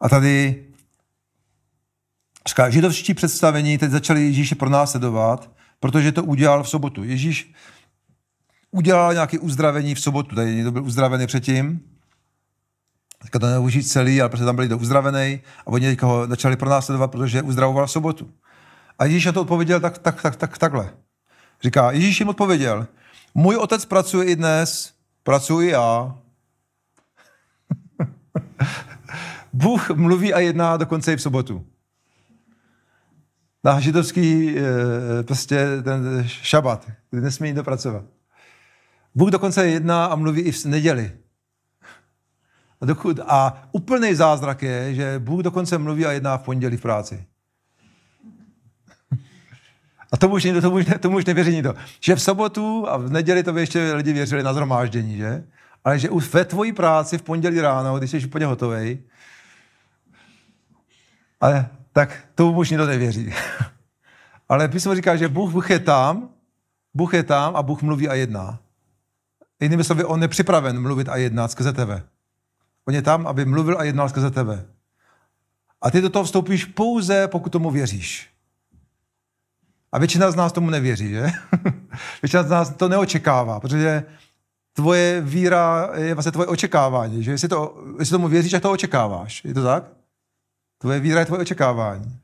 A 0.00 0.08
tady 0.08 0.64
říká, 2.46 2.70
židovští 2.70 3.14
představení 3.14 3.78
teď 3.78 3.90
začali 3.90 4.22
Ježíše 4.22 4.54
pronásledovat, 4.54 5.50
protože 5.80 6.12
to 6.12 6.24
udělal 6.24 6.62
v 6.62 6.68
sobotu. 6.68 7.04
Ježíš 7.04 7.54
udělal 8.74 9.12
nějaké 9.12 9.38
uzdravení 9.38 9.94
v 9.94 10.00
sobotu, 10.00 10.34
tady 10.34 10.54
někdo 10.54 10.72
byl 10.72 10.84
uzdravený 10.84 11.26
předtím, 11.26 11.80
teďka 13.22 13.38
to 13.38 13.46
neužít 13.46 13.88
celý, 13.88 14.20
ale 14.20 14.30
protože 14.30 14.44
tam 14.44 14.56
byli 14.56 14.68
to 14.68 14.78
uzdravený 14.78 15.40
a 15.66 15.66
oni 15.66 15.96
ho 16.02 16.26
začali 16.26 16.56
pronásledovat, 16.56 17.10
protože 17.10 17.42
uzdravoval 17.42 17.86
v 17.86 17.90
sobotu. 17.90 18.30
A 18.98 19.04
Ježíš 19.04 19.24
na 19.24 19.32
to 19.32 19.40
odpověděl 19.40 19.80
tak, 19.80 19.98
tak, 19.98 20.22
tak, 20.22 20.36
tak, 20.36 20.58
takhle. 20.58 20.92
Říká, 21.62 21.92
Ježíš 21.92 22.20
jim 22.20 22.28
odpověděl, 22.28 22.86
můj 23.34 23.56
otec 23.56 23.84
pracuje 23.84 24.26
i 24.26 24.36
dnes, 24.36 24.92
pracuji 25.22 25.70
já. 25.70 26.18
Bůh 29.52 29.90
mluví 29.90 30.34
a 30.34 30.38
jedná 30.38 30.76
dokonce 30.76 31.12
i 31.12 31.16
v 31.16 31.22
sobotu. 31.22 31.66
Na 33.64 33.80
židovský 33.80 34.58
eh, 34.58 35.22
prostě 35.22 35.82
ten 35.82 36.24
šabat, 36.26 36.90
kdy 37.10 37.20
nesmí 37.20 37.48
jít 37.48 37.62
pracovat. 37.62 38.04
Bůh 39.14 39.30
dokonce 39.30 39.66
jedná 39.66 40.04
a 40.04 40.14
mluví 40.14 40.40
i 40.40 40.52
v 40.52 40.64
neděli. 40.64 41.12
A, 42.80 42.86
dokud, 42.86 43.20
a 43.26 43.68
úplný 43.72 44.14
zázrak 44.14 44.62
je, 44.62 44.94
že 44.94 45.18
Bůh 45.18 45.42
dokonce 45.42 45.78
mluví 45.78 46.06
a 46.06 46.12
jedná 46.12 46.38
v 46.38 46.42
pondělí 46.42 46.76
v 46.76 46.82
práci. 46.82 47.26
A 50.12 50.16
tomu 50.16 50.34
už, 50.34 50.42
tomu 50.60 50.76
už, 50.76 50.86
tomu 51.00 51.16
už 51.16 51.24
nevěří 51.24 51.52
nikdo. 51.52 51.74
Že 52.00 52.14
v 52.14 52.22
sobotu 52.22 52.88
a 52.88 52.96
v 52.96 53.10
neděli 53.10 53.42
to 53.42 53.52
by 53.52 53.60
ještě 53.60 53.92
lidi 53.92 54.12
věřili 54.12 54.42
na 54.42 54.52
zhromáždění, 54.52 55.16
že? 55.16 55.44
Ale 55.84 55.98
že 55.98 56.10
už 56.10 56.32
ve 56.32 56.44
tvojí 56.44 56.72
práci 56.72 57.18
v 57.18 57.22
pondělí 57.22 57.60
ráno, 57.60 57.98
když 57.98 58.10
jsi 58.10 58.26
úplně 58.26 58.46
hotový, 58.46 58.98
ale 61.40 61.68
tak 61.92 62.24
tomu 62.34 62.58
už 62.58 62.70
nikdo 62.70 62.86
nevěří. 62.86 63.34
Ale 64.48 64.68
písmo 64.68 64.94
říká, 64.94 65.16
že 65.16 65.28
Bůh, 65.28 65.52
Bůh 65.52 65.70
je 65.70 65.78
tam, 65.78 66.28
Bůh 66.94 67.14
je 67.14 67.22
tam 67.22 67.56
a 67.56 67.62
Bůh 67.62 67.82
mluví 67.82 68.08
a 68.08 68.14
jedná. 68.14 68.58
Jinými 69.60 69.84
slovy, 69.84 70.04
on 70.04 70.22
je 70.22 70.28
připraven 70.28 70.82
mluvit 70.82 71.08
a 71.08 71.16
jednat 71.16 71.50
skrze 71.50 71.72
tebe. 71.72 72.02
On 72.88 72.94
je 72.94 73.02
tam, 73.02 73.26
aby 73.26 73.44
mluvil 73.44 73.78
a 73.78 73.84
jednal 73.84 74.08
skrze 74.08 74.30
tebe. 74.30 74.66
A 75.82 75.90
ty 75.90 76.00
do 76.00 76.10
toho 76.10 76.24
vstoupíš 76.24 76.64
pouze, 76.64 77.28
pokud 77.28 77.50
tomu 77.50 77.70
věříš. 77.70 78.30
A 79.92 79.98
většina 79.98 80.30
z 80.30 80.34
nás 80.34 80.52
tomu 80.52 80.70
nevěří, 80.70 81.08
že? 81.08 81.30
většina 82.22 82.42
z 82.42 82.50
nás 82.50 82.70
to 82.70 82.88
neočekává, 82.88 83.60
protože 83.60 84.04
tvoje 84.72 85.20
víra 85.20 85.90
je 85.94 86.14
vlastně 86.14 86.32
tvoje 86.32 86.46
očekávání, 86.46 87.22
že 87.22 87.30
jestli, 87.30 87.48
to, 87.48 87.84
jestli 87.98 88.12
tomu 88.12 88.28
věříš, 88.28 88.52
tak 88.52 88.62
to 88.62 88.70
očekáváš. 88.70 89.44
Je 89.44 89.54
to 89.54 89.64
tak? 89.64 89.84
Tvoje 90.78 91.00
víra 91.00 91.20
je 91.20 91.26
tvoje 91.26 91.42
očekávání. 91.42 92.18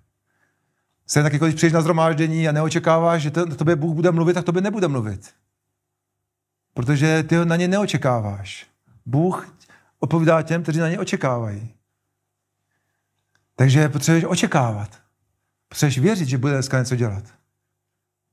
Se 1.07 1.23
taky, 1.23 1.39
když 1.39 1.55
přijdeš 1.55 1.73
na 1.73 1.81
zhromáždění 1.81 2.49
a 2.49 2.53
neočekáváš, 2.53 3.23
že 3.23 3.31
to, 3.31 3.47
tobě 3.47 3.77
Bůh 3.77 3.95
bude 3.95 4.11
mluvit, 4.11 4.35
tak 4.35 4.45
tobě 4.45 4.63
nebude 4.63 4.89
mluvit. 4.89 5.31
Protože 6.81 7.23
ty 7.23 7.37
ho 7.37 7.45
na 7.45 7.57
ně 7.57 7.69
neočekáváš. 7.69 8.67
Bůh 9.07 9.57
odpovídá 9.99 10.43
těm, 10.43 10.63
kteří 10.63 10.79
na 10.79 10.89
ně 10.89 10.99
očekávají. 10.99 11.75
Takže 13.57 13.89
potřebuješ 13.89 14.25
očekávat. 14.25 14.89
Potřebuješ 15.69 15.99
věřit, 15.99 16.29
že 16.29 16.39
bude 16.39 16.53
dneska 16.53 16.79
něco 16.79 16.97
dělat. 16.97 17.25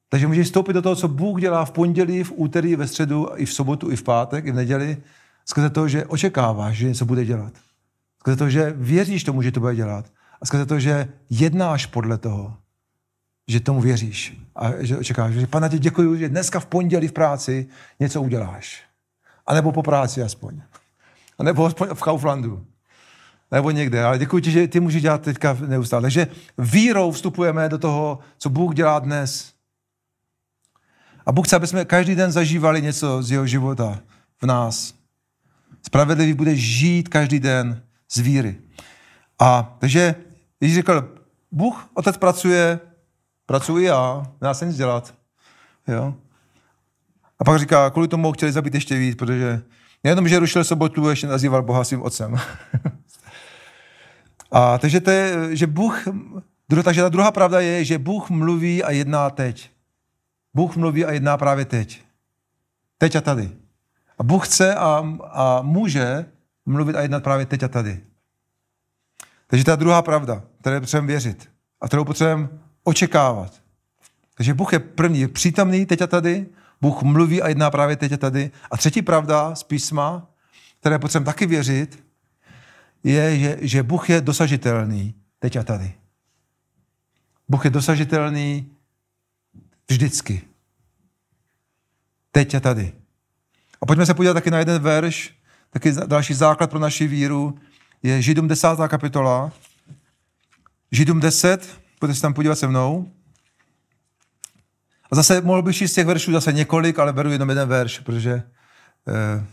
Takže 0.09 0.27
můžeš 0.27 0.47
vstoupit 0.47 0.73
do 0.73 0.81
toho, 0.81 0.95
co 0.95 1.07
Bůh 1.07 1.41
dělá 1.41 1.65
v 1.65 1.71
pondělí, 1.71 2.23
v 2.23 2.33
úterý, 2.35 2.75
ve 2.75 2.87
středu, 2.87 3.29
i 3.35 3.45
v 3.45 3.53
sobotu, 3.53 3.91
i 3.91 3.95
v 3.95 4.03
pátek, 4.03 4.45
i 4.45 4.51
v 4.51 4.55
neděli 4.55 4.97
Skrze 5.45 5.69
to, 5.69 5.87
že 5.87 6.05
očekáváš, 6.05 6.77
že 6.77 6.87
něco 6.87 7.05
bude 7.05 7.25
dělat. 7.25 7.53
Skrze 8.19 8.37
to, 8.37 8.49
že 8.49 8.73
věříš 8.77 9.23
tomu, 9.23 9.41
že 9.41 9.51
to 9.51 9.59
bude 9.59 9.75
dělat. 9.75 10.05
A 10.41 10.45
skrze 10.45 10.65
to, 10.65 10.79
že 10.79 11.07
jednáš 11.29 11.85
podle 11.85 12.17
toho, 12.17 12.57
že 13.47 13.59
tomu 13.59 13.81
věříš. 13.81 14.37
A 14.55 14.71
že 14.79 14.97
očekáváš, 14.97 15.33
že 15.33 15.47
pane, 15.47 15.69
ti 15.69 15.79
děkuji, 15.79 16.15
že 16.15 16.29
dneska 16.29 16.59
v 16.59 16.65
pondělí 16.65 17.07
v 17.07 17.11
práci 17.11 17.67
něco 17.99 18.21
uděláš. 18.21 18.83
A 19.45 19.53
nebo 19.53 19.71
po 19.71 19.83
práci 19.83 20.23
aspoň. 20.23 20.61
A 21.39 21.43
nebo 21.43 21.69
v 21.69 22.01
Kauflandu. 22.01 22.65
Nebo 23.51 23.71
někde. 23.71 24.03
Ale 24.03 24.19
děkuji 24.19 24.39
ti, 24.39 24.51
že 24.51 24.67
ty 24.67 24.79
můžeš 24.79 25.01
dělat 25.01 25.21
teďka 25.21 25.57
neustále. 25.67 26.01
Takže 26.01 26.27
vírou 26.57 27.11
vstupujeme 27.11 27.69
do 27.69 27.77
toho, 27.77 28.19
co 28.37 28.49
Bůh 28.49 28.75
dělá 28.75 28.99
dnes. 28.99 29.53
A 31.25 31.31
Bůh 31.31 31.47
chce, 31.47 31.55
aby 31.55 31.67
jsme 31.67 31.85
každý 31.85 32.15
den 32.15 32.31
zažívali 32.31 32.81
něco 32.81 33.23
z 33.23 33.31
jeho 33.31 33.47
života 33.47 33.99
v 34.41 34.45
nás. 34.45 34.93
Spravedlivý 35.85 36.33
bude 36.33 36.55
žít 36.55 37.09
každý 37.09 37.39
den 37.39 37.83
z 38.11 38.17
víry. 38.17 38.55
A 39.39 39.77
takže 39.79 40.15
Ježíš 40.61 40.75
řekl, 40.75 41.15
Bůh, 41.51 41.89
otec 41.93 42.17
pracuje, 42.17 42.79
pracuji 43.47 43.85
já, 43.85 44.25
nedá 44.41 44.53
se 44.53 44.65
nic 44.65 44.77
dělat. 44.77 45.13
Jo? 45.87 46.13
A 47.39 47.43
pak 47.43 47.59
říká, 47.59 47.89
kvůli 47.89 48.07
tomu 48.07 48.31
chtěli 48.31 48.51
zabít 48.51 48.73
ještě 48.73 48.97
víc, 48.97 49.15
protože 49.15 49.61
nejenom, 50.03 50.27
že 50.27 50.39
rušil 50.39 50.63
sobotu, 50.63 51.09
ještě 51.09 51.27
nazýval 51.27 51.63
Boha 51.63 51.83
svým 51.83 52.01
otcem. 52.01 52.35
a 54.51 54.77
takže 54.77 54.99
to 54.99 55.11
je, 55.11 55.55
že 55.55 55.67
Bůh, 55.67 56.03
takže 56.83 57.01
ta 57.01 57.09
druhá 57.09 57.31
pravda 57.31 57.59
je, 57.59 57.85
že 57.85 57.97
Bůh 57.97 58.29
mluví 58.29 58.83
a 58.83 58.91
jedná 58.91 59.29
teď. 59.29 59.71
Bůh 60.53 60.75
mluví 60.75 61.05
a 61.05 61.11
jedná 61.11 61.37
právě 61.37 61.65
teď. 61.65 62.01
Teď 62.97 63.15
a 63.15 63.21
tady. 63.21 63.51
A 64.17 64.23
Bůh 64.23 64.47
chce 64.47 64.75
a, 64.75 65.03
a 65.23 65.61
může 65.61 66.25
mluvit 66.65 66.95
a 66.95 67.01
jednat 67.01 67.23
právě 67.23 67.45
teď 67.45 67.63
a 67.63 67.67
tady. 67.67 67.99
Takže 69.47 69.65
ta 69.65 69.75
druhá 69.75 70.01
pravda, 70.01 70.43
které 70.61 70.79
potřebujeme 70.79 71.07
věřit 71.07 71.49
a 71.81 71.87
kterou 71.87 72.05
potřebujeme 72.05 72.49
očekávat. 72.87 73.61
Takže 74.35 74.53
Bůh 74.53 74.73
je 74.73 74.79
první, 74.79 75.19
je 75.19 75.27
přítomný 75.27 75.85
teď 75.85 76.01
a 76.01 76.07
tady, 76.07 76.45
Bůh 76.81 77.01
mluví 77.01 77.41
a 77.41 77.47
jedná 77.47 77.71
právě 77.71 77.95
teď 77.95 78.11
a 78.11 78.17
tady. 78.17 78.51
A 78.71 78.77
třetí 78.77 79.01
pravda 79.01 79.55
z 79.55 79.63
písma, 79.63 80.27
které 80.79 80.99
potřebujeme 80.99 81.25
taky 81.25 81.45
věřit, 81.45 82.03
je, 83.03 83.39
že, 83.39 83.57
že 83.61 83.83
Bůh 83.83 84.09
je 84.09 84.21
dosažitelný 84.21 85.15
teď 85.39 85.55
a 85.55 85.63
tady. 85.63 85.93
Bůh 87.49 87.65
je 87.65 87.71
dosažitelný 87.71 88.71
vždycky. 89.89 90.41
Teď 92.31 92.55
a 92.55 92.59
tady. 92.59 92.93
A 93.81 93.85
pojďme 93.85 94.05
se 94.05 94.13
podívat 94.13 94.33
taky 94.33 94.51
na 94.51 94.59
jeden 94.59 94.81
verš, 94.81 95.33
taky 95.69 95.91
další 96.05 96.33
základ 96.33 96.69
pro 96.69 96.79
naši 96.79 97.07
víru, 97.07 97.59
je 98.03 98.21
Židům 98.21 98.47
10. 98.47 98.67
kapitola. 98.87 99.51
Židům 100.91 101.19
10, 101.19 101.86
pojďte 101.99 102.15
se 102.15 102.21
tam 102.21 102.33
podívat 102.33 102.55
se 102.55 102.67
mnou. 102.67 103.11
A 105.11 105.15
zase 105.15 105.41
mohl 105.41 105.61
bych 105.61 105.75
číst 105.75 105.93
těch 105.93 106.05
veršů 106.05 106.31
zase 106.31 106.53
několik, 106.53 106.99
ale 106.99 107.13
beru 107.13 107.31
jenom 107.31 107.49
jeden 107.49 107.69
verš, 107.69 107.99
protože 107.99 108.43
eh, 109.07 109.45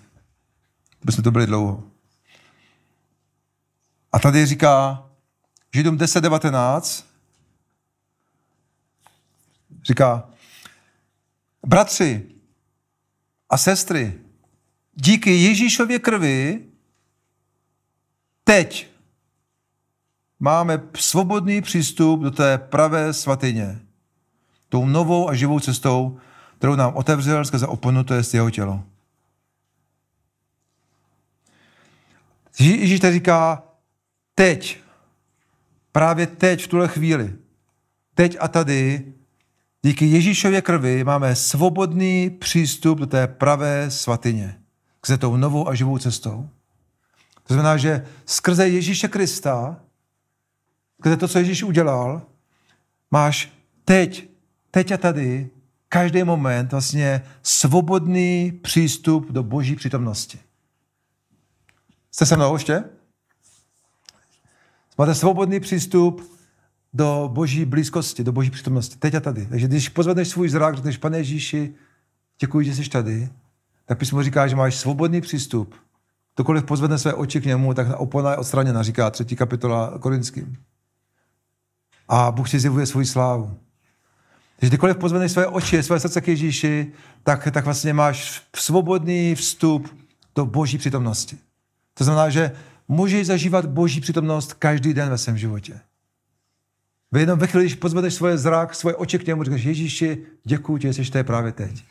bychom 1.04 1.24
to 1.24 1.30
byli 1.30 1.46
dlouho. 1.46 1.82
A 4.12 4.18
tady 4.18 4.46
říká 4.46 5.04
Židům 5.74 5.98
10.19, 5.98 7.04
říká, 9.82 10.30
bratři 11.66 12.26
a 13.50 13.58
sestry, 13.58 14.20
díky 14.94 15.30
Ježíšově 15.30 15.98
krvi 15.98 16.66
teď 18.44 18.93
máme 20.44 20.82
svobodný 20.96 21.62
přístup 21.62 22.20
do 22.20 22.30
té 22.30 22.58
pravé 22.58 23.12
svatyně. 23.12 23.80
Tou 24.68 24.86
novou 24.86 25.28
a 25.28 25.34
živou 25.34 25.60
cestou, 25.60 26.18
kterou 26.58 26.74
nám 26.74 26.94
otevřel 26.96 27.44
skrze 27.44 27.66
oponu, 27.66 28.04
to 28.04 28.14
je 28.14 28.22
jeho 28.32 28.50
tělo. 28.50 28.84
Ježíš 32.58 33.00
tady 33.00 33.14
říká, 33.14 33.62
teď, 34.34 34.78
právě 35.92 36.26
teď, 36.26 36.64
v 36.64 36.68
tuhle 36.68 36.88
chvíli, 36.88 37.34
teď 38.14 38.36
a 38.40 38.48
tady, 38.48 39.12
díky 39.82 40.06
Ježíšově 40.06 40.62
krvi 40.62 41.04
máme 41.04 41.36
svobodný 41.36 42.30
přístup 42.30 42.98
do 42.98 43.06
té 43.06 43.26
pravé 43.26 43.90
svatyně, 43.90 44.60
skrze 44.98 45.18
tou 45.18 45.36
novou 45.36 45.68
a 45.68 45.74
živou 45.74 45.98
cestou. 45.98 46.48
To 47.46 47.54
znamená, 47.54 47.76
že 47.76 48.06
skrze 48.26 48.68
Ježíše 48.68 49.08
Krista, 49.08 49.80
skrze 51.04 51.16
to, 51.16 51.28
co 51.28 51.38
Ježíš 51.38 51.62
udělal, 51.62 52.22
máš 53.10 53.52
teď, 53.84 54.28
teď 54.70 54.92
a 54.92 54.96
tady, 54.96 55.50
každý 55.88 56.24
moment 56.24 56.72
vlastně 56.72 57.22
svobodný 57.42 58.52
přístup 58.62 59.30
do 59.30 59.42
boží 59.42 59.76
přítomnosti. 59.76 60.38
Jste 62.10 62.26
se 62.26 62.36
mnou 62.36 62.54
ještě? 62.54 62.84
Máte 64.98 65.14
svobodný 65.14 65.60
přístup 65.60 66.38
do 66.92 67.30
boží 67.32 67.64
blízkosti, 67.64 68.24
do 68.24 68.32
boží 68.32 68.50
přítomnosti. 68.50 68.96
Teď 68.96 69.14
a 69.14 69.20
tady. 69.20 69.46
Takže 69.46 69.68
když 69.68 69.88
pozvedneš 69.88 70.28
svůj 70.28 70.48
zrak, 70.48 70.74
řekneš, 70.74 70.96
pane 70.96 71.18
Ježíši, 71.18 71.74
děkuji, 72.40 72.64
že 72.64 72.74
jsi 72.74 72.88
tady, 72.88 73.28
tak 73.86 73.98
písmo 73.98 74.22
říká, 74.22 74.46
že 74.46 74.56
máš 74.56 74.74
svobodný 74.74 75.20
přístup 75.20 75.74
Kdokoliv 76.36 76.64
pozvedne 76.64 76.98
své 76.98 77.14
oči 77.14 77.40
k 77.40 77.44
němu, 77.44 77.74
tak 77.74 77.86
opona 78.00 78.30
je 78.30 78.36
odstraněna, 78.36 78.82
říká 78.82 79.10
třetí 79.10 79.36
kapitola 79.36 79.98
Korinským. 79.98 80.56
A 82.08 82.30
Bůh 82.30 82.48
si 82.48 82.60
zjevuje 82.60 82.86
svůj 82.86 83.06
slávu. 83.06 83.56
Když 84.58 84.70
kdykoliv 84.70 84.96
pozvedneš 84.96 85.32
své 85.32 85.46
oči, 85.46 85.82
své 85.82 86.00
srdce 86.00 86.20
k 86.20 86.28
Ježíši, 86.28 86.92
tak, 87.22 87.48
tak 87.52 87.64
vlastně 87.64 87.92
máš 87.92 88.42
svobodný 88.56 89.34
vstup 89.34 89.98
do 90.34 90.46
boží 90.46 90.78
přítomnosti. 90.78 91.38
To 91.94 92.04
znamená, 92.04 92.30
že 92.30 92.52
můžeš 92.88 93.26
zažívat 93.26 93.66
boží 93.66 94.00
přítomnost 94.00 94.52
každý 94.52 94.94
den 94.94 95.10
ve 95.10 95.18
svém 95.18 95.38
životě. 95.38 95.80
Vy 97.12 97.20
jenom 97.20 97.38
ve 97.38 97.46
chvíli, 97.46 97.64
když 97.64 97.74
pozvedeš 97.74 98.14
svoje 98.14 98.38
zrak, 98.38 98.74
svoje 98.74 98.96
oči 98.96 99.18
k 99.18 99.26
němu, 99.26 99.44
říkáš, 99.44 99.62
Ježíši, 99.62 100.26
děkuji 100.44 100.78
ti, 100.78 100.92
že 100.92 101.04
jsi 101.04 101.10
tady 101.10 101.24
právě 101.24 101.52
teď. 101.52 101.84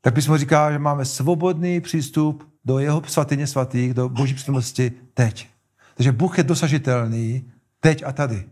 Tak 0.00 0.14
písmo 0.14 0.38
říká, 0.38 0.72
že 0.72 0.78
máme 0.78 1.04
svobodný 1.04 1.80
přístup 1.80 2.48
do 2.64 2.78
jeho 2.78 3.02
svatyně 3.06 3.46
svatých, 3.46 3.94
do 3.94 4.08
boží 4.08 4.34
přítomnosti 4.34 4.92
teď. 5.14 5.48
Takže 5.94 6.12
Bůh 6.12 6.38
je 6.38 6.44
dosažitelný 6.44 7.52
teď 7.84 8.02
a 8.06 8.12
tady. 8.12 8.44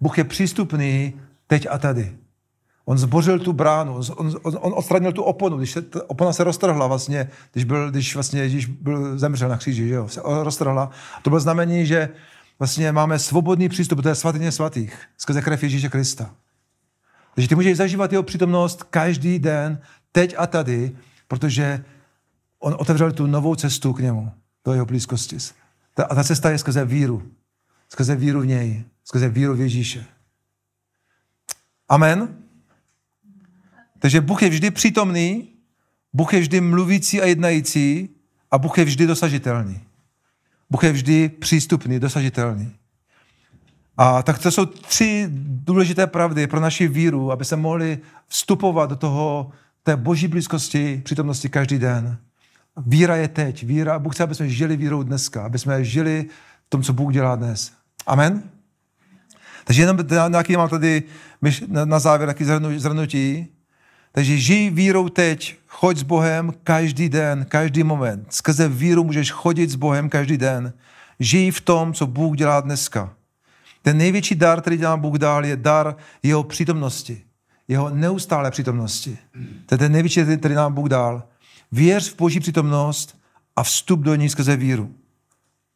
Bůh 0.00 0.18
je 0.18 0.24
přístupný 0.24 1.12
teď 1.46 1.66
a 1.70 1.78
tady. 1.78 2.16
On 2.84 2.98
zbořil 2.98 3.38
tu 3.38 3.52
bránu, 3.52 3.94
on, 3.94 4.34
on, 4.42 4.58
on 4.60 4.72
odstranil 4.76 5.12
tu 5.12 5.22
oponu, 5.22 5.56
když 5.56 5.70
se, 5.70 5.82
ta 5.82 6.10
opona 6.10 6.32
se 6.32 6.44
roztrhla 6.44 6.86
vlastně, 6.86 7.30
když, 7.52 7.64
byl, 7.64 7.90
když 7.90 8.14
vlastně 8.14 8.40
Ježíš 8.40 8.66
byl 8.66 9.18
zemřel 9.18 9.48
na 9.48 9.56
kříži, 9.56 9.88
že 9.88 9.94
jo, 9.94 10.08
se 10.08 10.20
roztrhla. 10.24 10.90
To 11.22 11.30
bylo 11.30 11.40
znamení, 11.40 11.86
že 11.86 12.08
vlastně 12.58 12.92
máme 12.92 13.18
svobodný 13.18 13.68
přístup 13.68 13.96
do 13.96 14.02
té 14.02 14.14
svatyně 14.14 14.52
svatých 14.52 14.94
skrze 15.16 15.42
krev 15.42 15.62
Ježíše 15.62 15.88
Krista. 15.88 16.30
Takže 17.34 17.48
ty 17.48 17.54
můžeš 17.54 17.76
zažívat 17.76 18.12
jeho 18.12 18.22
přítomnost 18.22 18.82
každý 18.82 19.38
den, 19.38 19.78
teď 20.12 20.34
a 20.38 20.46
tady, 20.46 20.96
protože 21.28 21.84
on 22.58 22.76
otevřel 22.78 23.12
tu 23.12 23.26
novou 23.26 23.54
cestu 23.54 23.92
k 23.92 24.00
němu, 24.00 24.32
do 24.64 24.72
jeho 24.72 24.86
blízkosti. 24.86 25.36
A 26.08 26.14
ta 26.14 26.24
cesta 26.24 26.50
je 26.50 26.58
skrze 26.58 26.84
víru. 26.84 27.22
Skrze 27.92 28.16
víru 28.16 28.40
v 28.40 28.46
něj. 28.46 28.84
Skrze 29.04 29.28
víru 29.28 29.54
v 29.54 29.60
Ježíše. 29.60 30.04
Amen. 31.88 32.36
Takže 33.98 34.20
Bůh 34.20 34.42
je 34.42 34.48
vždy 34.48 34.70
přítomný, 34.70 35.48
Bůh 36.12 36.34
je 36.34 36.40
vždy 36.40 36.60
mluvící 36.60 37.20
a 37.20 37.26
jednající 37.26 38.08
a 38.50 38.58
Bůh 38.58 38.78
je 38.78 38.84
vždy 38.84 39.06
dosažitelný. 39.06 39.80
Bůh 40.70 40.84
je 40.84 40.92
vždy 40.92 41.28
přístupný, 41.28 42.00
dosažitelný. 42.00 42.72
A 43.96 44.22
tak 44.22 44.38
to 44.38 44.50
jsou 44.50 44.66
tři 44.66 45.26
důležité 45.46 46.06
pravdy 46.06 46.46
pro 46.46 46.60
naši 46.60 46.88
víru, 46.88 47.32
aby 47.32 47.44
se 47.44 47.56
mohli 47.56 47.98
vstupovat 48.28 48.90
do 48.90 48.96
toho 48.96 49.52
té 49.82 49.96
boží 49.96 50.28
blízkosti, 50.28 51.02
přítomnosti 51.04 51.48
každý 51.48 51.78
den. 51.78 52.18
Víra 52.76 53.16
je 53.16 53.28
teď. 53.28 53.62
Víra, 53.62 53.98
Bůh 53.98 54.14
chce, 54.14 54.22
aby 54.22 54.34
jsme 54.34 54.48
žili 54.48 54.76
vírou 54.76 55.02
dneska, 55.02 55.44
aby 55.44 55.58
jsme 55.58 55.84
žili 55.84 56.26
v 56.66 56.70
tom, 56.70 56.82
co 56.82 56.92
Bůh 56.92 57.12
dělá 57.12 57.36
dnes. 57.36 57.81
Amen? 58.06 58.42
Takže 59.64 59.82
jenom 59.82 59.98
nějaký 60.28 60.56
mám 60.56 60.68
tady 60.68 61.02
na 61.66 61.98
závěr 61.98 62.28
taky 62.28 62.44
zhrnutí. 62.76 63.46
Takže 64.12 64.38
žij 64.38 64.70
vírou 64.70 65.08
teď, 65.08 65.56
choď 65.66 65.96
s 65.96 66.02
Bohem 66.02 66.52
každý 66.64 67.08
den, 67.08 67.46
každý 67.48 67.82
moment. 67.82 68.26
Skrze 68.30 68.68
víru 68.68 69.04
můžeš 69.04 69.30
chodit 69.30 69.70
s 69.70 69.74
Bohem 69.74 70.08
každý 70.08 70.36
den. 70.36 70.72
Žij 71.20 71.50
v 71.50 71.60
tom, 71.60 71.92
co 71.92 72.06
Bůh 72.06 72.36
dělá 72.36 72.60
dneska. 72.60 73.14
Ten 73.82 73.98
největší 73.98 74.34
dar, 74.34 74.60
který 74.60 74.78
nám 74.78 75.00
Bůh 75.00 75.18
dal, 75.18 75.44
je 75.44 75.56
dar 75.56 75.96
jeho 76.22 76.42
přítomnosti 76.42 77.22
jeho 77.68 77.90
neustále 77.90 78.50
přítomnosti. 78.50 79.18
To 79.66 79.74
je 79.74 79.78
ten 79.78 79.92
největší, 79.92 80.20
který 80.38 80.54
nám 80.54 80.74
Bůh 80.74 80.88
dal. 80.88 81.22
Věř 81.72 82.12
v 82.12 82.16
boží 82.16 82.40
přítomnost 82.40 83.18
a 83.56 83.62
vstup 83.62 84.00
do 84.00 84.14
ní 84.14 84.28
skrze 84.28 84.56
víru. 84.56 84.94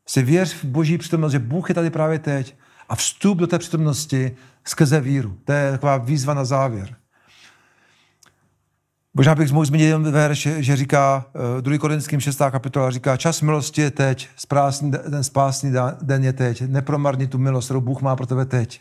Si 0.09 0.23
věř 0.23 0.55
v 0.55 0.65
boží 0.65 0.99
přítomnost, 0.99 1.33
že 1.33 1.39
Bůh 1.39 1.69
je 1.69 1.75
tady 1.75 1.91
právě 1.91 2.19
teď 2.19 2.57
a 2.89 2.97
vstup 2.97 3.39
do 3.39 3.47
té 3.47 3.59
přítomnosti 3.59 4.37
skrze 4.65 5.01
víru. 5.01 5.39
To 5.45 5.53
je 5.53 5.71
taková 5.71 5.97
výzva 5.97 6.35
na 6.35 6.45
závěr. 6.45 6.97
Možná 9.15 9.35
bych 9.35 9.53
mohl 9.53 9.67
zmínit 9.67 9.85
jeden 9.85 10.13
verš, 10.13 10.49
že 10.57 10.77
říká, 10.77 11.27
2. 11.61 11.79
Korinským 11.79 12.21
6. 12.21 12.39
kapitola 12.51 12.91
říká, 12.91 13.17
čas 13.17 13.41
milosti 13.41 13.81
je 13.81 13.91
teď, 13.91 14.29
spásný, 14.37 14.91
ten 14.91 15.25
spásný 15.25 15.73
den 16.03 16.25
je 16.25 16.33
teď, 16.33 16.63
nepromarni 16.67 17.27
tu 17.27 17.39
milost, 17.39 17.67
kterou 17.67 17.81
Bůh 17.81 18.03
má 18.03 18.17
pro 18.17 18.27
tebe 18.27 18.45
teď. 18.45 18.81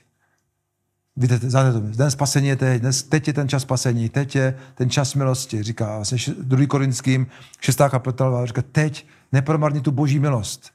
Víte, 1.16 1.40
to, 1.40 1.80
den 1.80 2.12
spasení 2.12 2.48
je 2.48 2.56
teď, 2.56 2.82
dnes, 2.82 3.04
teď 3.04 3.28
je 3.28 3.34
ten 3.34 3.50
čas 3.50 3.62
spasení, 3.62 4.10
teď 4.10 4.36
je 4.36 4.58
ten 4.76 4.90
čas 4.90 5.16
milosti, 5.16 5.64
říká 5.64 5.96
vlastně 5.96 6.34
2. 6.42 6.68
Korinským 6.68 7.28
6. 7.62 7.82
kapitola, 7.90 8.46
říká, 8.46 8.62
teď 8.72 9.08
nepromarni 9.32 9.82
tu 9.82 9.92
boží 9.92 10.20
milost. 10.20 10.75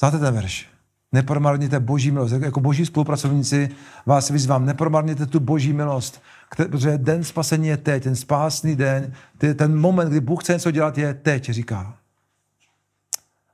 Znáte 0.00 0.18
ten 0.18 0.34
verš? 0.34 0.68
Nepromarněte 1.12 1.80
boží 1.80 2.10
milost. 2.10 2.34
Jako 2.34 2.60
boží 2.60 2.86
spolupracovníci 2.86 3.68
vás 4.06 4.30
vyzvám, 4.30 4.66
nepromarněte 4.66 5.26
tu 5.26 5.40
boží 5.40 5.72
milost, 5.72 6.22
protože 6.56 6.98
den 6.98 7.24
spasení 7.24 7.68
je 7.68 7.76
teď, 7.76 8.02
ten 8.02 8.16
spásný 8.16 8.76
den, 8.76 9.12
ten 9.56 9.78
moment, 9.80 10.08
kdy 10.08 10.20
Bůh 10.20 10.42
chce 10.42 10.52
něco 10.52 10.70
dělat, 10.70 10.98
je 10.98 11.14
teď, 11.14 11.50
říká. 11.50 11.94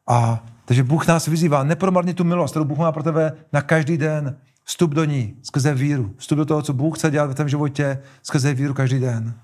A 0.06 0.46
takže 0.64 0.84
Bůh 0.84 1.06
nás 1.06 1.26
vyzývá, 1.26 1.64
nepromarně 1.64 2.14
tu 2.14 2.24
milost, 2.24 2.52
kterou 2.52 2.64
Bůh 2.64 2.78
má 2.78 2.92
pro 2.92 3.02
tebe 3.02 3.32
na 3.52 3.62
každý 3.62 3.96
den. 3.96 4.38
Vstup 4.64 4.94
do 4.94 5.04
ní 5.04 5.36
skrze 5.42 5.74
víru. 5.74 6.14
Vstup 6.16 6.38
do 6.38 6.44
toho, 6.44 6.62
co 6.62 6.72
Bůh 6.72 6.98
chce 6.98 7.10
dělat 7.10 7.30
v 7.30 7.34
tvém 7.34 7.48
životě 7.48 8.02
skrze 8.22 8.54
víru 8.54 8.74
každý 8.74 8.98
den. 8.98 9.34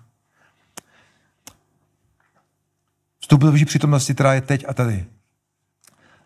Vstup 3.21 3.41
do 3.41 3.51
boží 3.51 3.65
přítomnosti, 3.65 4.15
která 4.15 4.35
je 4.35 4.41
teď 4.41 4.65
a 4.69 4.75
tady. 4.75 5.07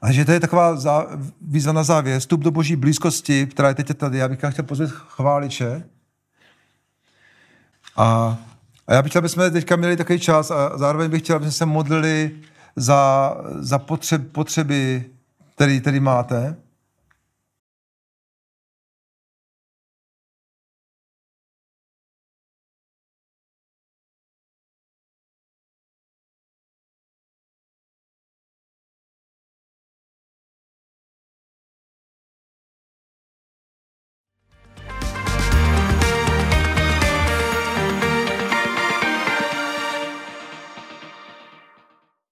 A 0.03 0.12
že 0.12 0.24
to 0.24 0.32
je 0.32 0.40
taková 0.40 0.76
zá, 0.76 1.07
výzva 1.40 1.72
na 1.72 1.82
závěr, 1.82 2.20
vstup 2.20 2.40
do 2.40 2.51
boží 2.51 2.76
blízkosti, 2.76 3.47
která 3.47 3.68
je 3.68 3.74
teď 3.74 3.99
tady. 3.99 4.18
Já 4.18 4.28
bych 4.28 4.38
chtěl 4.51 4.64
pozvat 4.64 4.90
chváliče. 4.90 5.84
A, 7.97 8.38
a 8.86 8.94
já 8.94 9.03
bych 9.03 9.12
chtěl, 9.12 9.18
aby 9.18 9.28
jsme 9.28 9.51
teďka 9.51 9.76
měli 9.76 9.97
takový 9.97 10.20
čas 10.20 10.51
a 10.51 10.78
zároveň 10.78 11.11
bych 11.11 11.22
chtěl, 11.22 11.36
aby 11.36 11.44
jsme 11.44 11.53
se 11.53 11.66
modlili 11.66 12.30
za, 12.76 13.32
za 13.59 13.78
potřeb, 13.78 14.32
potřeby, 14.32 15.05
který, 15.55 15.80
který 15.80 16.01
máte. 16.01 16.57